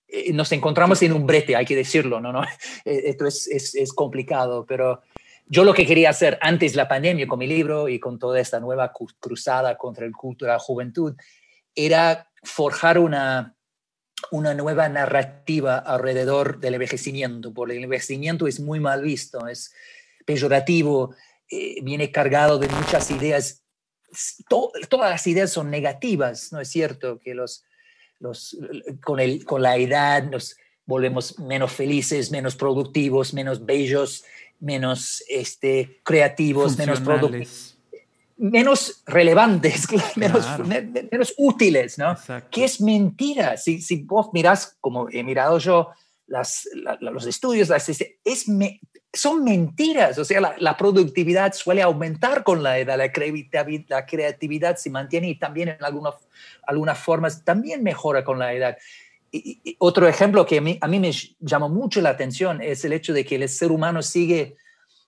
eh, 0.08 0.32
nos 0.32 0.50
encontramos 0.52 1.02
en 1.02 1.12
un 1.12 1.26
brete, 1.26 1.56
hay 1.56 1.64
que 1.64 1.76
decirlo, 1.76 2.20
¿no? 2.20 2.32
¿no? 2.32 2.42
Eh, 2.84 3.02
esto 3.06 3.26
es, 3.26 3.46
es, 3.48 3.74
es, 3.74 3.92
complicado, 3.92 4.64
pero 4.66 5.02
yo 5.46 5.64
lo 5.64 5.74
que 5.74 5.86
quería 5.86 6.10
hacer 6.10 6.38
antes 6.40 6.72
de 6.72 6.76
la 6.76 6.88
pandemia 6.88 7.26
con 7.26 7.38
mi 7.38 7.46
libro 7.46 7.88
y 7.88 7.98
con 7.98 8.18
toda 8.18 8.40
esta 8.40 8.60
nueva 8.60 8.92
cruzada 9.20 9.76
contra 9.76 10.06
el 10.06 10.12
culto 10.12 10.44
de 10.44 10.52
la 10.52 10.58
juventud 10.58 11.14
era 11.74 12.30
forjar 12.42 12.98
una, 12.98 13.56
una 14.30 14.54
nueva 14.54 14.88
narrativa 14.88 15.78
alrededor 15.78 16.60
del 16.60 16.74
envejecimiento, 16.74 17.52
porque 17.52 17.76
el 17.76 17.84
envejecimiento 17.84 18.46
es 18.46 18.60
muy 18.60 18.80
mal 18.80 19.02
visto, 19.02 19.46
es 19.48 19.74
peyorativo, 20.24 21.14
eh, 21.50 21.82
viene 21.82 22.10
cargado 22.10 22.58
de 22.58 22.68
muchas 22.68 23.10
ideas 23.10 23.63
todas 24.48 25.10
las 25.10 25.26
ideas 25.26 25.50
son 25.50 25.70
negativas, 25.70 26.52
¿no 26.52 26.60
es 26.60 26.68
cierto? 26.68 27.18
Que 27.18 27.34
los, 27.34 27.64
los, 28.20 28.56
con, 29.02 29.20
el, 29.20 29.44
con 29.44 29.62
la 29.62 29.76
edad 29.76 30.24
nos 30.24 30.56
volvemos 30.86 31.38
menos 31.38 31.72
felices, 31.72 32.30
menos 32.30 32.56
productivos, 32.56 33.32
menos 33.34 33.64
bellos, 33.64 34.24
menos 34.60 35.24
este, 35.28 36.00
creativos, 36.02 36.76
menos 36.76 37.00
productivos 37.00 37.74
menos 38.36 39.02
relevantes, 39.06 39.86
menos, 40.16 40.46
menos 41.10 41.34
útiles, 41.38 41.98
¿no? 41.98 42.16
Que 42.50 42.64
es 42.64 42.80
mentira. 42.80 43.56
Si, 43.56 43.80
si 43.80 44.02
vos 44.02 44.30
mirás, 44.32 44.76
como 44.80 45.08
he 45.10 45.22
mirado 45.22 45.58
yo, 45.58 45.90
las, 46.26 46.68
los 47.00 47.26
estudios, 47.26 47.68
las, 47.68 47.88
es 47.88 48.48
son 49.14 49.44
mentiras. 49.44 50.18
O 50.18 50.24
sea, 50.24 50.56
la, 50.58 50.76
productividad 50.76 51.52
suele 51.54 51.82
aumentar 51.82 52.42
con 52.42 52.62
la 52.62 52.78
edad, 52.78 52.98
la 52.98 53.12
creatividad, 53.12 53.66
la 53.88 54.06
creatividad 54.06 54.76
se 54.76 54.90
mantiene 54.90 55.28
y 55.28 55.38
también 55.38 55.68
en 55.70 55.84
algunas, 55.84 56.14
algunas 56.66 56.98
formas 56.98 57.44
también 57.44 57.82
mejora 57.82 58.24
con 58.24 58.38
la 58.38 58.52
edad. 58.52 58.76
Y, 59.30 59.76
otro 59.78 60.06
ejemplo 60.08 60.44
que 60.44 60.58
a 60.58 60.60
mí, 60.60 60.78
a 60.80 60.88
mí 60.88 60.98
me 61.00 61.12
llamó 61.40 61.68
mucho 61.68 62.00
la 62.00 62.10
atención 62.10 62.60
es 62.60 62.84
el 62.84 62.92
hecho 62.92 63.12
de 63.12 63.24
que 63.24 63.36
el 63.36 63.48
ser 63.48 63.72
humano 63.72 64.02
sigue 64.02 64.56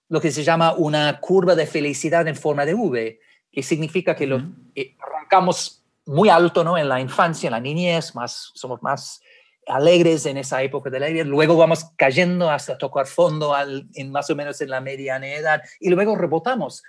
lo 0.08 0.20
que 0.20 0.30
se 0.30 0.44
llama 0.44 0.72
una 0.74 1.18
curva 1.20 1.54
de 1.56 1.66
felicidad 1.66 2.26
en 2.28 2.36
forma 2.36 2.64
de 2.64 2.74
V, 2.74 3.20
que 3.50 3.62
significa 3.62 4.14
que 4.14 4.26
lo, 4.26 4.40
eh, 4.74 4.96
arrancamos 5.00 5.84
muy 6.04 6.28
alto 6.28 6.62
¿no? 6.62 6.78
en 6.78 6.88
la 6.88 7.00
infancia, 7.00 7.48
en 7.48 7.52
la 7.52 7.60
niñez, 7.60 8.14
más, 8.14 8.52
somos 8.54 8.80
más 8.82 9.20
alegres 9.66 10.26
en 10.26 10.36
esa 10.36 10.62
época 10.62 10.90
de 10.90 11.00
la 11.00 11.08
vida, 11.08 11.24
luego 11.24 11.56
vamos 11.56 11.86
cayendo 11.96 12.50
hasta 12.50 12.78
tocar 12.78 13.06
fondo 13.06 13.54
al, 13.54 13.88
en 13.94 14.10
más 14.12 14.30
o 14.30 14.36
menos 14.36 14.60
en 14.60 14.70
la 14.70 14.80
mediana 14.80 15.26
edad 15.28 15.62
y 15.80 15.90
luego 15.90 16.16
rebotamos. 16.16 16.82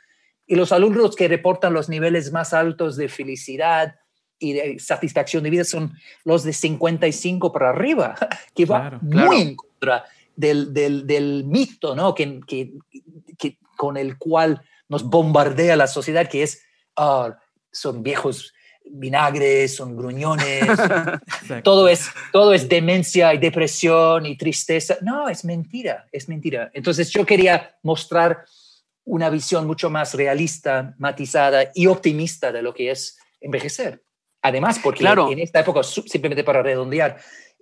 Y 0.46 0.56
los 0.56 0.72
alumnos 0.72 1.16
que 1.16 1.28
reportan 1.28 1.74
los 1.74 1.90
niveles 1.90 2.32
más 2.32 2.54
altos 2.54 2.96
de 2.96 3.10
felicidad 3.10 3.96
y 4.40 4.54
de 4.54 4.80
satisfacción 4.80 5.44
de 5.44 5.50
vida 5.50 5.64
son 5.64 5.94
los 6.24 6.44
de 6.44 6.54
55 6.54 7.52
para 7.52 7.70
arriba, 7.70 8.16
que 8.56 8.66
va 8.66 9.00
muy 9.02 9.42
en 9.42 9.56
contra 9.56 10.06
del, 10.36 10.74
del, 10.74 11.08
del 11.08 11.44
mito 11.46 11.96
¿no? 11.96 12.14
que, 12.14 12.40
que, 12.46 12.74
que, 13.38 13.58
con 13.76 13.98
el 13.98 14.18
cual 14.18 14.62
nos 14.88 15.04
bombardea 15.04 15.76
la 15.76 15.88
sociedad, 15.88 16.30
que 16.30 16.44
es, 16.44 16.64
ah, 16.96 17.38
son 17.72 18.04
viejos 18.04 18.54
vinagres, 18.92 19.76
son 19.76 19.96
gruñones, 19.96 20.66
todo 21.64 21.88
es, 21.88 22.10
todo 22.32 22.54
es 22.54 22.68
demencia 22.68 23.34
y 23.34 23.38
depresión 23.38 24.26
y 24.26 24.38
tristeza. 24.38 24.98
No, 25.02 25.30
es 25.30 25.46
mentira, 25.46 26.08
es 26.12 26.30
mentira. 26.30 26.72
Entonces 26.74 27.10
yo 27.10 27.26
quería 27.26 27.78
mostrar 27.84 28.46
una 29.04 29.30
visión 29.30 29.66
mucho 29.66 29.90
más 29.90 30.14
realista, 30.14 30.94
matizada 30.98 31.72
y 31.74 31.88
optimista 31.88 32.52
de 32.52 32.62
lo 32.62 32.74
que 32.74 32.92
es 32.92 33.18
envejecer. 33.40 34.04
Además, 34.42 34.80
porque 34.80 35.06
en 35.06 35.40
esta 35.40 35.62
época, 35.62 35.84
simplemente 35.84 36.44
para 36.44 36.62
redondear, 36.62 37.18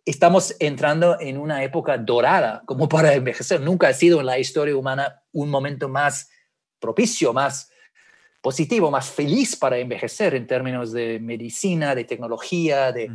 estamos 0.06 0.56
entrando 0.60 1.20
en 1.20 1.38
una 1.38 1.64
época 1.64 1.98
dorada 1.98 2.62
como 2.66 2.88
para 2.88 3.14
envejecer. 3.14 3.62
Nunca 3.62 3.88
ha 3.88 3.94
sido 3.94 4.20
en 4.20 4.26
la 4.28 4.38
historia 4.38 4.76
humana 4.76 5.24
un 5.32 5.50
momento 5.50 5.90
más 5.90 6.30
propicio, 6.80 7.34
más 7.34 7.70
positivo, 8.46 8.92
más 8.92 9.10
feliz 9.10 9.56
para 9.56 9.80
envejecer 9.80 10.36
en 10.36 10.46
términos 10.46 10.92
de 10.92 11.20
medicina, 11.20 11.96
de 11.96 12.04
tecnología, 12.04 12.92
de, 12.92 13.10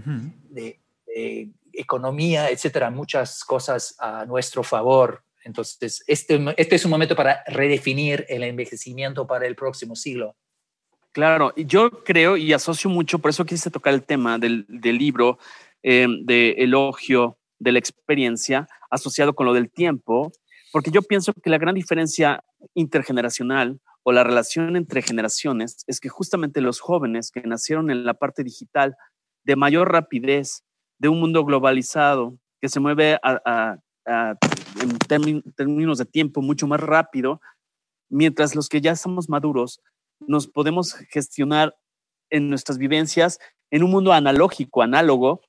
economía, 1.73 2.51
etcétera, 2.51 2.91
muchas 2.91 3.45
cosas 3.45 3.95
a 4.01 4.27
nuestro 4.27 4.65
favor. 4.65 5.23
Entonces, 5.45 6.03
este, 6.09 6.45
este 6.57 6.75
es 6.75 6.85
un 6.85 6.91
momento 6.91 7.15
para 7.15 7.45
redefinir 7.47 8.27
el 8.29 8.43
envejecimiento 8.43 9.25
para 9.25 9.47
el 9.47 9.55
próximo 9.55 9.95
siglo. 9.95 10.35
Claro, 11.13 11.55
yo 11.55 12.03
creo 12.03 12.37
y 12.37 12.53
asocio 12.53 12.91
mucho, 12.91 13.21
por 13.21 13.31
eso 13.31 13.45
quise 13.45 13.71
tocar 13.71 13.95
el 13.95 14.03
tema 14.03 14.37
del, 14.37 14.67
libro 14.83 15.39
eh, 15.85 16.09
de 16.25 16.57
elogio 16.59 17.39
de 17.61 17.71
la 17.71 17.79
experiencia 17.79 18.67
asociado 18.91 19.33
con 19.33 19.47
lo 19.47 19.55
del 19.55 19.71
tiempo, 19.71 20.33
porque 20.73 20.91
yo 20.91 21.03
pienso 21.03 21.33
que 21.35 21.51
la 21.51 21.59
gran 21.59 21.77
diferencia 21.77 22.43
intergeneracional 22.75 23.79
o 24.03 24.13
la 24.13 24.25
relación 24.25 24.77
entre 24.77 25.03
generaciones 25.03 25.85
es 25.87 26.01
que 26.01 26.09
justamente 26.09 26.61
los 26.61 26.81
jóvenes 26.81 27.31
que 27.31 27.43
nacieron 27.43 27.91
en 27.91 28.05
la 28.05 28.15
parte 28.15 28.43
digital 28.45 28.97
de 29.45 29.57
mayor 29.57 29.93
rapidez, 29.93 30.65
de 30.99 31.09
un 31.09 31.21
mundo 31.21 31.45
globalizado, 31.45 32.39
que 32.61 32.69
se 32.69 32.81
mueve 32.81 33.19
en 33.25 34.99
términos 35.57 35.99
de 35.99 36.05
tiempo 36.05 36.43
mucho 36.43 36.67
más 36.67 36.81
rápido, 36.81 37.41
mientras 38.11 38.55
los 38.55 38.69
que 38.69 38.81
ya 38.81 38.93
estamos 38.93 39.29
maduros 39.29 39.81
nos 40.21 40.47
podemos 40.47 40.95
gestionar 41.11 41.75
en 42.29 42.51
nuestras 42.51 42.79
vivencias 42.79 43.39
en 43.71 43.83
un 43.83 43.91
mundo 43.91 44.13
analógico, 44.13 44.83
análogo, 44.83 45.41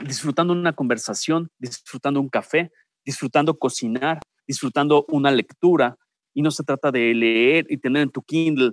disfrutando 0.00 0.52
una 0.52 0.74
conversación, 0.74 1.50
disfrutando 1.58 2.20
un 2.20 2.28
café, 2.28 2.70
disfrutando 3.04 3.58
cocinar, 3.58 4.20
disfrutando 4.46 5.06
una 5.08 5.30
lectura, 5.30 5.96
y 6.36 6.42
no 6.42 6.50
se 6.50 6.62
trata 6.64 6.92
de 6.92 7.14
leer 7.14 7.64
y 7.70 7.78
tener 7.78 8.02
en 8.02 8.10
tu 8.10 8.20
Kindle 8.20 8.72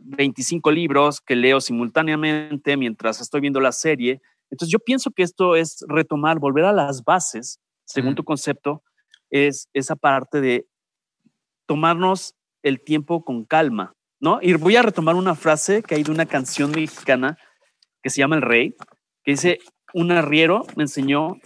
25 0.00 0.70
libros 0.70 1.22
que 1.22 1.34
leo 1.34 1.58
simultáneamente 1.58 2.76
mientras 2.76 3.22
estoy 3.22 3.40
viendo 3.40 3.58
la 3.58 3.72
serie. 3.72 4.20
Entonces 4.50 4.70
yo 4.70 4.78
pienso 4.80 5.10
que 5.10 5.22
esto 5.22 5.56
es 5.56 5.82
retomar, 5.88 6.38
volver 6.38 6.66
a 6.66 6.74
las 6.74 7.02
bases, 7.02 7.58
según 7.86 8.14
tu 8.14 8.22
concepto, 8.22 8.82
es 9.30 9.70
esa 9.72 9.96
parte 9.96 10.42
de 10.42 10.66
tomarnos 11.64 12.34
el 12.62 12.84
tiempo 12.84 13.24
con 13.24 13.46
calma, 13.46 13.94
¿no? 14.20 14.38
Y 14.42 14.52
voy 14.52 14.76
a 14.76 14.82
retomar 14.82 15.14
una 15.14 15.34
frase 15.34 15.82
que 15.82 15.94
hay 15.94 16.02
de 16.02 16.10
una 16.10 16.26
canción 16.26 16.70
mexicana 16.70 17.38
que 18.02 18.10
se 18.10 18.18
llama 18.18 18.36
El 18.36 18.42
Rey, 18.42 18.74
que 19.24 19.30
dice, 19.32 19.58
un 19.94 20.12
arriero 20.12 20.66
me 20.76 20.82
enseñó, 20.82 21.38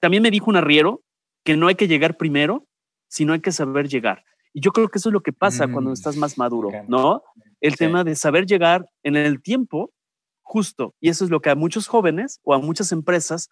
también 0.00 0.22
me 0.22 0.30
dijo 0.30 0.48
un 0.48 0.56
arriero 0.56 1.02
que 1.44 1.54
no 1.54 1.66
hay 1.66 1.74
que 1.74 1.86
llegar 1.86 2.16
primero, 2.16 2.66
sino 3.08 3.34
hay 3.34 3.40
que 3.40 3.52
saber 3.52 3.88
llegar. 3.88 4.24
Y 4.56 4.62
yo 4.62 4.72
creo 4.72 4.88
que 4.88 4.96
eso 4.96 5.10
es 5.10 5.12
lo 5.12 5.20
que 5.20 5.34
pasa 5.34 5.68
cuando 5.70 5.90
mm, 5.90 5.92
estás 5.92 6.16
más 6.16 6.38
maduro, 6.38 6.70
¿no? 6.88 7.22
El 7.60 7.76
tema 7.76 8.04
de 8.04 8.16
saber 8.16 8.46
llegar 8.46 8.88
en 9.02 9.14
el 9.14 9.42
tiempo 9.42 9.92
justo. 10.40 10.94
Y 10.98 11.10
eso 11.10 11.26
es 11.26 11.30
lo 11.30 11.40
que 11.40 11.50
a 11.50 11.54
muchos 11.54 11.88
jóvenes 11.88 12.40
o 12.42 12.54
a 12.54 12.58
muchas 12.58 12.90
empresas 12.90 13.50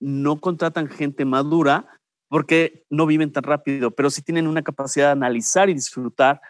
no 0.00 0.40
contratan 0.40 0.88
gente 0.88 1.26
madura 1.26 1.86
porque 2.28 2.86
no 2.88 3.04
viven 3.04 3.30
tan 3.30 3.42
rápido, 3.42 3.90
pero 3.90 4.08
sí 4.08 4.22
tienen 4.22 4.46
una 4.46 4.62
capacidad 4.62 5.08
de 5.08 5.12
analizar 5.12 5.68
y 5.68 5.74
disfrutar 5.74 6.40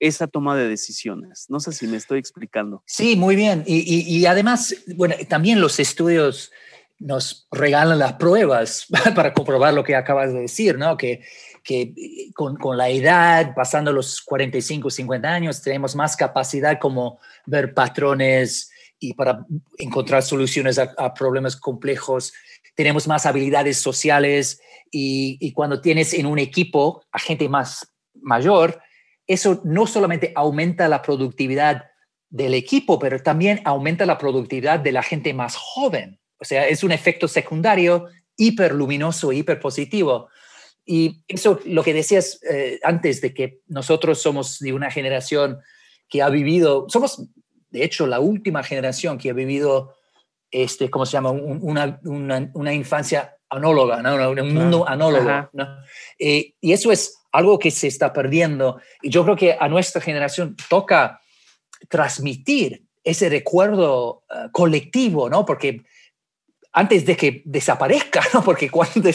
esa 0.00 0.26
toma 0.26 0.54
de 0.54 0.68
decisiones. 0.68 1.46
No 1.48 1.60
sé 1.60 1.72
si 1.72 1.86
me 1.86 1.96
estoy 1.96 2.18
explicando. 2.18 2.82
Sí, 2.84 3.16
muy 3.16 3.36
bien. 3.36 3.64
Y, 3.66 4.00
y 4.02 4.26
además, 4.26 4.76
bueno, 4.96 5.14
también 5.30 5.62
los 5.62 5.80
estudios 5.80 6.52
nos 6.98 7.46
regalan 7.50 7.98
las 7.98 8.14
pruebas 8.14 8.86
para 9.14 9.32
comprobar 9.32 9.74
lo 9.74 9.84
que 9.84 9.96
acabas 9.96 10.32
de 10.32 10.40
decir, 10.40 10.78
¿no? 10.78 10.96
Que 10.96 11.22
que 11.64 11.80
eh, 11.96 12.32
con, 12.34 12.56
con, 12.56 12.76
la 12.76 12.90
edad, 12.90 13.54
pasando 13.54 13.92
los 13.92 14.20
45, 14.20 14.90
50 14.90 15.28
años, 15.28 15.62
tenemos 15.62 15.96
más 15.96 16.14
capacidad 16.14 16.78
como 16.78 17.18
ver 17.46 17.74
patrones 17.74 18.70
y 19.00 19.14
para 19.14 19.44
encontrar 19.78 20.22
soluciones 20.22 20.78
a, 20.78 21.14
problemas 21.14 21.56
complejos. 21.56 22.32
Tenemos 22.76 23.08
más 23.08 23.26
habilidades 23.26 23.78
sociales 23.78 24.60
y, 24.90 25.38
y, 25.40 25.52
cuando 25.52 25.80
tienes 25.80 26.14
en 26.14 26.26
un 26.26 26.38
equipo 26.38 27.02
a 27.10 27.18
gente 27.18 27.48
más 27.48 27.92
mayor, 28.14 28.80
eso 29.26 29.60
no 29.64 29.86
solamente 29.86 30.32
aumenta 30.36 30.86
la 30.88 31.02
productividad 31.02 31.84
del 32.28 32.54
equipo, 32.54 32.98
pero 32.98 33.22
también 33.22 33.60
aumenta 33.64 34.06
la 34.06 34.18
productividad 34.18 34.80
de 34.80 34.92
la 34.92 35.02
gente 35.02 35.32
más 35.32 35.56
joven. 35.56 36.20
O 36.38 36.44
sea, 36.44 36.68
es 36.68 36.84
un 36.84 36.92
efecto 36.92 37.28
secundario 37.28 38.06
hiperluminoso, 38.36 39.32
hiperpositivo. 39.32 40.28
Y 40.84 41.22
eso, 41.28 41.60
lo 41.64 41.82
que 41.82 41.94
decías 41.94 42.40
eh, 42.50 42.78
antes 42.82 43.20
de 43.20 43.32
que 43.32 43.60
nosotros 43.66 44.20
somos 44.20 44.58
de 44.58 44.72
una 44.72 44.90
generación 44.90 45.60
que 46.08 46.22
ha 46.22 46.28
vivido, 46.28 46.86
somos 46.88 47.24
de 47.70 47.84
hecho 47.84 48.06
la 48.06 48.20
última 48.20 48.62
generación 48.62 49.18
que 49.18 49.30
ha 49.30 49.32
vivido, 49.32 49.96
este, 50.50 50.90
¿cómo 50.90 51.06
se 51.06 51.12
llama? 51.12 51.30
una, 51.30 52.00
una, 52.04 52.50
una, 52.54 52.74
infancia 52.74 53.36
anóloga, 53.48 54.02
¿no? 54.02 54.30
un 54.30 54.54
mundo 54.54 54.86
anólogo. 54.86 55.48
¿no? 55.52 55.78
Eh, 56.18 56.54
y 56.60 56.72
eso 56.72 56.92
es 56.92 57.18
algo 57.32 57.58
que 57.58 57.70
se 57.70 57.88
está 57.88 58.12
perdiendo. 58.12 58.80
Y 59.02 59.10
yo 59.10 59.24
creo 59.24 59.36
que 59.36 59.56
a 59.58 59.68
nuestra 59.68 60.00
generación 60.00 60.56
toca 60.68 61.20
transmitir 61.88 62.84
ese 63.02 63.28
recuerdo 63.28 64.24
eh, 64.30 64.48
colectivo, 64.52 65.28
¿no? 65.28 65.44
Porque 65.44 65.82
antes 66.74 67.06
de 67.06 67.16
que 67.16 67.42
desaparezca, 67.46 68.20
¿no? 68.34 68.42
porque 68.42 68.68
cuando 68.68 69.08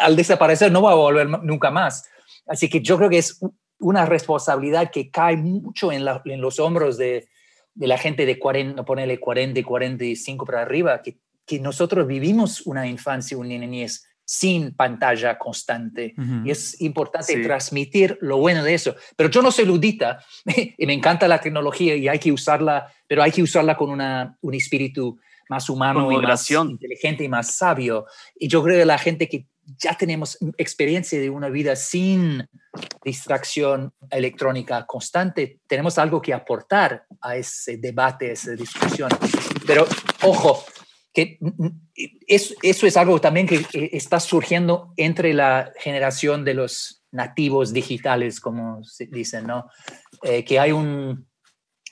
al 0.00 0.16
desaparecer 0.16 0.70
no 0.70 0.82
va 0.82 0.92
a 0.92 0.96
volver 0.96 1.28
nunca 1.42 1.70
más. 1.70 2.04
Así 2.46 2.68
que 2.68 2.80
yo 2.80 2.98
creo 2.98 3.08
que 3.08 3.18
es 3.18 3.40
una 3.78 4.04
responsabilidad 4.04 4.90
que 4.90 5.10
cae 5.10 5.36
mucho 5.36 5.92
en, 5.92 6.04
en 6.24 6.40
los 6.40 6.58
hombros 6.58 6.98
de, 6.98 7.28
de, 7.74 7.86
la 7.86 7.98
gente 7.98 8.26
de 8.26 8.38
40, 8.38 8.84
ponerle 8.84 9.18
40 9.18 9.60
y 9.60 9.62
45 9.62 10.44
para 10.44 10.62
arriba, 10.62 11.02
que, 11.02 11.18
que 11.46 11.60
nosotros 11.60 12.06
vivimos 12.06 12.66
una 12.66 12.86
infancia, 12.86 13.38
una 13.38 13.56
niñez 13.56 14.04
sin 14.24 14.74
pantalla 14.74 15.38
constante. 15.38 16.14
Ujú. 16.18 16.46
Y 16.46 16.50
es 16.50 16.80
importante 16.80 17.34
Sí. 17.34 17.42
transmitir 17.42 18.18
lo 18.20 18.38
bueno 18.38 18.64
de 18.64 18.74
eso. 18.74 18.96
Pero 19.16 19.30
yo 19.30 19.42
no 19.42 19.52
soy 19.52 19.66
ludita 19.66 20.18
y 20.78 20.86
me 20.86 20.94
encanta 20.94 21.28
la 21.28 21.40
tecnología 21.40 21.94
y 21.94 22.08
hay 22.08 22.18
que 22.18 22.32
usarla, 22.32 22.92
pero 23.06 23.22
hay 23.22 23.30
que 23.30 23.42
usarla 23.42 23.76
con 23.76 23.90
una, 23.90 24.36
un 24.40 24.54
espíritu 24.54 25.18
más 25.48 25.68
humano 25.68 26.00
y 26.12 26.16
más 26.16 26.40
inteligente 26.72 27.24
y 27.24 27.28
más 27.28 27.54
sabio. 27.54 28.06
Y 28.36 28.48
yo 28.48 28.62
creo 28.62 28.78
que 28.78 28.84
la 28.84 28.98
gente 28.98 29.28
que 29.28 29.46
ya 29.78 29.96
tenemos 29.96 30.38
experiencia 30.58 31.20
de 31.20 31.30
una 31.30 31.48
vida 31.48 31.76
sin 31.76 32.48
distracción 33.04 33.92
electrónica 34.10 34.86
constante, 34.86 35.60
tenemos 35.66 35.98
algo 35.98 36.20
que 36.20 36.32
aportar 36.34 37.04
a 37.20 37.36
ese 37.36 37.76
debate, 37.76 38.30
a 38.30 38.32
esa 38.32 38.52
discusión. 38.52 39.10
Pero 39.66 39.86
ojo, 40.22 40.64
que 41.12 41.36
mm, 41.40 41.64
mm, 41.66 41.80
es- 42.26 42.54
eso 42.62 42.86
es 42.86 42.96
algo 42.96 43.20
también 43.20 43.46
que 43.46 43.56
eh, 43.74 43.90
está 43.92 44.18
surgiendo 44.20 44.92
entre 44.96 45.34
la 45.34 45.70
generación 45.78 46.44
de 46.44 46.54
los 46.54 47.04
nativos 47.12 47.72
digitales, 47.72 48.40
como 48.40 48.82
se 48.84 49.06
dicen, 49.06 49.46
¿no? 49.46 49.68
Eh, 50.22 50.44
que 50.44 50.58
hay 50.58 50.72
un, 50.72 51.28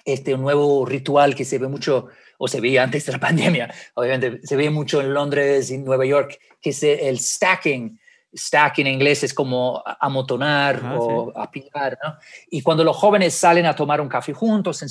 este, 0.05 0.35
un 0.35 0.41
nuevo 0.41 0.87
ritual 0.87 1.35
que 1.35 1.45
se 1.45 1.59
ve 1.59 1.69
mucho, 1.69 2.09
o 2.43 2.49
se 2.49 2.61
veía 2.61 2.83
antes 2.83 3.05
de 3.05 3.13
la 3.13 3.19
pandemia, 3.29 3.73
obviamente, 3.95 4.41
se 4.47 4.57
ve 4.57 4.71
mucho 4.71 5.01
en 5.03 5.13
Londres 5.13 5.71
y 5.71 5.77
Nueva 5.79 6.07
York, 6.07 6.39
que 6.61 6.71
es 6.71 6.83
el 6.83 7.19
stacking. 7.19 8.01
Stack 8.33 8.79
en 8.79 8.87
inglés 8.87 9.25
es 9.25 9.35
como 9.35 9.83
a- 9.85 9.99
amontonar 10.01 10.81
Ah, 10.85 10.95
o 10.97 11.37
apilar, 11.37 11.99
¿no? 12.03 12.15
Y 12.49 12.63
cuando 12.63 12.85
los 12.85 12.97
jóvenes 12.97 13.35
salen 13.35 13.67
a 13.67 13.75
tomar 13.75 14.01
un 14.01 14.09
café 14.09 14.33
juntos 14.33 14.83
en 14.83 14.89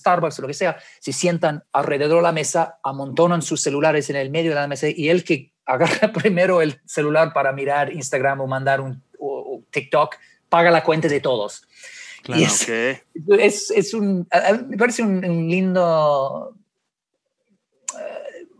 Starbucks 0.00 0.40
o 0.40 0.42
lo 0.42 0.48
que 0.48 0.54
sea, 0.54 0.76
se 0.98 1.12
sientan 1.12 1.62
alrededor 1.72 2.16
de 2.16 2.22
la 2.24 2.32
mesa, 2.32 2.80
amontonan 2.82 3.42
sus 3.42 3.62
celulares 3.62 4.10
en 4.10 4.16
el 4.16 4.28
medio 4.30 4.50
de 4.50 4.56
la 4.56 4.66
mesa 4.66 4.88
y 4.88 5.08
el 5.08 5.22
que 5.22 5.52
agarra 5.64 6.12
primero 6.12 6.60
el 6.62 6.80
celular 6.84 7.32
para 7.32 7.52
mirar 7.52 7.92
Instagram 7.92 8.40
o 8.40 8.48
mandar 8.48 8.80
un 8.80 9.00
o- 9.20 9.54
o 9.58 9.62
TikTok, 9.70 10.16
paga 10.48 10.72
la 10.72 10.82
cuenta 10.82 11.06
de 11.06 11.20
todos. 11.20 11.62
Claro. 12.24 12.40
Y 12.40 12.44
es- 12.44 12.68
es, 13.38 13.70
es 13.70 13.94
un, 13.94 14.26
me 14.66 14.76
parece 14.76 15.02
un, 15.04 15.24
un 15.24 15.48
lindo, 15.48 16.56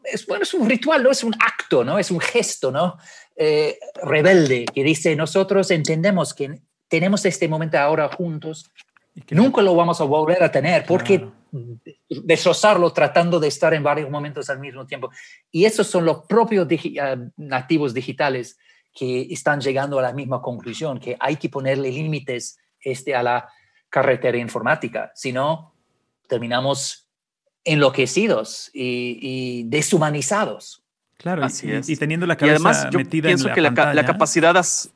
es, 0.05 0.27
bueno, 0.27 0.43
es 0.43 0.55
un 0.55 0.69
ritual, 0.69 1.03
¿no? 1.03 1.11
Es 1.11 1.25
un 1.25 1.35
acto, 1.35 1.85
¿no? 1.85 1.99
Es 1.99 2.11
un 2.11 2.21
gesto, 2.21 2.71
¿no? 2.71 2.97
Eh, 3.37 3.79
rebelde 4.03 4.65
que 4.73 4.85
dice, 4.85 5.17
nosotros 5.17 5.71
entendemos 5.71 6.35
que 6.35 6.61
tenemos 6.89 7.25
este 7.25 7.49
momento 7.49 7.79
ahora 7.79 8.09
juntos, 8.09 8.71
Y 9.17 9.23
que- 9.23 9.35
nunca 9.35 9.63
lo 9.63 9.75
vamos 9.77 10.01
a 10.01 10.05
volver 10.05 10.43
a 10.43 10.51
tener, 10.51 10.85
porque 10.87 11.19
Claro. 11.19 11.35
destrozarlo 12.09 12.93
tratando 12.93 13.39
de 13.39 13.49
estar 13.49 13.73
en 13.75 13.83
varios 13.83 14.11
momentos 14.11 14.51
al 14.51 14.59
mismo 14.59 14.87
tiempo. 14.87 15.11
Y 15.51 15.65
esos 15.67 15.87
son 15.87 16.05
los 16.05 16.25
propios 16.27 16.67
digi- 16.67 16.99
ah, 17.01 17.17
nativos 17.37 17.95
digitales 17.95 18.59
que 18.93 19.23
están 19.31 19.61
llegando 19.61 19.99
a 19.99 20.03
la 20.03 20.13
misma 20.13 20.41
conclusión, 20.43 20.99
que 21.01 21.17
hay 21.21 21.37
que 21.37 21.49
ponerle 21.49 21.91
límites 21.91 22.59
este, 22.81 23.15
a 23.15 23.23
la 23.23 23.49
carretera 23.89 24.37
informática, 24.39 25.11
si 25.15 25.33
no, 25.33 25.75
terminamos 26.29 27.04
enloquecidos 27.65 28.71
y, 28.73 29.19
y 29.21 29.63
deshumanizados. 29.65 30.83
Claro, 31.17 31.43
y- 31.43 31.45
Así 31.47 31.67
y, 31.69 31.73
es. 31.73 31.89
y 31.89 31.97
teniendo 31.97 32.27
la 32.27 32.35
Y 32.35 32.37
cabeza 32.37 32.55
además 32.57 32.87
yo 32.91 32.99
metida 32.99 33.29
en 33.29 33.35
pienso 33.37 33.49
la 33.49 33.55
que 33.55 33.61
la, 33.61 33.69
pantalla, 33.71 33.95
la 33.95 34.05
capacidad 34.07 34.57
as- 34.57 34.91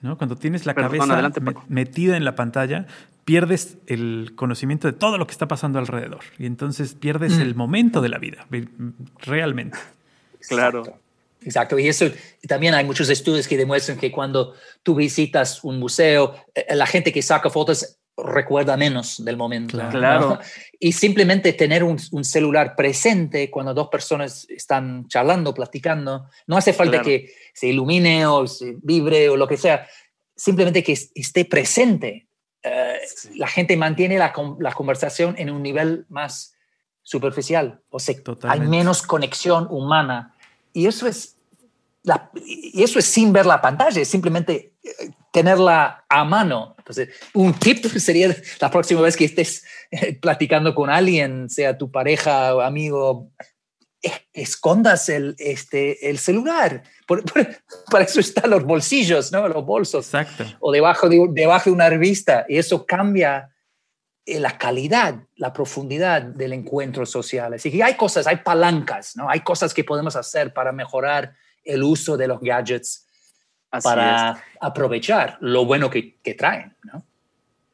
¿no? 0.00 0.16
Cuando 0.16 0.36
tienes 0.36 0.66
la 0.66 0.74
Perdón, 0.74 0.90
cabeza 0.98 1.12
adelante, 1.14 1.40
metida 1.68 2.16
en 2.16 2.24
la 2.24 2.34
pantalla, 2.36 2.86
pierdes 3.24 3.78
el 3.86 4.32
conocimiento 4.36 4.86
de 4.86 4.92
todo 4.92 5.18
lo 5.18 5.26
que 5.26 5.32
está 5.32 5.48
pasando 5.48 5.78
alrededor. 5.78 6.20
Y 6.38 6.46
entonces 6.46 6.94
pierdes 6.94 7.34
Mm. 7.38 7.40
el 7.42 7.54
momento 7.54 8.00
de 8.00 8.08
la 8.08 8.18
vida, 8.18 8.46
vi- 8.50 8.68
realmente. 9.18 9.78
Claro. 10.48 10.80
Exacto. 10.80 11.00
Exacto, 11.40 11.78
y 11.78 11.86
eso 11.86 12.06
también 12.48 12.74
hay 12.74 12.84
muchos 12.84 13.08
estudios 13.10 13.46
que 13.46 13.56
demuestran 13.56 13.96
que 13.96 14.10
cuando 14.10 14.54
tú 14.82 14.96
visitas 14.96 15.62
un 15.62 15.78
museo, 15.78 16.34
eh, 16.52 16.74
la 16.74 16.84
gente 16.84 17.12
que 17.12 17.22
saca 17.22 17.48
fotos 17.48 17.96
recuerda 18.24 18.76
menos 18.76 19.24
del 19.24 19.36
momento. 19.36 19.78
Claro. 19.90 20.38
Y 20.80 20.92
simplemente 20.92 21.52
tener 21.54 21.82
un, 21.82 21.98
un 22.12 22.24
celular 22.24 22.76
presente 22.76 23.50
cuando 23.50 23.74
dos 23.74 23.88
personas 23.88 24.46
están 24.48 25.08
charlando, 25.08 25.52
platicando, 25.52 26.28
no 26.46 26.56
hace 26.56 26.72
falta 26.72 26.98
Claro. 27.02 27.04
que 27.04 27.32
se 27.52 27.66
ilumine 27.66 28.26
o 28.26 28.46
se 28.46 28.76
vibre 28.82 29.28
o 29.28 29.36
lo 29.36 29.48
que 29.48 29.56
sea, 29.56 29.88
simplemente 30.36 30.84
que 30.84 30.92
es- 30.92 31.10
esté 31.16 31.44
presente. 31.44 32.28
Eh, 32.62 32.94
Sí. 33.16 33.38
La 33.38 33.48
gente 33.48 33.76
mantiene 33.76 34.18
la, 34.18 34.32
con- 34.32 34.56
la 34.60 34.72
conversación 34.72 35.34
en 35.38 35.50
un 35.50 35.62
nivel 35.62 36.06
más 36.08 36.54
superficial, 37.02 37.80
o 37.90 37.98
sea, 37.98 38.14
hay 38.48 38.60
menos 38.60 39.02
conexión 39.02 39.66
humana. 39.70 40.34
Y 40.72 40.86
eso 40.86 41.06
es, 41.06 41.37
la- 42.02 42.30
y 42.44 42.82
eso 42.82 42.98
es 42.98 43.04
sin 43.04 43.32
ver 43.32 43.46
la 43.46 43.60
pantalla, 43.60 44.00
es 44.00 44.08
simplemente 44.08 44.74
eh, 44.82 45.10
tenerla 45.32 46.04
a 46.08 46.24
mano. 46.24 46.74
Entonces, 46.78 47.08
un 47.34 47.52
tip 47.54 47.84
sería 47.98 48.34
la 48.60 48.70
próxima 48.70 49.00
vez 49.00 49.16
que 49.16 49.24
estés 49.26 49.64
eh, 49.90 50.18
platicando 50.18 50.74
con 50.74 50.90
alguien, 50.90 51.48
sea 51.50 51.76
tu 51.76 51.90
pareja 51.90 52.54
o 52.54 52.60
amigo, 52.60 53.30
escondas 54.32 55.08
el, 55.08 55.34
este, 55.38 56.08
el 56.08 56.18
celular. 56.18 56.82
Por- 57.06 57.24
por- 57.24 57.46
para 57.90 58.04
eso 58.04 58.20
están 58.20 58.50
los 58.50 58.64
bolsillos, 58.64 59.32
¿no? 59.32 59.48
Los 59.48 59.64
bolsos 59.64 60.06
Exacto. 60.06 60.44
o 60.60 60.72
debajo 60.72 61.08
de, 61.08 61.26
debajo 61.30 61.70
de 61.70 61.74
una 61.74 61.90
revista 61.90 62.46
y 62.48 62.58
eso 62.58 62.86
cambia 62.86 63.50
eh, 64.24 64.38
la 64.38 64.56
calidad, 64.56 65.16
la 65.36 65.52
profundidad 65.52 66.22
del 66.22 66.52
encuentro 66.52 67.04
social. 67.06 67.54
Así 67.54 67.70
que 67.72 67.82
hay 67.82 67.94
cosas, 67.94 68.26
hay 68.26 68.36
palancas, 68.36 69.16
¿no? 69.16 69.28
Hay 69.28 69.40
cosas 69.40 69.74
que 69.74 69.84
podemos 69.84 70.14
hacer 70.16 70.52
para 70.52 70.70
mejorar 70.72 71.34
el 71.68 71.82
uso 71.82 72.16
de 72.16 72.26
los 72.28 72.40
gadgets 72.40 73.06
Así 73.70 73.86
es. 73.88 73.94
para 73.94 74.44
aprovechar 74.60 75.36
lo 75.40 75.64
bueno 75.64 75.90
que, 75.90 76.16
que 76.22 76.34
traen, 76.34 76.74
¿no? 76.82 77.04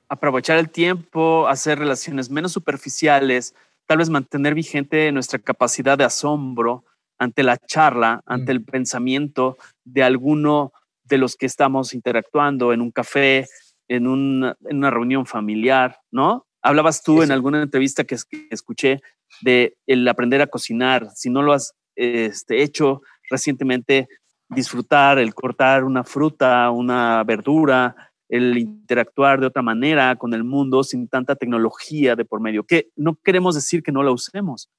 aprovechar 0.09 0.59
el 0.59 0.71
tiempo, 0.71 1.49
hacer 1.49 1.79
relaciones 1.79 2.31
menos 2.31 2.53
superficiales, 2.53 3.55
tal 3.87 3.99
vez 3.99 4.11
mantener 4.11 4.55
vigente 4.55 5.11
nuestra 5.13 5.39
capacidad 5.39 5.99
de 5.99 6.05
asombro 6.05 6.85
ante 7.19 7.43
la 7.43 7.57
charla, 7.59 8.23
ante 8.27 8.53
Mm. 8.53 8.57
el 8.57 8.65
pensamiento 8.65 9.57
de 9.85 10.03
alguno 10.03 10.73
de 11.05 11.19
los 11.19 11.37
que 11.37 11.47
estamos 11.47 11.95
interactuando 11.95 12.73
en 12.73 12.81
un 12.81 12.91
café, 12.91 13.47
en 13.89 14.07
una, 14.07 14.57
en 14.69 14.79
una 14.79 14.91
reunión 14.91 15.27
familiar, 15.27 15.99
¿no? 16.11 16.47
Hablabas 16.63 17.03
tú 17.03 17.23
en 17.23 17.31
alguna 17.31 17.63
entrevista 17.63 18.05
que 18.05 18.17
escuché 18.51 19.03
de 19.43 19.77
el 19.87 20.09
aprender 20.09 20.41
a 20.41 20.47
cocinar. 20.47 21.11
Si 21.15 21.29
no 21.29 21.43
lo 21.43 21.53
has 21.53 21.75
este, 21.95 22.63
hecho 22.63 23.03
recientemente, 23.31 24.09
disfrutar, 24.49 25.19
el 25.19 25.35
cortar 25.35 25.85
una 25.85 26.05
fruta, 26.05 26.71
una 26.71 27.23
verdura, 27.25 27.97
el 28.29 28.57
interactuar 28.59 29.41
de 29.41 29.47
otra 29.47 29.63
manera 29.63 30.17
con 30.17 30.35
el 30.35 30.45
mundo 30.45 30.83
sin 30.83 31.09
tanta 31.09 31.37
tecnología 31.37 32.17
de 32.17 32.25
por 32.25 32.41
medio, 32.41 32.65
que 32.65 32.89
no 32.97 33.17
queremos 33.23 33.55
decir 33.55 33.83
que 33.83 33.93
no 33.93 34.03
la 34.03 34.11
usemos, 34.11 34.71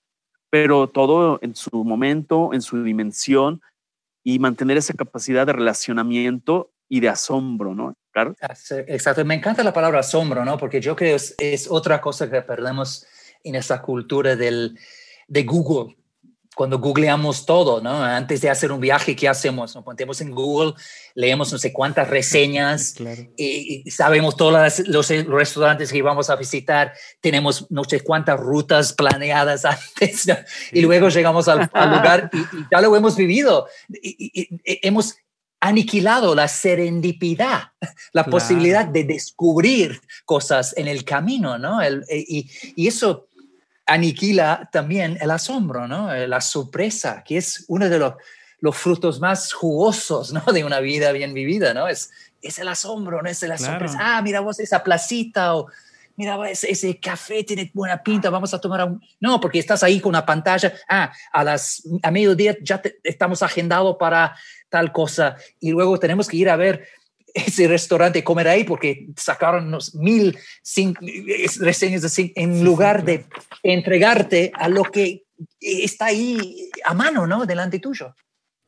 pero 0.49 0.87
todo 0.87 1.39
en 1.41 1.55
su 1.55 1.83
momento, 1.83 2.51
en 2.53 2.61
su 2.61 2.83
dimensión 2.83 3.61
y 4.23 4.39
mantener 4.39 4.77
esa 4.77 4.93
capacidad 4.93 5.45
de 5.45 5.53
relacionamiento 5.53 6.71
y 6.89 6.99
de 6.99 7.09
asombro, 7.09 7.73
¿no? 7.75 7.95
Claro. 8.11 8.35
Exacto, 8.87 9.25
me 9.25 9.35
encanta 9.35 9.63
la 9.63 9.73
palabra 9.73 9.99
asombro, 9.99 10.45
¿no? 10.45 10.57
Porque 10.57 10.81
yo 10.81 10.95
creo 10.95 11.11
que 11.11 11.15
es, 11.15 11.35
es 11.37 11.69
otra 11.69 11.99
cosa 11.99 12.29
que 12.29 12.41
perdemos 12.41 13.05
en 13.43 13.55
esa 13.55 13.81
cultura 13.81 14.35
del, 14.35 14.77
de 15.27 15.43
Google. 15.43 15.95
Cuando 16.55 16.79
googleamos 16.79 17.45
todo, 17.45 17.81
¿no? 17.81 18.01
Antes 18.03 18.39
de 18.41 18.49
hacer 18.49 18.71
un 18.71 18.79
viaje, 18.79 19.15
¿qué 19.15 19.27
hacemos? 19.27 19.75
Nos 19.75 19.83
ponemos 19.83 20.21
en 20.21 20.31
Google, 20.31 20.73
leemos 21.13 21.51
no 21.51 21.57
sé 21.59 21.73
cuántas 21.73 22.09
reseñas, 22.09 22.93
Claro. 22.97 23.21
y, 23.37 23.83
y 23.85 23.91
sabemos 23.91 24.37
todos 24.37 24.79
los 24.87 25.09
restaurantes 25.27 25.91
que 25.91 26.01
vamos 26.01 26.29
a 26.29 26.35
visitar, 26.37 26.93
tenemos 27.21 27.67
no 27.69 27.83
sé 27.83 27.99
cuántas 27.99 28.39
rutas 28.39 28.93
planeadas 28.93 29.65
antes, 29.65 30.27
¿no? 30.27 30.35
y 30.71 30.81
luego 30.81 31.09
llegamos 31.09 31.47
al, 31.47 31.69
al 31.73 31.89
lugar 31.97 32.29
y, 32.33 32.37
y 32.37 32.65
ya 32.71 32.79
lo 32.81 32.95
hemos 32.95 33.15
vivido. 33.17 33.67
Y, 33.89 34.15
y- 34.19 34.41
y 34.73 34.79
hemos 34.87 35.15
aniquilado 35.59 36.35
la 36.35 36.47
serendipidad, 36.47 37.71
la 38.13 38.23
Claro. 38.23 38.31
posibilidad 38.31 38.85
de 38.85 39.03
descubrir 39.03 39.99
cosas 40.23 40.73
en 40.77 40.87
el 40.87 41.03
camino, 41.03 41.57
¿no? 41.57 41.81
El- 41.81 42.03
y, 42.09 42.49
y 42.75 42.87
eso 42.87 43.27
aniquila 43.85 44.69
también 44.71 45.17
el 45.21 45.31
asombro, 45.31 45.87
¿no? 45.87 46.13
Eh, 46.13 46.27
La 46.27 46.41
sorpresa, 46.41 47.23
que 47.23 47.37
es 47.37 47.65
uno 47.67 47.89
de 47.89 47.99
los, 47.99 48.13
los 48.59 48.75
frutos 48.75 49.19
más 49.19 49.53
jugosos, 49.53 50.33
¿no? 50.33 50.41
De 50.53 50.63
una 50.63 50.79
vida 50.79 51.11
bien 51.11 51.33
vivida, 51.33 51.73
¿no? 51.73 51.87
Es, 51.87 52.11
es 52.41 52.59
el 52.59 52.67
asombro, 52.67 53.21
¿no? 53.21 53.29
Es 53.29 53.41
la 53.43 53.55
Claro. 53.57 53.73
sorpresa. 53.73 53.97
Ah, 53.99 54.21
mira 54.21 54.39
vos 54.39 54.59
esa 54.59 54.83
placita 54.83 55.55
o 55.55 55.67
mira 56.17 56.35
vos, 56.37 56.47
ese, 56.47 56.71
ese 56.71 56.99
café 56.99 57.43
tiene 57.43 57.69
buena 57.73 58.01
pinta, 58.01 58.29
vamos 58.29 58.53
a 58.53 58.61
tomar 58.61 58.85
un... 58.85 59.01
No, 59.19 59.39
porque 59.41 59.59
estás 59.59 59.83
ahí 59.83 59.99
con 59.99 60.09
una 60.11 60.25
pantalla. 60.25 60.73
Ah, 60.89 61.11
a 61.33 61.43
las 61.43 61.83
a 62.01 62.09
mediodía 62.11 62.55
ya 62.61 62.81
te- 62.81 62.99
estamos 63.03 63.43
agendados 63.43 63.97
para 63.99 64.35
tal 64.69 64.91
cosa 64.91 65.35
y 65.59 65.71
luego 65.71 65.99
tenemos 65.99 66.27
que 66.27 66.37
ir 66.37 66.49
a 66.49 66.55
ver 66.55 66.87
ese 67.35 67.67
restaurante 67.67 68.23
comer 68.23 68.47
ahí 68.47 68.63
porque 68.63 69.07
sacaron 69.17 69.67
unos 69.67 69.93
mil 69.93 70.37
reseñas 71.59 72.01
de 72.01 72.07
cin- 72.07 72.33
en 72.35 72.53
Sí, 72.53 72.59
sí, 72.59 72.63
lugar 72.65 73.03
claro. 73.03 73.23
de 73.63 73.71
entregarte 73.71 74.51
a 74.55 74.69
lo 74.69 74.83
que 74.83 75.23
está 75.59 76.05
ahí 76.05 76.69
a 76.85 76.93
mano, 76.93 77.27
¿no? 77.27 77.45
Delante 77.45 77.79
tuyo. 77.79 78.15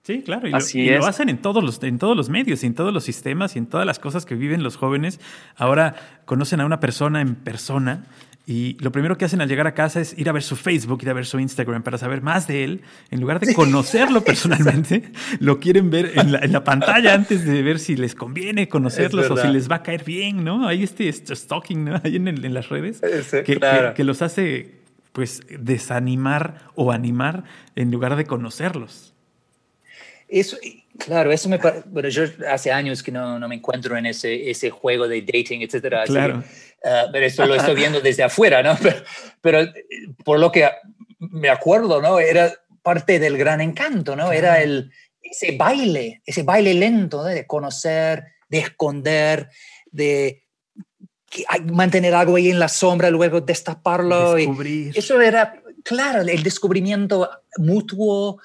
Sí, 0.04 0.22
claro, 0.22 0.48
y, 0.48 0.52
lo, 0.52 0.60
y 0.74 0.90
lo, 0.90 1.06
hacen 1.06 1.28
en 1.28 1.38
todos, 1.42 1.62
los, 1.64 1.84
en 1.84 1.98
todos 2.00 2.16
los 2.16 2.30
medios, 2.30 2.64
en 2.64 2.74
todos 2.76 2.94
los 2.94 3.04
sistemas 3.04 3.56
y 3.56 3.60
en 3.60 3.66
todas 3.68 3.86
las 3.86 4.00
cosas 4.00 4.26
que 4.26 4.36
viven 4.36 4.64
los 4.64 4.78
jóvenes. 4.78 5.20
Ahora 5.56 6.22
conocen 6.26 6.62
a 6.62 6.66
una 6.66 6.80
persona 6.80 7.20
en 7.22 7.36
persona 7.36 8.06
y 8.50 8.78
lo 8.80 8.94
primero 8.94 9.18
que 9.18 9.26
hacen 9.26 9.42
al 9.42 9.50
llegar 9.50 9.68
a 9.68 9.74
casa 9.74 10.00
es 10.00 10.18
ir 10.18 10.30
a 10.30 10.32
ver 10.32 10.42
su 10.42 10.56
Facebook, 10.56 11.00
ir 11.04 11.10
a 11.10 11.14
ver 11.14 11.26
su 11.26 11.38
Instagram 11.38 11.84
para 11.84 11.98
saber 11.98 12.22
más 12.22 12.48
de 12.48 12.64
él. 12.64 12.82
En 13.12 13.20
lugar 13.20 13.42
de 13.42 13.54
conocerlo 13.54 14.24
personalmente, 14.24 15.04
lo 15.42 15.60
quieren 15.60 15.90
ver 15.90 16.14
en 16.16 16.32
la, 16.32 16.64
pantalla 16.64 17.14
antes 17.14 17.44
de 17.44 17.62
ver 17.62 17.78
si 17.78 17.98
les 17.98 18.16
conviene 18.16 18.70
conocerlos 18.70 19.30
o 19.30 19.36
si 19.36 19.50
les 19.50 19.70
va 19.70 19.76
a 19.76 19.84
caer 19.84 20.06
bien, 20.06 20.46
¿no? 20.46 20.66
Hay 20.66 20.82
este, 20.82 21.10
este 21.10 21.36
stalking, 21.36 21.84
¿no? 21.84 22.00
Ahí 22.06 22.16
en, 22.16 22.30
en 22.30 22.54
las 22.54 22.70
redes 22.70 23.02
que, 23.46 23.60
que, 23.94 24.04
los 24.06 24.22
hace 24.22 24.76
pues 25.12 25.42
desanimar 25.50 26.70
o 26.76 26.94
animar 26.94 27.44
en 27.76 27.92
lugar 27.92 28.16
de 28.16 28.24
conocerlos. 28.24 29.14
Eso, 30.30 30.56
claro, 30.98 31.34
eso 31.34 31.50
me 31.50 31.60
Bueno, 31.88 32.08
yo 32.08 32.24
hace 32.50 32.72
años 32.72 33.04
que 33.04 33.12
no, 33.12 33.40
no, 33.40 33.48
me 33.50 33.56
encuentro 33.56 33.98
en 33.98 34.06
ese, 34.06 34.50
ese 34.50 34.70
juego 34.70 35.08
de 35.10 35.22
dating, 35.22 35.64
etcétera. 35.64 36.06
Claro. 36.06 36.44
Uh, 36.84 37.12
pero 37.12 37.26
esto 37.26 37.46
lo 37.46 37.56
estoy 37.56 37.76
viendo 37.76 38.00
desde 38.02 38.24
afuera, 38.24 38.62
¿no? 38.64 38.78
Pero, 38.82 39.04
pero, 39.42 39.74
por 40.24 40.40
lo 40.40 40.52
que 40.52 40.70
me 41.20 41.50
acuerdo, 41.50 42.02
¿no? 42.02 42.20
Era 42.20 42.54
parte 42.82 43.20
del 43.20 43.38
gran 43.38 43.62
encanto, 43.62 44.16
¿no? 44.16 44.32
Era 44.32 44.62
el, 44.62 44.92
ese 45.22 45.58
baile, 45.58 46.22
ese 46.26 46.44
baile 46.44 46.74
lento 46.74 47.18
¿no? 47.18 47.24
de 47.26 47.46
conocer, 47.46 48.26
de 48.50 48.60
esconder, 48.60 49.50
de 49.92 50.44
mantener 51.66 52.14
algo 52.14 52.36
ahí 52.36 52.50
en 52.50 52.60
la 52.60 52.70
sombra, 52.70 53.10
luego 53.10 53.42
destaparlo. 53.42 54.36
Descubrir. 54.36 54.96
Y 54.96 55.00
eso 55.00 55.20
era, 55.22 55.62
claro, 55.84 56.22
el 56.22 56.44
descubrimiento 56.44 57.30
mutuo. 57.58 58.40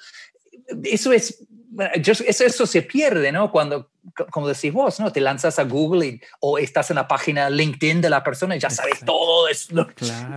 Eso 0.83 1.13
es 1.13 1.45
eso, 1.93 2.23
eso, 2.27 2.65
se 2.65 2.81
pierde, 2.81 3.31
¿no? 3.31 3.51
Cuando, 3.51 3.91
como 4.31 4.47
decís 4.47 4.71
vos, 4.71 4.99
¿no? 4.99 5.11
Te 5.11 5.21
lanzas 5.21 5.59
a 5.59 5.63
Google 5.63 6.21
o 6.39 6.57
estás 6.57 6.89
en 6.89 6.95
la 6.95 7.07
página 7.07 7.49
LinkedIn 7.49 8.01
de 8.01 8.09
la 8.09 8.23
persona 8.23 8.55
y 8.55 8.59
ya 8.59 8.69
sabes 8.69 8.99
todo, 9.05 9.47
es, 9.47 9.69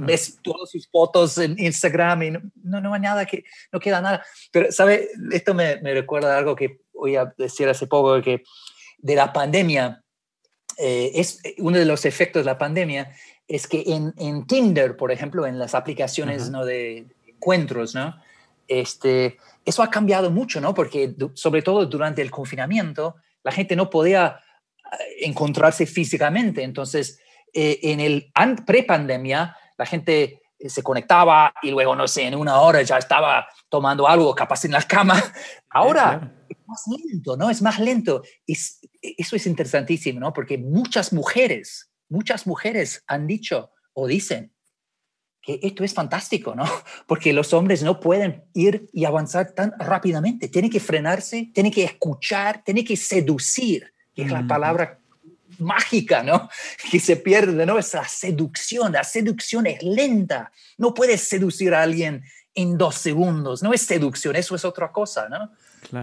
ves 0.03 0.39
todas 0.43 0.71
sus 0.71 0.89
fotos 0.89 1.39
en 1.39 1.59
Instagram 1.59 2.23
y 2.23 2.31
no, 2.31 2.81
no, 2.81 2.95
hay 2.95 3.01
nada 3.01 3.27
que, 3.27 3.45
no 3.73 3.81
queda 3.81 4.01
nada. 4.01 4.25
Pero, 4.51 4.73
¿sabe? 4.73 5.09
Esto 5.33 5.55
me, 5.55 5.77
me 5.81 5.95
recuerda 5.95 6.37
algo 6.37 6.57
que 6.57 6.81
voy 6.93 7.17
a 7.17 7.33
decir 7.37 7.69
hace 7.69 7.87
poco, 7.87 8.21
que 8.23 8.43
de 8.99 9.15
la 9.15 9.33
pandemia, 9.33 10.03
eh, 10.79 11.13
es 11.15 11.41
uno 11.59 11.79
de 11.79 11.85
los 11.85 12.05
efectos 12.05 12.45
de 12.45 12.51
la 12.51 12.59
pandemia 12.59 13.15
es 13.49 13.67
que 13.67 13.85
en, 13.87 14.13
en 14.19 14.47
Tinder, 14.47 14.97
por 14.97 15.13
ejemplo, 15.13 15.47
en 15.47 15.59
las 15.59 15.75
aplicaciones 15.75 16.51
¿no? 16.51 16.65
de 16.65 17.07
encuentros, 17.27 17.95
¿no? 17.95 18.17
Este, 18.67 19.39
eso 19.67 19.83
ha 19.83 19.91
cambiado 19.91 20.31
mucho, 20.31 20.61
¿no? 20.61 20.73
Porque 20.73 21.15
sobre 21.35 21.61
todo 21.61 21.85
durante 21.87 22.23
el 22.23 22.31
confinamiento, 22.31 23.17
la 23.43 23.51
gente 23.53 23.75
no 23.77 23.91
podía 23.91 24.41
eh, 24.93 25.27
encontrarse 25.27 25.87
físicamente. 25.87 26.63
Entonces, 26.63 27.19
eh, 27.53 27.81
en 27.83 28.01
el 28.01 28.33
pre-pandemia, 28.65 29.57
la 29.77 29.85
gente 29.85 30.41
eh, 30.59 30.69
se 30.71 30.83
conectaba 30.83 31.53
y 31.63 31.71
luego, 31.73 31.97
no 31.97 32.07
sé, 32.07 32.23
en 32.23 32.37
una 32.37 32.61
hora 32.61 32.81
ya 32.83 32.97
estaba 32.97 33.47
tomando 33.69 34.09
algo, 34.09 34.35
capaz 34.35 34.65
en 34.65 34.73
la 34.73 34.83
cama. 34.83 35.23
Ahora 35.71 36.33
es 36.49 36.57
más 36.67 36.83
lento, 36.87 37.37
¿no? 37.37 37.51
Es 37.51 37.61
más 37.61 37.81
lento. 37.81 38.23
Y 38.47 38.57
eso 39.19 39.37
es 39.37 39.47
interesantísimo, 39.47 40.21
¿no? 40.21 40.33
Porque 40.33 40.59
muchas 40.59 41.13
mujeres, 41.13 41.91
muchas 42.09 42.47
mujeres 42.47 43.03
han 43.09 43.27
dicho 43.27 43.73
o 43.95 44.07
dicen, 44.07 44.56
que 45.47 45.61
esto 45.63 45.85
es 45.85 45.95
fantástico, 45.95 46.57
¿no? 46.57 46.65
Porque 47.07 47.33
los 47.33 47.53
hombres 47.53 47.85
no 47.85 48.01
pueden 48.01 48.43
ir 48.53 48.91
y 48.93 49.05
avanzar 49.05 49.53
tan 49.53 49.73
rápidamente. 49.79 50.49
Tienen 50.49 50.71
que 50.71 50.81
frenarse, 50.81 51.51
tienen 51.55 51.73
que 51.73 51.85
escuchar, 51.85 52.65
tienen 52.65 52.85
que 52.85 52.97
seducir, 52.97 53.93
que 54.13 54.23
es 54.23 54.31
la 54.31 54.45
palabra 54.47 54.99
mágica, 55.59 56.25
¿no? 56.25 56.51
Que 56.91 56.99
se 56.99 57.17
pierde, 57.17 57.65
¿no? 57.65 57.79
Esa 57.79 58.07
seducción. 58.09 58.93
La 58.93 59.05
seducción 59.05 59.69
es 59.69 59.83
lenta. 59.85 60.51
No 60.79 60.93
puedes 60.93 61.29
seducir 61.29 61.75
a 61.75 61.83
alguien 61.83 62.25
en 62.53 62.77
dos 62.77 62.97
segundos. 62.97 63.63
No 63.63 63.73
es 63.73 63.83
seducción, 63.83 64.35
eso 64.35 64.57
es 64.57 64.65
otra 64.65 64.91
cosa, 64.91 65.29
¿no? 65.29 65.53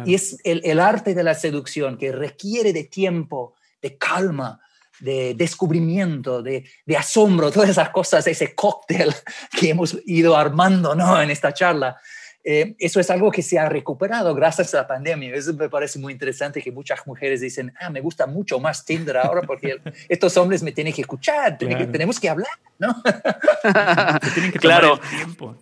Y 0.06 0.16
es 0.16 0.38
el, 0.46 0.62
el 0.64 0.80
arte 0.80 1.14
de 1.14 1.24
la 1.24 1.36
seducción 1.36 1.98
que 1.98 2.14
requiere 2.14 2.72
de 2.72 2.86
tiempo, 2.86 3.56
de 3.82 3.98
calma, 3.98 4.62
de 5.00 5.34
descubrimiento, 5.36 6.42
de, 6.42 6.64
de, 6.86 6.98
asombro, 6.98 7.52
todas 7.52 7.70
esas 7.70 7.90
cosas, 7.90 8.26
ese 8.28 8.54
cóctel 8.56 9.14
que 9.60 9.70
hemos 9.70 9.98
ido 10.06 10.38
armando 10.38 10.96
¿no? 10.96 11.22
en 11.22 11.30
esta 11.30 11.54
charla. 11.54 11.98
Eh, 12.46 12.76
eso 12.78 13.00
es 13.00 13.10
algo 13.10 13.32
que 13.32 13.42
se 13.42 13.58
ha 13.58 13.70
recuperado 13.70 14.36
gracias 14.36 14.74
a 14.74 14.78
la 14.78 14.88
pandemia. 14.88 15.34
Eso 15.34 15.54
me 15.54 15.70
parece 15.70 15.98
muy 15.98 16.12
interesante 16.12 16.62
que 16.62 16.72
muchas 16.72 17.06
mujeres 17.08 17.40
dicen, 17.40 17.74
ah, 17.80 17.90
me 17.90 18.02
gusta 18.02 18.28
mucho 18.28 18.60
más 18.60 18.84
Tinder 18.84 19.18
ahora 19.18 19.44
porque 19.44 19.80
estos 20.10 20.36
hombres 20.36 20.62
me 20.62 20.74
tienen 20.74 20.94
que 20.94 21.02
escuchar, 21.02 21.58
tenemos 21.58 22.20
que 22.20 22.30
hablar, 22.30 22.52
¿no? 22.80 23.02
tienen 24.34 24.52
que 24.52 24.60
claro. 24.60 25.00
tiempo. 25.10 25.56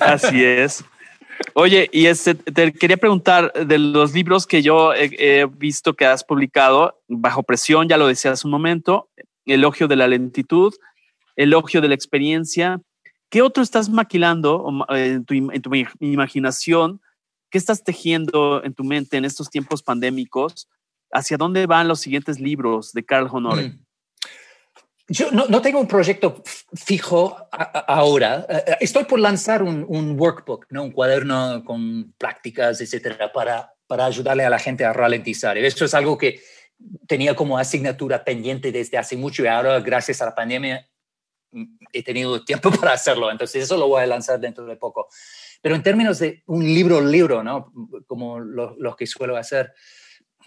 Así 0.00 0.42
es. 0.42 0.82
Oye, 1.54 1.88
y 1.92 2.06
este, 2.06 2.34
te 2.34 2.72
quería 2.72 2.96
preguntar 2.96 3.52
de 3.52 3.78
los 3.78 4.12
libros 4.12 4.46
que 4.46 4.62
yo 4.62 4.92
he, 4.94 5.46
visto 5.46 5.94
que 5.94 6.06
has 6.06 6.24
publicado, 6.24 7.00
Bajo 7.08 7.42
Presión, 7.42 7.88
ya 7.88 7.96
lo 7.96 8.06
decía 8.06 8.32
hace 8.32 8.46
un 8.46 8.50
momento, 8.50 9.08
Elogio 9.46 9.88
de 9.88 9.96
la 9.96 10.08
Lentitud, 10.08 10.74
Elogio 11.36 11.80
de 11.80 11.88
la 11.88 11.94
Experiencia. 11.94 12.80
¿Qué 13.30 13.42
otro 13.42 13.62
estás 13.62 13.88
maquilando 13.88 14.86
en 14.90 15.24
tu, 15.24 15.34
imaginación? 16.00 17.00
¿Qué 17.50 17.58
estás 17.58 17.84
tejiendo 17.84 18.62
en 18.64 18.74
tu 18.74 18.84
mente 18.84 19.16
en 19.16 19.24
estos 19.24 19.50
tiempos 19.50 19.82
pandémicos? 19.82 20.68
¿Hacia 21.12 21.36
dónde 21.36 21.66
van 21.66 21.88
los 21.88 22.00
siguientes 22.00 22.40
libros 22.40 22.92
de 22.92 23.04
Carl 23.04 23.28
Honore? 23.30 23.68
Mm. 23.68 23.83
Yo 25.08 25.30
no, 25.30 25.60
tengo 25.60 25.80
un 25.80 25.86
proyecto 25.86 26.42
fijo 26.72 27.36
ahora. 27.50 28.46
Eh, 28.48 28.64
eh, 28.66 28.76
estoy 28.80 29.04
por 29.04 29.20
lanzar 29.20 29.62
un, 29.62 30.18
workbook, 30.18 30.66
¿no? 30.70 30.84
un 30.84 30.92
cuaderno 30.92 31.62
con 31.64 32.14
prácticas, 32.16 32.80
etcétera, 32.80 33.30
para, 33.30 33.74
para 33.86 34.06
ayudarle 34.06 34.44
a 34.44 34.50
la 34.50 34.58
gente 34.58 34.84
a 34.84 34.94
ralentizar. 34.94 35.58
Esto 35.58 35.84
es 35.84 35.92
algo 35.92 36.16
que 36.16 36.40
tenía 37.06 37.36
como 37.36 37.58
asignatura 37.58 38.24
pendiente 38.24 38.72
desde 38.72 38.96
hace 38.96 39.16
mucho 39.16 39.44
y 39.44 39.46
ahora, 39.46 39.78
gracias 39.80 40.22
a 40.22 40.26
la 40.26 40.34
pandemia, 40.34 40.88
he 41.92 42.02
tenido 42.02 42.42
tiempo 42.42 42.70
para 42.80 42.92
hacerlo. 42.92 43.30
Entonces, 43.30 43.64
eso 43.64 43.76
lo 43.76 43.88
voy 43.88 44.02
a 44.02 44.06
lanzar 44.06 44.40
dentro 44.40 44.64
de 44.64 44.76
poco. 44.76 45.08
Pero 45.60 45.74
en 45.74 45.82
términos 45.82 46.18
de 46.18 46.42
un 46.46 46.64
libro, 46.64 47.00
libro, 47.00 47.42
¿no? 47.42 47.72
Como 48.06 48.40
los 48.40 48.76
lo 48.78 48.96
que 48.96 49.06
suelo 49.06 49.36
hacer, 49.36 49.72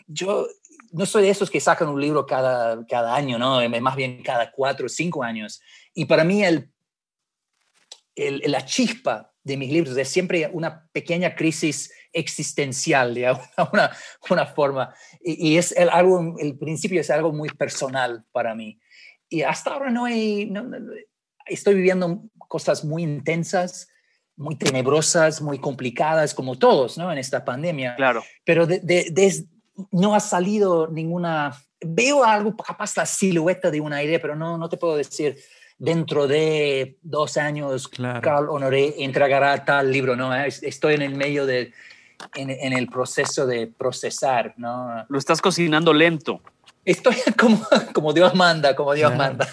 yo 0.07 0.47
no 0.91 1.05
soy 1.05 1.23
de 1.23 1.29
esos 1.29 1.49
que 1.49 1.59
sacan 1.59 1.89
un 1.89 2.01
libro 2.01 2.25
cada, 2.25 2.85
cada 2.87 3.15
año, 3.15 3.37
¿no? 3.37 3.61
Eh, 3.61 3.69
más 3.81 3.95
bien 3.95 4.21
cada 4.23 4.51
cuatro 4.51 4.85
o 4.85 4.89
cinco 4.89 5.23
años. 5.23 5.61
Y 5.93 6.05
para 6.05 6.23
mí 6.23 6.43
el, 6.43 6.71
el, 8.15 8.41
la 8.45 8.65
chispa 8.65 9.33
de 9.43 9.57
mis 9.57 9.71
libros 9.71 9.95
es 9.97 10.09
siempre 10.09 10.49
una 10.51 10.87
pequeña 10.91 11.35
crisis 11.35 11.91
existencial, 12.11 13.13
de 13.13 13.27
alguna 13.27 13.91
una 14.29 14.45
forma. 14.45 14.93
Y, 15.21 15.57
es 15.57 15.71
el, 15.71 15.89
algo, 15.89 16.35
el 16.39 16.57
principio 16.57 17.01
es 17.01 17.09
algo 17.09 17.31
muy 17.31 17.49
personal 17.49 18.25
para 18.31 18.55
mí. 18.55 18.79
Y 19.29 19.41
hasta 19.41 19.73
ahora 19.73 19.89
no, 19.89 20.05
hay, 20.05 20.51
estoy 21.45 21.75
viviendo 21.75 22.23
cosas 22.47 22.83
muy 22.83 23.03
intensas, 23.03 23.89
muy 24.35 24.55
tenebrosas, 24.55 25.41
muy 25.41 25.59
complicadas, 25.59 26.33
como 26.33 26.57
todos, 26.57 26.97
¿no? 26.97 27.11
En 27.11 27.17
esta 27.17 27.43
pandemia. 27.43 27.95
Claro. 27.95 28.23
Pero 28.45 28.67
de, 28.67 28.79
de, 28.79 29.45
no 29.91 30.15
ha 30.15 30.19
salido 30.19 30.87
ninguna, 30.87 31.55
veo 31.81 32.23
algo, 32.23 32.55
capaz 32.55 32.97
la 32.97 33.05
silueta 33.05 33.71
de 33.71 33.81
una 33.81 34.03
idea, 34.03 34.19
pero 34.21 34.35
no, 34.35 34.57
no 34.57 34.69
te 34.69 34.77
puedo 34.77 34.97
decir 34.97 35.37
dentro 35.77 36.27
de 36.27 36.97
dos 37.03 37.37
años 37.37 37.87
Carl 37.87 38.49
Honoré 38.49 38.95
entregará 39.03 39.63
tal 39.63 39.91
libro, 39.91 40.15
no, 40.15 40.33
estoy 40.33 40.95
en 40.95 41.01
el 41.03 41.15
medio 41.15 41.45
de, 41.45 41.71
en, 42.35 42.73
el 42.73 42.87
proceso 42.87 43.45
de 43.45 43.67
procesar, 43.67 44.53
¿no? 44.57 45.05
Lo 45.07 45.17
estás 45.17 45.41
cocinando 45.41 45.93
lento. 45.93 46.41
Estoy 46.87 47.15
como, 47.37 47.61
como 47.91 48.13
Dios 48.13 48.33
manda, 48.33 48.73
como 48.73 48.93
Dios 48.93 49.13
manda. 49.15 49.45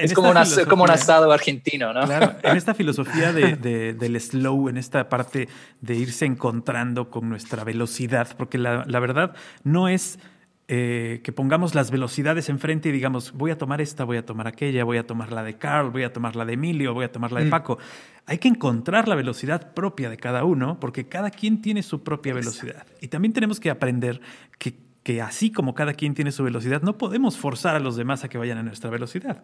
es 0.00 0.12
como, 0.12 0.32
como, 0.68 0.82
un 0.82 0.90
asado 0.90 1.30
argentino, 1.30 1.92
¿no? 1.92 2.04
Claro, 2.04 2.34
en 2.42 2.56
esta 2.56 2.74
filosofía 2.74 3.32
de, 3.32 3.94
del 3.94 4.20
slow, 4.20 4.68
en 4.68 4.76
esta 4.76 5.08
parte 5.08 5.48
de 5.80 5.94
irse 5.94 6.26
encontrando 6.26 7.10
con 7.10 7.28
nuestra 7.28 7.62
velocidad, 7.62 8.28
porque 8.36 8.58
la, 8.58 8.84
la 8.88 8.98
verdad 8.98 9.36
no 9.62 9.88
es 9.88 10.18
eh, 10.66 11.20
que 11.22 11.30
pongamos 11.30 11.74
las 11.74 11.90
velocidades 11.90 12.48
enfrente 12.48 12.88
y 12.88 12.92
digamos, 12.92 13.32
voy 13.32 13.50
a 13.50 13.58
tomar 13.58 13.82
esta, 13.82 14.04
voy 14.04 14.16
a 14.16 14.24
tomar 14.24 14.48
aquella, 14.48 14.82
voy 14.84 14.96
a 14.96 15.06
tomar 15.06 15.30
la 15.30 15.42
de 15.42 15.58
Carl, 15.58 15.90
voy 15.90 16.04
a 16.04 16.12
tomar 16.12 16.36
la 16.36 16.46
de 16.46 16.54
Emilio, 16.54 16.94
voy 16.94 17.04
a 17.04 17.12
tomar 17.12 17.32
la 17.32 17.40
de 17.40 17.46
mm. 17.46 17.50
Paco. 17.50 17.78
Hay 18.24 18.38
que 18.38 18.48
encontrar 18.48 19.06
la 19.06 19.14
velocidad 19.14 19.74
propia 19.74 20.08
de 20.08 20.16
cada 20.16 20.44
uno, 20.44 20.80
porque 20.80 21.06
cada 21.06 21.30
quien 21.30 21.60
tiene 21.60 21.82
su 21.82 22.02
propia 22.02 22.32
velocidad. 22.32 22.86
Y 23.02 23.08
también 23.08 23.34
tenemos 23.34 23.60
que 23.60 23.68
aprender 23.68 24.22
que 24.58 24.83
que 25.04 25.20
así 25.20 25.52
como 25.52 25.74
cada 25.74 25.92
quien 25.92 26.14
tiene 26.14 26.32
su 26.32 26.42
velocidad, 26.42 26.82
no 26.82 26.98
podemos 26.98 27.36
forzar 27.36 27.76
a 27.76 27.78
los 27.78 27.94
demás 27.94 28.24
a 28.24 28.28
que 28.28 28.38
vayan 28.38 28.58
a 28.58 28.62
nuestra 28.62 28.90
velocidad, 28.90 29.42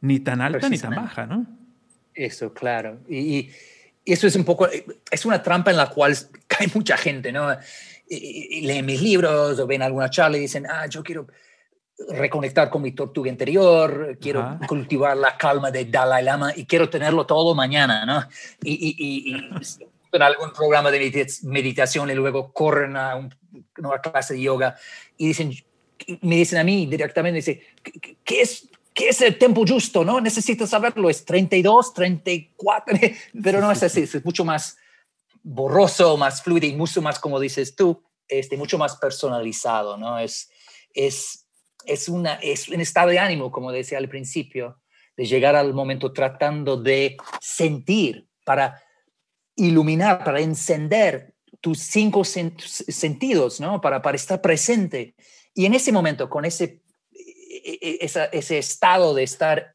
ni 0.00 0.18
tan 0.18 0.40
alta 0.40 0.68
ni 0.68 0.78
tan 0.78 0.94
baja, 0.94 1.26
¿no? 1.26 1.46
Eso, 2.14 2.52
claro. 2.52 2.98
Y, 3.08 3.50
eso 4.06 4.26
es 4.26 4.36
un 4.36 4.44
poco, 4.44 4.68
es 5.10 5.24
una 5.24 5.42
trampa 5.42 5.70
en 5.70 5.76
la 5.76 5.88
cual 5.88 6.16
hay 6.58 6.66
mucha 6.74 6.96
gente, 6.96 7.32
¿no? 7.32 7.54
Y, 8.08 8.62
leen 8.62 8.86
mis 8.86 9.02
libros 9.02 9.58
o 9.58 9.66
ven 9.66 9.82
alguna 9.82 10.08
charla 10.08 10.38
y 10.38 10.40
dicen, 10.40 10.66
ah, 10.66 10.86
yo 10.86 11.02
quiero 11.02 11.26
reconectar 12.08 12.70
con 12.70 12.82
mi 12.82 12.92
tortuga 12.92 13.30
interior, 13.30 14.18
quiero 14.20 14.58
cultivar 14.66 15.16
la 15.16 15.36
calma 15.36 15.70
de 15.70 15.84
Dalai 15.84 16.24
Lama 16.24 16.52
y 16.56 16.64
quiero 16.64 16.88
tenerlo 16.88 17.24
todo 17.26 17.54
mañana, 17.54 18.06
¿no? 18.06 18.26
Y, 18.62 18.96
y, 18.98 19.34
en 20.12 20.22
algún 20.22 20.52
programa 20.52 20.90
de 20.90 21.26
meditación 21.42 22.08
y 22.08 22.14
luego 22.14 22.52
corren 22.52 22.96
a 22.96 23.16
una 23.78 24.00
clase 24.00 24.34
de 24.34 24.42
yoga 24.42 24.76
y 25.16 25.28
dicen, 25.28 25.52
me 26.20 26.36
dicen 26.36 26.58
a 26.58 26.64
mí 26.64 26.86
directamente, 26.86 27.36
dice, 27.36 27.62
¿qué 28.24 28.40
es, 28.40 28.68
¿qué 28.92 29.08
es 29.08 29.20
el 29.20 29.38
tiempo 29.38 29.64
justo? 29.66 30.04
¿no? 30.04 30.20
Necesito 30.20 30.66
saberlo, 30.66 31.10
es 31.10 31.24
32, 31.24 31.94
34, 31.94 32.98
pero 33.42 33.60
no 33.60 33.70
es 33.70 33.82
así, 33.82 34.02
es 34.02 34.24
mucho 34.24 34.44
más 34.44 34.76
borroso, 35.42 36.16
más 36.16 36.42
fluido 36.42 36.66
y 36.66 36.74
mucho 36.74 37.02
más, 37.02 37.18
como 37.18 37.38
dices 37.38 37.76
tú, 37.76 38.02
este, 38.28 38.56
mucho 38.56 38.78
más 38.78 38.96
personalizado, 38.96 39.96
¿no? 39.98 40.18
Es, 40.18 40.50
es, 40.94 41.46
es, 41.84 42.08
una, 42.08 42.34
es 42.34 42.68
un 42.68 42.80
estado 42.80 43.10
de 43.10 43.18
ánimo, 43.18 43.50
como 43.52 43.70
decía 43.70 43.98
al 43.98 44.08
principio, 44.08 44.80
de 45.16 45.26
llegar 45.26 45.54
al 45.54 45.74
momento 45.74 46.12
tratando 46.12 46.76
de 46.76 47.16
sentir 47.40 48.26
para 48.44 48.82
iluminar, 49.54 50.24
para 50.24 50.40
encender 50.40 51.33
tus 51.64 51.78
cinco 51.78 52.24
sentidos, 52.24 53.58
¿no? 53.58 53.80
Para, 53.80 54.02
para 54.02 54.16
estar 54.16 54.42
presente. 54.42 55.14
Y 55.54 55.64
en 55.64 55.72
ese 55.72 55.92
momento, 55.92 56.28
con 56.28 56.44
ese, 56.44 56.82
e, 57.10 57.98
e, 58.02 58.10
ese 58.32 58.58
estado 58.58 59.14
de 59.14 59.22
estar 59.22 59.74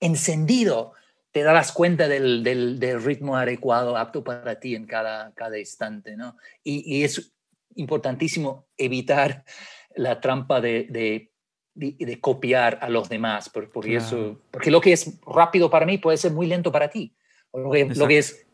encendido, 0.00 0.94
te 1.32 1.42
darás 1.42 1.72
cuenta 1.72 2.08
del, 2.08 2.42
del, 2.42 3.04
ritmo 3.04 3.36
adecuado, 3.36 3.98
apto 3.98 4.24
para 4.24 4.58
ti 4.58 4.74
en 4.74 4.86
cada, 4.86 5.34
cada 5.34 5.58
instante, 5.58 6.16
¿no? 6.16 6.38
Y, 6.64 7.04
es 7.04 7.30
importantísimo 7.74 8.66
evitar 8.78 9.44
la 9.96 10.18
trampa 10.18 10.62
de, 10.62 10.86
de, 10.88 11.30
de, 11.74 12.20
copiar 12.22 12.78
a 12.80 12.88
los 12.88 13.10
demás, 13.10 13.50
porque, 13.50 13.96
eso, 13.96 14.40
porque 14.50 14.70
lo 14.70 14.80
que 14.80 14.94
es 14.94 15.20
rápido 15.26 15.68
para 15.68 15.84
mí 15.84 15.98
puede 15.98 16.16
ser 16.16 16.32
muy 16.32 16.46
lento 16.46 16.72
para 16.72 16.88
ti. 16.88 17.14
Lo, 17.52 17.70
que, 17.70 17.84
lo 17.84 18.08
que 18.08 18.16
es 18.16 18.45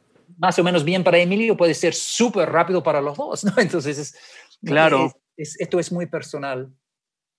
más 0.43 0.59
o 0.59 0.65
menos 0.65 0.83
bien 0.83 1.05
para 1.05 1.19
Emilio 1.19 1.57
puede 1.57 1.73
ser 1.73 1.95
súper 1.95 2.51
rápido 2.51 2.83
para 2.83 3.01
los 3.01 3.17
dos, 3.17 3.45
¿no? 3.45 3.53
Entonces, 3.59 3.97
es, 3.97 4.17
claro. 4.65 5.13
esto 5.37 5.79
es 5.79 5.93
muy 5.93 6.07
personal. 6.07 6.69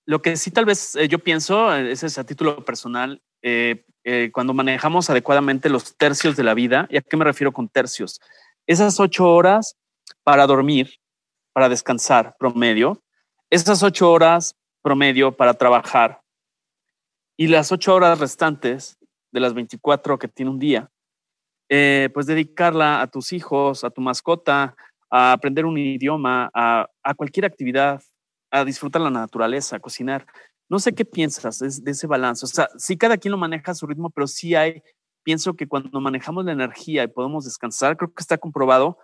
Lo 0.06 0.22
que 0.22 0.38
sí 0.38 0.50
tal 0.50 0.64
vez 0.64 0.96
eh, 0.96 1.06
yo 1.06 1.18
pienso, 1.18 1.74
eh, 1.74 1.92
ese 1.92 2.06
es 2.06 2.16
a 2.16 2.24
título 2.24 2.64
personal, 2.64 3.22
eh, 3.42 3.84
cuando 4.32 4.54
manejamos 4.54 5.10
adecuadamente 5.10 5.68
los 5.68 5.96
tercios 5.98 6.34
de 6.34 6.44
la 6.44 6.54
vida, 6.54 6.86
¿y 6.90 6.96
a 6.96 7.02
qué 7.02 7.16
me 7.18 7.24
refiero 7.24 7.52
con 7.52 7.68
tercios? 7.68 8.20
Esas 8.66 8.98
ocho 8.98 9.30
horas 9.30 9.76
para 10.22 10.46
dormir, 10.46 10.94
para 11.52 11.68
descansar 11.68 12.34
promedio, 12.38 13.02
esas 13.50 13.82
ocho 13.82 14.10
horas 14.10 14.56
promedio 14.82 15.36
para 15.36 15.54
trabajar 15.54 16.22
y 17.36 17.48
las 17.48 17.70
ocho 17.70 17.94
horas 17.94 18.18
restantes 18.18 18.98
de 19.30 19.40
las 19.40 19.52
24 19.52 20.18
que 20.18 20.28
tiene 20.28 20.50
un 20.50 20.58
día, 20.58 20.90
pues 22.12 22.26
dedicarla 22.26 23.00
a 23.00 23.06
tus 23.06 23.32
hijos, 23.32 23.84
a 23.84 23.90
tu 23.90 24.00
mascota, 24.00 24.74
a 25.10 25.32
aprender 25.32 25.66
un 25.66 25.78
idioma, 25.78 26.50
a, 26.54 26.88
a 27.02 27.14
cualquier 27.14 27.44
actividad 27.44 28.02
a 28.54 28.64
disfrutar 28.64 29.02
la 29.02 29.10
naturaleza, 29.10 29.76
a 29.76 29.80
cocinar. 29.80 30.26
No 30.68 30.78
sé 30.78 30.94
qué 30.94 31.04
piensas 31.04 31.58
de, 31.58 31.90
ese 31.90 32.06
balance. 32.06 32.44
O 32.46 32.48
sea, 32.48 32.68
sí 32.78 32.96
cada 32.96 33.16
quien 33.16 33.32
lo 33.32 33.38
maneja 33.38 33.72
a 33.72 33.74
su 33.74 33.86
ritmo, 33.86 34.10
pero 34.10 34.28
sí 34.28 34.54
hay, 34.54 34.80
pienso 35.24 35.54
que 35.54 35.66
cuando 35.66 36.00
manejamos 36.00 36.44
la 36.44 36.52
energía 36.52 37.02
y 37.02 37.08
podemos 37.08 37.44
descansar, 37.44 37.96
creo 37.96 38.14
que 38.14 38.22
está 38.22 38.38
comprobado 38.38 38.98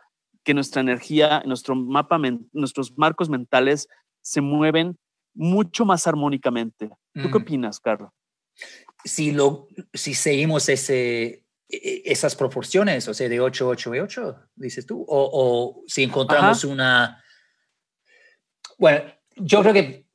que 0.44 0.54
nuestra 0.54 0.80
energía, 0.80 1.42
nuestro 1.46 1.74
mapa, 1.74 2.18
nuestros 2.52 2.96
marcos 2.96 3.28
mentales 3.28 3.88
se 4.22 4.40
mueven 4.40 4.96
mucho 5.34 5.84
más 5.84 6.06
armónicamente. 6.06 6.88
¿Tú 7.12 7.30
qué 7.30 7.38
opinas, 7.38 7.80
Carlos? 7.80 8.10
Si, 9.04 9.32
lo, 9.32 9.66
si 9.92 10.14
seguimos 10.14 10.68
ese, 10.68 11.44
esas 11.70 12.34
proporciones, 12.34 13.06
o 13.08 13.14
sea, 13.14 13.28
de 13.28 13.40
8, 13.40 13.68
8 13.68 13.94
y 13.94 13.98
8, 14.00 14.36
dices 14.56 14.86
tú, 14.86 15.04
o, 15.08 15.30
o 15.32 15.84
si 15.86 16.02
encontramos 16.02 16.64
una... 16.64 17.22
Bueno, 18.78 19.02
yo 19.36 19.60
creo 19.62 19.72
que 19.72 20.10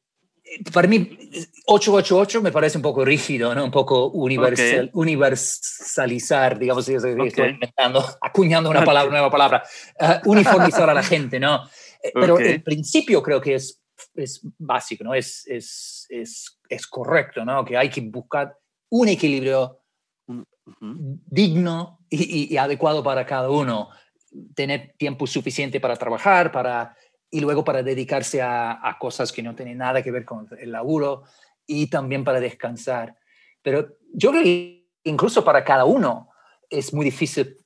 para 0.72 0.88
mí 0.88 1.18
888 1.66 2.42
me 2.42 2.52
parece 2.52 2.78
un 2.78 2.82
poco 2.82 3.04
rígido, 3.04 3.54
¿no? 3.56 3.66
Un 3.66 3.72
poco 3.72 4.08
universal, 4.10 4.90
universalizar, 4.94 6.58
digamos, 6.60 6.88
estoy 6.88 7.50
inventando, 7.50 8.06
acuñando 8.22 8.70
una 8.70 8.86
palabra, 8.86 9.12
nueva 9.12 9.32
palabra, 9.32 9.64
uh, 10.00 10.30
uniformizar 10.30 10.90
a 10.90 10.94
la 10.94 11.04
gente, 11.04 11.40
¿no? 11.40 11.68
Eh, 12.02 12.12
pero 12.14 12.38
el 12.40 12.62
principio 12.62 13.22
creo 13.22 13.42
que 13.42 13.56
es, 13.56 13.82
es 14.14 14.42
básico, 14.58 15.04
¿no? 15.04 15.14
Es, 15.14 15.46
es, 15.48 16.06
es, 16.10 16.60
es, 16.70 16.88
correcto, 16.88 17.44
¿no? 17.44 17.66
Que 17.66 17.78
hay 17.78 17.90
que 17.90 18.02
buscar 18.02 18.56
un 18.90 19.08
equilibrio 19.08 19.82
digno 21.28 22.00
y, 22.10 22.54
y 22.54 22.58
adecuado 22.58 23.04
para 23.04 23.26
cada 23.26 23.50
uno. 23.50 23.90
Tener 24.54 24.94
tiempo 24.98 25.28
suficiente 25.28 25.80
para 25.80 25.96
trabajar, 25.96 26.52
para 26.52 26.96
y 27.36 27.42
luego 27.42 27.66
para 27.66 27.84
dedicarse 27.84 28.42
a, 28.42 28.96
cosas 28.98 29.34
que 29.34 29.44
no 29.44 29.56
tienen 29.56 29.80
nada 29.80 30.02
que 30.02 30.10
ver 30.10 30.24
con 30.24 30.48
el 30.58 30.72
laburo 30.72 31.24
y 31.68 31.88
también 31.88 32.24
para 32.24 32.40
descansar. 32.40 33.18
Pero 33.62 33.98
yo 34.14 34.32
creo 34.32 34.42
que 34.42 34.88
incluso 35.04 35.44
para 35.44 35.66
cada 35.66 35.84
uno 35.84 36.30
es 36.70 36.94
muy 36.94 37.04
difícil 37.04 37.58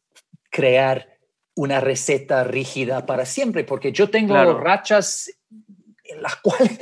crear 0.49 1.07
una 1.55 1.79
receta 1.79 2.43
rígida 2.43 3.05
para 3.05 3.27
siempre, 3.27 3.63
porque 3.63 3.91
yo 3.91 4.09
tengo 4.09 4.57
rachas 4.59 5.29
en 6.09 6.21
las 6.21 6.35
cuales 6.43 6.79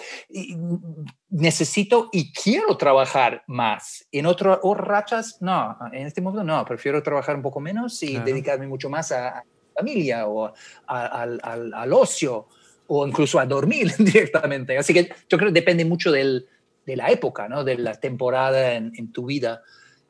necesito 1.30 2.10
y 2.12 2.32
quiero 2.34 2.78
trabajar 2.78 3.44
más. 3.48 4.08
En 4.12 4.26
otras 4.26 4.60
rachas, 4.78 5.38
no, 5.42 5.78
en 5.92 6.08
este 6.08 6.22
momento 6.22 6.44
no, 6.44 6.64
prefiero 6.66 7.02
trabajar 7.04 7.36
un 7.36 7.42
poco 7.42 7.60
menos 7.60 8.02
y 8.04 8.18
dedicarme 8.18 8.68
mucho 8.68 8.90
más 8.90 9.12
a, 9.12 9.44
familia 9.78 10.28
o 10.28 10.52
al, 10.88 11.40
al, 11.44 11.94
ocio 11.94 12.48
o 12.88 13.08
incluso 13.08 13.40
a 13.40 13.46
dormir 13.46 13.94
directamente. 14.00 14.78
Así 14.78 14.94
que 14.94 15.10
yo 15.30 15.38
creo 15.38 15.50
que 15.50 15.60
depende 15.60 15.86
mucho 15.86 16.12
del, 16.12 16.48
de 16.86 16.96
la 16.96 17.12
época, 17.12 17.48
¿no? 17.48 17.64
de 17.64 17.78
la 17.78 18.00
temporada 18.00 18.74
en, 18.74 19.12
tu 19.12 19.26
vida. 19.26 19.62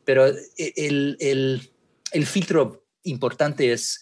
Pero 0.05 0.25
el, 0.25 1.17
el, 1.19 1.69
el, 2.11 2.25
filtro 2.25 2.85
importante 3.03 3.73
es, 3.73 4.01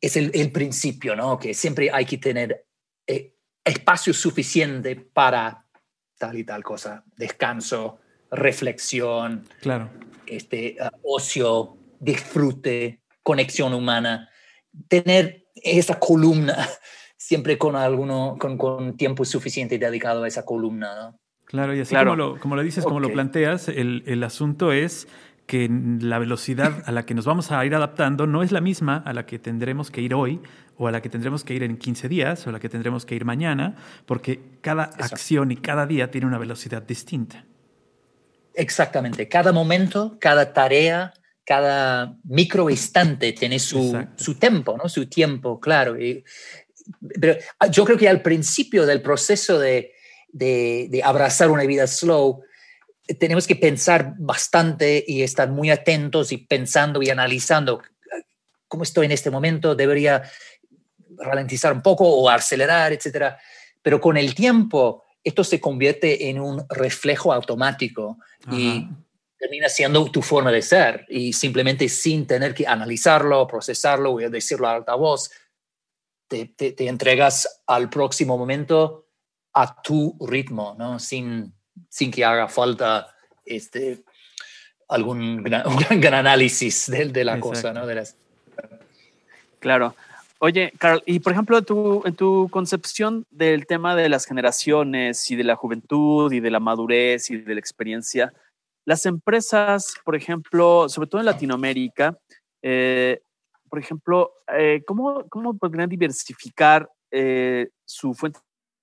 es 0.00 0.16
el, 0.16 0.30
el, 0.34 0.52
principio, 0.52 1.16
¿no? 1.16 1.38
que 1.38 1.54
siempre 1.54 1.90
hay 1.92 2.04
que 2.04 2.18
tener 2.18 2.64
eh, 3.06 3.33
espacio 3.64 4.12
suficiente 4.12 4.96
para 4.96 5.64
tal 6.18 6.38
y 6.38 6.44
tal 6.44 6.62
cosa, 6.62 7.04
descanso, 7.16 7.98
reflexión, 8.30 9.44
claro. 9.60 9.90
este, 10.26 10.76
uh, 10.80 11.14
ocio, 11.16 11.76
disfrute, 12.00 13.00
conexión 13.22 13.74
humana, 13.74 14.28
tener 14.88 15.46
esa 15.54 15.98
columna 15.98 16.68
siempre 17.16 17.58
con 17.58 17.76
alguno, 17.76 18.36
con, 18.38 18.58
con, 18.58 18.96
tiempo 18.96 19.24
suficiente 19.24 19.78
dedicado 19.78 20.24
a 20.24 20.28
esa 20.28 20.44
columna, 20.44 20.94
¿no? 20.94 21.20
Claro, 21.46 21.74
y 21.74 21.80
así 21.80 21.94
Como, 21.94 22.16
lo, 22.16 22.40
como 22.40 22.56
lo 22.56 22.62
dices, 22.62 22.84
como 22.84 23.00
lo 23.00 23.12
planteas, 23.12 23.68
el, 23.68 24.02
el 24.06 24.24
asunto 24.24 24.72
es 24.72 25.06
que 25.46 25.68
la 26.00 26.18
velocidad 26.18 26.82
a 26.86 26.92
la 26.92 27.04
que 27.04 27.14
nos 27.14 27.26
vamos 27.26 27.52
a 27.52 27.64
ir 27.66 27.74
adaptando 27.74 28.26
no 28.26 28.42
es 28.42 28.50
la 28.50 28.60
misma 28.60 28.96
a 28.96 29.12
la 29.12 29.26
que 29.26 29.38
tendremos 29.38 29.90
que 29.90 30.00
ir 30.00 30.14
hoy 30.14 30.40
o 30.76 30.88
a 30.88 30.90
la 30.90 31.00
que 31.02 31.08
tendremos 31.08 31.44
que 31.44 31.54
ir 31.54 31.62
en 31.62 31.76
15 31.76 32.08
días 32.08 32.46
o 32.46 32.50
a 32.50 32.52
la 32.52 32.60
que 32.60 32.68
tendremos 32.68 33.06
que 33.06 33.14
ir 33.14 33.24
mañana, 33.24 33.76
porque 34.06 34.40
cada 34.60 34.84
acción 34.84 35.52
y 35.52 35.56
cada 35.56 35.86
día 35.86 36.10
tiene 36.10 36.26
una 36.26 36.38
velocidad 36.38 36.82
distinta. 36.82 37.44
Exactamente, 38.54 39.28
cada 39.28 39.52
momento, 39.52 40.16
cada 40.20 40.52
tarea, 40.52 41.12
cada 41.44 42.16
micro 42.24 42.70
instante 42.70 43.32
tiene 43.32 43.58
su, 43.58 44.06
su 44.16 44.34
tiempo, 44.36 44.76
¿no? 44.76 44.88
Su 44.88 45.06
tiempo, 45.06 45.60
claro. 45.60 46.00
Y 46.00 46.24
pero 47.20 47.36
ah, 47.58 47.66
yo 47.66 47.84
creo 47.84 47.98
que 47.98 48.08
al 48.08 48.22
principio 48.22 48.86
del 48.86 49.02
proceso 49.02 49.58
de, 49.58 49.92
de, 50.32 51.00
abrazar 51.02 51.50
una 51.50 51.64
vida 51.64 51.86
slow, 51.86 52.42
tenemos 53.18 53.46
que 53.46 53.56
pensar 53.56 54.14
bastante 54.18 55.04
y 55.06 55.22
estar 55.22 55.50
muy 55.50 55.70
atentos 55.70 56.32
y 56.32 56.38
pensando 56.38 57.02
y 57.02 57.10
analizando 57.10 57.82
cómo 58.68 58.82
estoy 58.82 59.06
en 59.06 59.12
este 59.12 59.30
momento, 59.30 59.74
debería 59.74 60.22
ralentizar 61.18 61.72
un 61.72 61.82
poco 61.82 62.08
o 62.08 62.28
acelerar, 62.28 62.92
etcétera. 62.92 63.38
Pero 63.82 64.00
con 64.00 64.16
el 64.16 64.34
tiempo, 64.34 65.04
esto 65.22 65.44
se 65.44 65.60
convierte 65.60 66.28
en 66.28 66.40
un 66.40 66.64
reflejo 66.68 67.32
automático 67.32 68.18
y 68.50 68.86
termina 69.38 69.68
siendo 69.68 70.04
tu 70.10 70.22
forma 70.22 70.50
de 70.52 70.62
ser 70.62 71.06
y 71.08 71.32
simplemente 71.32 71.88
sin 71.88 72.26
tener 72.26 72.54
que 72.54 72.66
analizarlo, 72.66 73.46
procesarlo, 73.46 74.12
voy 74.12 74.24
a 74.24 74.30
decirlo 74.30 74.68
a 74.68 74.74
alta 74.74 74.94
voz, 74.94 75.30
te, 76.28 76.54
entregas 76.86 77.62
al 77.66 77.90
próximo 77.90 78.36
momento 78.36 79.08
a 79.52 79.82
tu 79.82 80.16
ritmo, 80.26 80.74
¿no? 80.78 80.98
Sin, 80.98 81.54
sin 81.88 82.10
que 82.10 82.24
haga 82.24 82.48
falta 82.48 83.14
este, 83.44 84.04
algún 84.88 85.42
gran, 85.42 85.64
gran, 86.00 86.14
análisis 86.14 86.90
de, 86.90 87.06
de 87.06 87.24
la 87.24 87.38
cosa, 87.40 87.72
¿no? 87.72 87.86
Claro. 89.60 89.94
Oye, 90.44 90.74
Carl, 90.76 91.02
y 91.06 91.20
por 91.20 91.32
ejemplo, 91.32 91.62
tu, 91.62 92.02
en 92.04 92.14
tu 92.16 92.50
concepción 92.50 93.24
del 93.30 93.64
tema 93.64 93.96
de 93.96 94.10
las 94.10 94.26
generaciones 94.26 95.30
y 95.30 95.36
de 95.36 95.44
la 95.44 95.56
juventud 95.56 96.30
y 96.30 96.40
de 96.40 96.50
la 96.50 96.60
madurez 96.60 97.30
y 97.30 97.38
de 97.38 97.54
la 97.54 97.60
experiencia, 97.60 98.30
las 98.84 99.06
empresas, 99.06 99.94
por 100.04 100.14
ejemplo, 100.14 100.86
sobre 100.90 101.08
todo 101.08 101.22
en 101.22 101.24
Latinoamérica, 101.24 102.18
eh, 102.60 103.22
por 103.70 103.78
ejemplo, 103.78 104.34
eh, 104.54 104.82
¿cómo, 104.86 105.26
¿cómo, 105.30 105.56
podrían 105.56 105.88
diversificar 105.88 106.90
eh, 107.10 107.70
su 107.86 108.12
fuente 108.12 108.38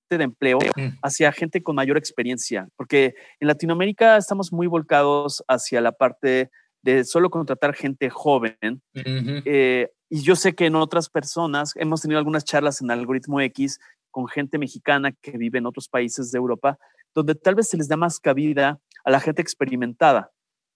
de 0.09 0.23
empleo 0.23 0.57
mm. 0.57 0.97
hacia 1.03 1.31
gente 1.31 1.61
con 1.61 1.75
mayor 1.75 1.95
experiencia? 1.95 2.69
Porque 2.75 3.13
en 3.39 3.47
Latinoamérica 3.47 4.17
estamos 4.17 4.51
muy 4.51 4.65
volcados 4.65 5.43
hacia 5.47 5.79
la 5.79 5.91
parte 5.91 6.49
de 6.81 7.03
solo 7.03 7.29
contratar 7.29 7.75
gente 7.75 8.09
joven. 8.09 8.81
Eh, 8.95 9.91
y 10.13 10.23
yo 10.23 10.35
sé 10.35 10.53
que 10.53 10.65
en 10.65 10.75
otras 10.75 11.09
personas, 11.09 11.71
hemos 11.77 12.01
tenido 12.01 12.19
algunas 12.19 12.43
charlas 12.43 12.81
en 12.81 12.91
Algoritmo 12.91 13.39
X 13.39 13.79
con 14.11 14.27
gente 14.27 14.57
mexicana 14.57 15.13
que 15.13 15.37
vive 15.37 15.59
en 15.59 15.65
otros 15.65 15.87
países 15.87 16.31
de 16.31 16.37
Europa, 16.37 16.77
donde 17.15 17.33
tal 17.33 17.55
vez 17.55 17.69
se 17.69 17.77
les 17.77 17.87
da 17.87 17.95
más 17.95 18.19
cabida 18.19 18.81
a 19.05 19.09
la 19.09 19.21
gente 19.21 19.41
experimentada. 19.41 20.33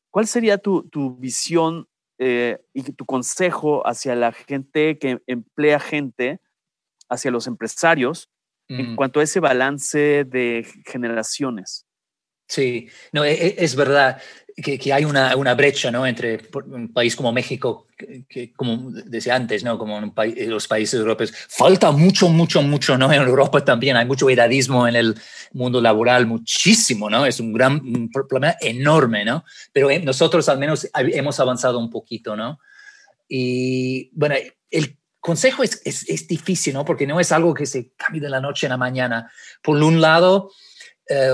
¿Cuál 0.10 0.26
sería 0.28 0.58
tu, 0.58 0.88
tu 0.88 1.18
visión 1.18 1.90
eh, 2.18 2.60
y 2.74 2.84
tu 2.94 3.06
consejo 3.06 3.86
hacia 3.86 4.16
la 4.16 4.32
gente 4.32 4.98
que 4.98 5.22
emplea 5.28 5.82
gente, 5.82 6.40
hacia 7.10 7.30
los 7.30 7.46
empresarios, 7.46 8.30
en 8.70 8.96
cuanto 8.96 9.20
a 9.20 9.24
ese 9.24 9.42
balance 9.42 10.24
de 10.24 10.66
generaciones? 10.86 11.85
Sí, 12.48 12.88
no, 13.12 13.26
e, 13.26 13.34
e, 13.34 13.56
es, 13.58 13.76
verdad 13.76 14.22
que, 14.56 14.78
que 14.78 14.94
hay 14.94 15.04
una, 15.04 15.36
una, 15.36 15.56
brecha 15.56 15.90
¿no? 15.90 16.06
entre 16.06 16.40
un 16.66 16.94
país 16.94 17.16
como 17.16 17.32
México, 17.32 17.88
que, 18.30 18.54
como 18.54 18.92
decía 18.92 19.36
antes, 19.36 19.64
¿no? 19.64 19.80
como 19.80 19.98
en 19.98 20.50
los 20.50 20.68
países 20.68 21.00
europeos, 21.00 21.34
falta 21.50 21.92
mucho, 21.92 22.30
mucho, 22.30 22.62
mucho 22.62 22.98
¿no? 22.98 23.12
en 23.12 23.22
Europa 23.22 23.66
también, 23.66 23.98
hay 23.98 24.06
mucho 24.06 24.30
edadismo 24.30 24.88
en 24.88 24.96
el 24.96 25.16
mundo 25.54 25.82
laboral, 25.82 26.28
muchísimo, 26.28 27.10
¿no? 27.10 27.26
es 27.26 27.40
un 27.40 27.52
gran 27.52 28.10
problema 28.12 28.56
enorme, 28.62 29.26
¿no? 29.26 29.44
pero 29.74 29.90
eh, 29.90 30.00
nosotros 30.00 30.48
al 30.48 30.60
menos 30.60 30.88
hemos 30.94 31.40
avanzado 31.40 31.80
un 31.80 31.90
poquito. 31.90 32.36
¿no? 32.36 32.60
Y 33.28 34.12
bueno, 34.14 34.36
el 34.70 34.98
consejo 35.20 35.64
es, 35.64 35.82
es, 35.84 36.08
es 36.08 36.28
difícil, 36.28 36.76
¿no? 36.76 36.86
porque 36.86 37.08
no 37.08 37.20
es 37.20 37.32
algo 37.32 37.56
que 37.56 37.66
se 37.66 37.94
cambie 37.98 38.22
de 38.22 38.30
la 38.30 38.40
noche 38.40 38.68
a 38.68 38.70
la 38.70 38.78
mañana. 38.78 39.32
Por 39.64 39.82
un 39.82 40.00
lado, 40.00 40.52
eh, 41.08 41.34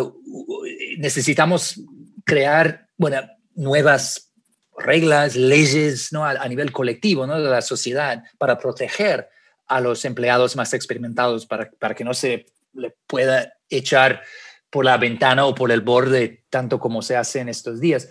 necesitamos 0.97 1.79
crear 2.25 2.87
bueno, 2.97 3.21
nuevas 3.55 4.31
reglas, 4.77 5.35
leyes 5.35 6.11
¿no? 6.11 6.25
a, 6.25 6.47
nivel 6.47 6.71
colectivo 6.71 7.27
¿no? 7.27 7.39
de 7.39 7.49
la 7.49 7.61
sociedad 7.61 8.23
para 8.37 8.57
proteger 8.57 9.29
a 9.67 9.79
los 9.79 10.03
empleados 10.05 10.55
más 10.55 10.73
experimentados, 10.73 11.45
para, 11.45 11.69
para 11.79 11.95
que 11.95 12.03
no 12.03 12.13
se 12.13 12.45
le 12.73 12.95
pueda 13.07 13.53
echar 13.69 14.21
por 14.69 14.85
la 14.85 14.97
ventana 14.97 15.45
o 15.45 15.53
por 15.53 15.71
el 15.71 15.81
borde 15.81 16.45
tanto 16.49 16.79
como 16.79 17.01
se 17.01 17.15
hace 17.15 17.39
en 17.39 17.49
estos 17.49 17.79
días. 17.79 18.09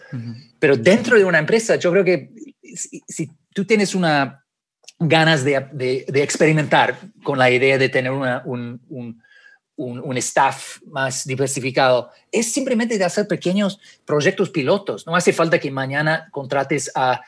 Pero 0.59 0.77
dentro 0.77 1.17
de 1.17 1.25
una 1.25 1.39
empresa, 1.39 1.77
yo 1.77 1.91
creo 1.91 2.05
que 2.05 2.31
si, 2.75 3.31
tú 3.55 3.65
tienes 3.65 3.95
una 3.95 4.45
ganas 4.99 5.45
de, 5.45 5.67
de, 5.73 6.23
experimentar 6.23 6.99
con 7.23 7.39
la 7.39 7.51
idea 7.51 7.79
de 7.79 7.89
tener 7.89 8.13
una, 8.13 8.43
un, 8.45 8.83
un 8.91 9.23
un, 9.81 10.17
staff 10.19 10.79
más 10.87 11.25
diversificado, 11.25 12.11
es 12.31 12.53
simplemente 12.53 12.99
de 12.99 13.05
hacer 13.05 13.27
pequeños 13.27 13.81
proyectos 14.05 14.51
pilotos. 14.51 15.07
No 15.07 15.17
hace 15.17 15.33
falta 15.33 15.59
que 15.59 15.71
mañana 15.71 16.29
contrates 16.31 16.91
a 16.95 17.23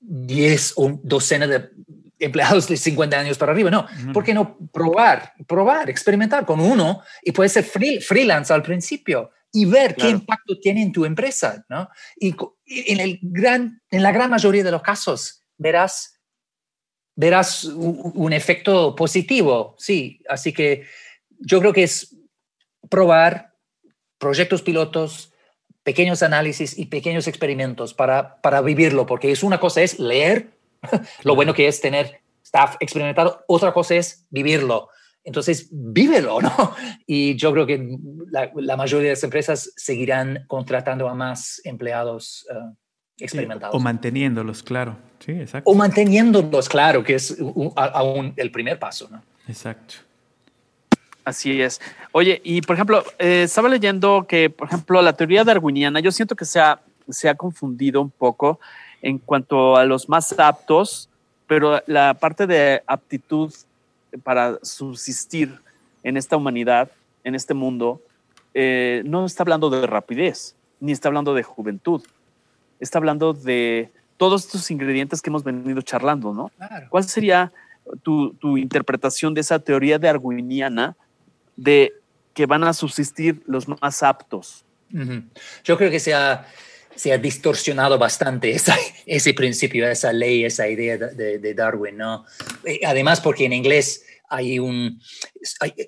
10 0.00 0.72
o 0.76 1.00
docenas 1.02 1.48
de 1.48 1.70
empleados 2.18 2.66
de 2.68 2.76
50 2.76 3.18
años 3.18 3.38
para 3.38 3.52
arriba. 3.52 3.70
No, 3.70 3.86
¿por 4.12 4.24
qué 4.24 4.34
no 4.34 4.58
probar, 4.72 5.34
probar, 5.46 5.88
experimentar 5.88 6.44
con 6.44 6.60
uno 6.60 7.02
y 7.22 7.32
puede 7.32 7.48
ser 7.48 7.64
freelance 7.64 8.52
al 8.52 8.62
principio 8.62 9.30
y 9.52 9.64
ver 9.64 9.94
qué 9.94 10.10
impacto 10.10 10.58
tiene 10.58 10.82
en 10.82 10.92
tu 10.92 11.04
empresa, 11.04 11.64
¿no? 11.68 11.88
Y, 12.18 12.34
en, 12.66 13.00
el 13.00 13.18
gran, 13.22 13.80
en 13.90 14.02
la 14.02 14.12
gran 14.12 14.30
mayoría 14.30 14.64
de 14.64 14.70
los 14.72 14.82
casos 14.82 15.42
verás, 15.56 16.20
verás 17.14 17.64
un 17.64 18.32
efecto 18.32 18.94
positivo, 18.94 19.76
sí. 19.78 20.20
Así 20.28 20.52
que 20.52 20.84
yo 21.40 21.60
creo 21.60 21.72
que 21.72 21.82
es 21.82 22.16
probar 22.88 23.54
proyectos 24.18 24.62
pilotos, 24.62 25.32
pequeños 25.82 26.22
análisis 26.22 26.78
y 26.78 26.86
pequeños 26.86 27.28
experimentos 27.28 27.94
para, 27.94 28.40
para 28.40 28.60
vivirlo, 28.60 29.06
porque 29.06 29.30
es 29.30 29.42
una 29.42 29.60
cosa 29.60 29.82
es 29.82 29.98
leer, 29.98 30.50
lo 31.22 31.34
bueno 31.34 31.54
que 31.54 31.68
es 31.68 31.80
tener 31.80 32.20
staff 32.42 32.76
experimentado, 32.80 33.44
otra 33.46 33.72
cosa 33.72 33.96
es 33.96 34.26
vivirlo. 34.30 34.88
Entonces, 35.24 35.68
vívelo, 35.72 36.40
¿no? 36.40 36.74
Y 37.06 37.36
yo 37.36 37.52
creo 37.52 37.66
que 37.66 37.98
la, 38.30 38.76
mayoría 38.76 39.08
de 39.08 39.14
las 39.14 39.24
empresas 39.24 39.72
seguirán 39.76 40.44
contratando 40.46 41.08
a 41.08 41.14
más 41.14 41.60
empleados 41.64 42.46
eh, 42.50 42.54
experimentados. 43.18 43.74
o 43.74 43.80
manteniéndolos, 43.80 44.62
claro. 44.62 44.96
Sí, 45.18 45.32
exacto. 45.32 45.68
O 45.68 45.74
manteniéndolos, 45.74 46.68
claro, 46.68 47.02
que 47.02 47.14
es 47.14 47.36
aún 47.76 48.34
el 48.36 48.52
primer 48.52 48.78
paso, 48.78 49.08
¿no? 49.10 49.22
Exacto. 49.48 49.96
Así 51.26 51.60
es. 51.60 51.80
Oye, 52.12 52.40
y 52.44 52.62
por 52.62 52.76
ejemplo, 52.76 53.02
eh, 53.18 53.42
estaba 53.42 53.68
leyendo 53.68 54.26
que, 54.28 54.48
por 54.48 54.68
ejemplo, 54.68 55.02
la 55.02 55.12
teoría 55.12 55.42
darwiniana, 55.42 55.98
yo 55.98 56.12
siento 56.12 56.36
que 56.36 56.44
se 56.44 56.60
ha, 56.60 56.80
se 57.08 57.28
ha 57.28 57.34
confundido 57.34 58.00
un 58.00 58.10
poco 58.10 58.60
en 59.02 59.18
cuanto 59.18 59.76
a 59.76 59.84
los 59.84 60.08
más 60.08 60.38
aptos, 60.38 61.08
pero 61.48 61.82
la 61.86 62.14
parte 62.14 62.46
de 62.46 62.80
aptitud 62.86 63.52
para 64.22 64.60
subsistir 64.62 65.58
en 66.04 66.16
esta 66.16 66.36
humanidad, 66.36 66.92
en 67.24 67.34
este 67.34 67.54
mundo, 67.54 68.00
eh, 68.54 69.02
no 69.04 69.26
está 69.26 69.42
hablando 69.42 69.68
de 69.68 69.84
rapidez, 69.84 70.54
ni 70.78 70.92
está 70.92 71.08
hablando 71.08 71.34
de 71.34 71.42
juventud, 71.42 72.02
está 72.78 72.98
hablando 72.98 73.32
de 73.32 73.90
todos 74.16 74.44
estos 74.44 74.70
ingredientes 74.70 75.20
que 75.20 75.30
hemos 75.30 75.42
venido 75.42 75.82
charlando, 75.82 76.32
¿no? 76.32 76.52
¿Cuál 76.88 77.02
sería 77.02 77.52
tu, 78.04 78.32
tu, 78.34 78.56
interpretación 78.58 79.34
de 79.34 79.40
esa 79.40 79.58
teoría 79.58 79.98
darwiniana 79.98 80.96
de 81.56 81.92
que 82.34 82.46
van 82.46 82.64
a 82.64 82.72
subsistir 82.72 83.42
los 83.46 83.66
más 83.66 84.02
aptos. 84.02 84.64
Yo 85.64 85.76
creo 85.76 85.90
que 85.90 85.98
se 85.98 86.14
ha, 86.14 86.46
se 86.94 87.12
ha 87.12 87.18
distorsionado 87.18 87.98
bastante 87.98 88.50
esa, 88.50 88.76
ese 89.06 89.34
principio, 89.34 89.88
esa 89.88 90.12
ley, 90.12 90.44
esa 90.44 90.68
idea 90.68 90.96
de, 90.96 91.54
Darwin, 91.54 91.96
¿no? 91.96 92.24
Eh, 92.64 92.80
además, 92.84 93.20
porque 93.20 93.46
en 93.46 93.52
inglés 93.52 94.04
hay, 94.28 94.58
un, 94.58 95.00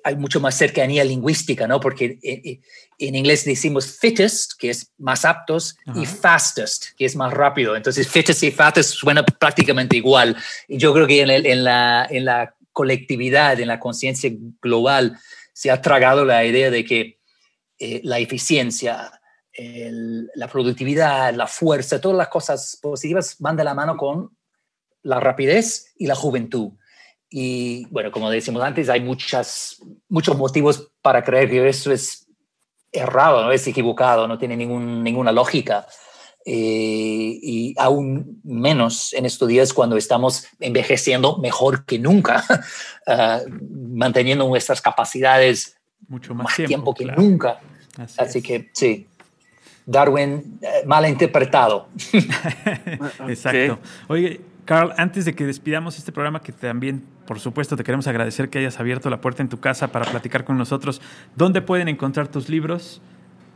hay, 0.03 0.15
mucho 0.15 0.39
más 0.39 0.55
cercanía 0.57 1.03
lingüística, 1.03 1.67
¿no? 1.67 1.79
Porque 1.79 2.17
en, 2.21 2.61
en, 2.97 3.15
inglés 3.15 3.45
decimos 3.45 3.97
fittest, 3.99 4.53
que 4.57 4.69
es 4.69 4.91
más 4.97 5.25
aptos, 5.25 5.77
y 5.95 6.05
fastest, 6.05 6.87
que 6.97 7.05
es 7.05 7.15
más 7.15 7.33
rápido. 7.33 7.75
Entonces, 7.75 8.07
fittest 8.07 8.43
y 8.43 8.51
fastest 8.51 8.91
suena 8.91 9.25
prácticamente 9.25 9.97
igual. 9.97 10.35
Y 10.67 10.77
yo 10.77 10.93
creo 10.93 11.07
que 11.07 11.21
en, 11.21 11.29
en, 11.29 11.63
la, 11.63 12.07
en 12.09 12.25
la 12.25 12.55
colectividad, 12.71 13.59
en 13.59 13.67
la 13.67 13.79
conciencia 13.79 14.31
global, 14.61 15.19
se 15.59 15.69
ha 15.69 15.81
tragado 15.81 16.23
la 16.23 16.45
idea 16.45 16.71
de 16.71 16.85
que 16.85 17.19
eh, 17.79 17.99
la 18.05 18.17
eficiencia, 18.19 19.11
la 20.35 20.47
productividad, 20.47 21.33
la 21.33 21.47
fuerza, 21.47 21.99
todas 21.99 22.17
las 22.17 22.29
cosas 22.29 22.79
positivas 22.81 23.35
van 23.39 23.57
de 23.57 23.65
la 23.65 23.73
mano 23.73 23.97
con 23.97 24.37
la 25.03 25.19
rapidez 25.19 25.91
y 25.97 26.07
la 26.07 26.15
juventud. 26.15 26.71
Y 27.29 27.85
bueno, 27.87 28.09
como 28.09 28.29
decimos 28.29 28.63
antes, 28.63 28.87
hay 28.87 29.01
muchas, 29.01 29.81
muchos 30.07 30.37
motivos 30.37 30.93
para 31.01 31.25
creer 31.25 31.49
que 31.49 31.67
eso 31.67 31.91
es 31.91 32.25
errado, 32.89 33.43
no 33.43 33.51
es 33.51 33.67
equivocado, 33.67 34.29
no 34.29 34.37
tiene 34.37 34.55
ningún, 34.55 35.03
ninguna 35.03 35.33
lógica. 35.33 35.85
Eh, 36.51 37.39
y 37.43 37.75
aún 37.77 38.41
menos 38.43 39.13
en 39.13 39.27
estos 39.27 39.47
días 39.47 39.71
cuando 39.71 39.97
estamos 39.97 40.47
envejeciendo 40.59 41.37
mejor 41.37 41.85
que 41.85 41.99
nunca, 41.99 42.43
uh, 43.05 43.47
manteniendo 43.71 44.47
nuestras 44.47 44.81
capacidades 44.81 45.77
mucho 46.07 46.33
más, 46.33 46.55
tiempo, 46.55 46.95
que 46.95 47.05
nunca. 47.05 47.59
Así, 48.17 48.41
que 48.41 48.71
sí, 48.73 49.05
Darwin 49.85 50.57
eh, 50.63 50.87
mal 50.87 51.07
interpretado. 51.07 51.89
Exacto. 53.27 53.77
Oye, 54.07 54.41
Carl, 54.65 54.95
antes 54.97 55.25
de 55.25 55.35
que 55.35 55.45
despidamos 55.45 55.99
este 55.99 56.11
programa, 56.11 56.41
que 56.41 56.51
también, 56.51 57.03
por 57.27 57.39
supuesto, 57.39 57.77
te 57.77 57.83
queremos 57.83 58.07
agradecer 58.07 58.49
que 58.49 58.57
hayas 58.57 58.79
abierto 58.79 59.11
la 59.11 59.21
puerta 59.21 59.43
en 59.43 59.49
tu 59.49 59.59
casa 59.59 59.89
para 59.89 60.09
platicar 60.09 60.45
con 60.45 60.57
nosotros, 60.57 60.99
¿dónde 61.35 61.61
pueden 61.61 61.89
encontrar 61.89 62.27
tus 62.27 62.49
libros 62.49 63.03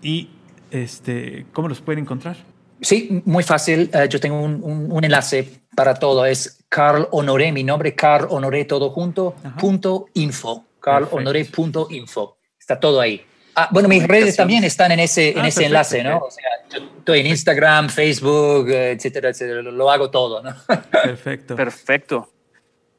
y 0.04 0.30
este, 0.70 1.48
cómo 1.54 1.70
los 1.70 1.82
pueden 1.82 2.04
encontrar? 2.04 2.53
Sí, 2.84 3.22
muy 3.26 3.44
fácil. 3.44 3.90
Eh, 3.94 4.08
yo 4.10 4.20
tengo 4.20 4.40
un, 4.40 5.04
enlace 5.04 5.62
para 5.76 5.96
todo. 5.96 6.26
Es 6.26 6.60
Carl 6.70 7.08
Honoré, 7.12 7.52
mi 7.52 7.64
nombre, 7.64 7.96
Carl 7.96 8.28
Honoré, 8.30 8.66
todo 8.66 8.90
junto, 8.90 9.36
punto 9.58 10.08
info. 10.14 10.66
carlhonoré.info. 10.82 12.38
Está 12.60 12.80
todo 12.80 13.00
ahí. 13.00 13.26
Ah, 13.56 13.70
bueno, 13.72 13.88
mis 13.88 14.06
redes 14.06 14.36
también 14.36 14.64
están 14.64 14.92
en 14.92 15.00
ese, 15.00 15.32
en 15.32 15.40
ah, 15.40 15.48
ese 15.48 15.66
enlace, 15.66 16.04
¿no? 16.04 16.18
O 16.18 16.32
sea, 16.32 16.44
yo 16.72 16.80
estoy 16.98 17.20
en 17.20 17.28
Instagram, 17.28 17.88
Facebook, 17.90 18.70
etcétera, 18.70 19.30
etcétera. 19.30 19.62
Lo 19.62 19.90
hago 19.92 20.10
todo, 20.10 20.42
¿no? 20.42 20.56
Perfecto. 20.92 21.56
Perfecto. 21.56 22.30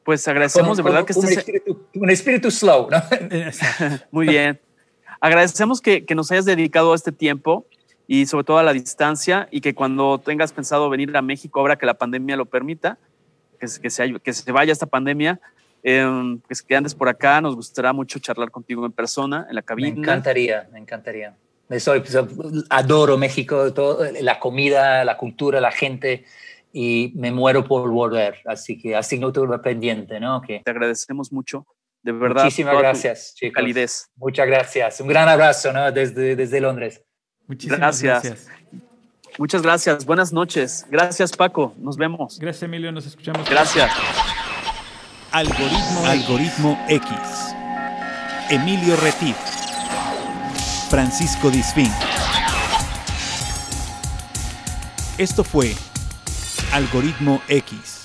Pues 0.03 0.27
agradecemos 0.27 0.77
de 0.77 0.83
verdad 0.83 1.05
que 1.05 1.13
un, 1.13 1.25
estés... 1.25 1.39
espíritu, 1.39 1.87
un 1.95 2.09
espíritu 2.09 2.51
slow, 2.51 2.89
¿no? 2.89 3.03
Muy 4.11 4.27
bien. 4.27 4.59
Agradecemos 5.19 5.81
que, 5.81 6.05
que, 6.05 6.15
nos 6.15 6.31
hayas 6.31 6.45
dedicado 6.45 6.93
este 6.93 7.11
tiempo 7.11 7.65
y 8.07 8.25
sobre 8.25 8.43
todo 8.43 8.57
a 8.57 8.63
la 8.63 8.73
distancia 8.73 9.47
y 9.51 9.61
que 9.61 9.73
cuando 9.73 10.19
tengas 10.19 10.53
pensado 10.53 10.89
venir 10.89 11.15
a 11.15 11.21
México, 11.21 11.59
ahora 11.59 11.77
que 11.77 11.85
la 11.85 11.95
pandemia 11.95 12.35
lo 12.35 12.45
permita, 12.45 12.97
que, 13.59 13.67
que, 13.81 13.89
se, 13.89 14.19
que 14.19 14.33
se 14.33 14.51
vaya 14.51 14.71
esta 14.71 14.85
pandemia, 14.85 15.39
eh, 15.87 16.39
pues 16.47 16.63
que 16.63 16.75
andes 16.75 16.95
por 16.95 17.07
acá, 17.09 17.39
nos 17.41 17.55
gustará 17.55 17.93
mucho 17.93 18.17
charlar 18.19 18.49
contigo 18.49 18.85
en 18.85 18.91
persona, 18.91 19.45
en 19.49 19.55
la 19.55 19.61
cabina. 19.61 19.91
Me 19.91 19.99
encantaría, 19.99 20.67
me 20.71 20.79
encantaría. 20.79 21.35
Soy, 21.79 22.03
adoro 22.69 23.17
México, 23.17 23.73
todo, 23.73 24.03
la 24.21 24.39
comida, 24.39 25.03
la 25.03 25.17
cultura, 25.17 25.59
la 25.61 25.71
gente 25.71 26.25
y 26.71 27.11
me 27.15 27.31
muero 27.31 27.65
por 27.65 27.89
volver. 27.89 28.39
Así 28.45 28.79
que 28.79 28.95
así 28.95 29.17
no 29.17 29.31
tuve 29.31 29.57
pendiente, 29.59 30.19
¿no? 30.19 30.41
Que 30.41 30.61
Te 30.63 30.71
agradecemos 30.71 31.31
mucho, 31.31 31.65
de 32.03 32.11
verdad. 32.11 32.43
Muchísimas 32.43 32.77
gracias, 32.77 33.33
chicos. 33.35 33.55
Calidez. 33.55 34.09
Muchas 34.15 34.45
gracias. 34.47 34.99
Un 35.01 35.07
gran 35.07 35.29
abrazo, 35.29 35.71
¿no? 35.71 35.91
Desde, 35.91 36.35
desde 36.35 36.61
Londres. 36.61 37.01
Muchísimas 37.47 37.79
gracias. 37.79 38.23
gracias. 38.23 38.47
Muchas 39.37 39.61
gracias. 39.61 40.05
Buenas 40.05 40.31
noches. 40.31 40.85
Gracias, 40.89 41.35
Paco. 41.35 41.73
Nos 41.77 41.97
vemos. 41.97 42.39
Gracias, 42.39 42.63
Emilio. 42.63 42.91
Nos 42.91 43.05
escuchamos. 43.05 43.49
Gracias. 43.49 43.91
Algoritmo, 45.31 46.05
Algoritmo 46.05 46.85
X. 46.87 47.09
Emilio 48.49 48.95
Retif. 48.97 49.35
Francisco 50.89 51.49
Disfín. 51.49 51.91
Esto 55.17 55.43
fue 55.43 55.75
Algoritmo 56.71 57.41
X. 57.49 58.04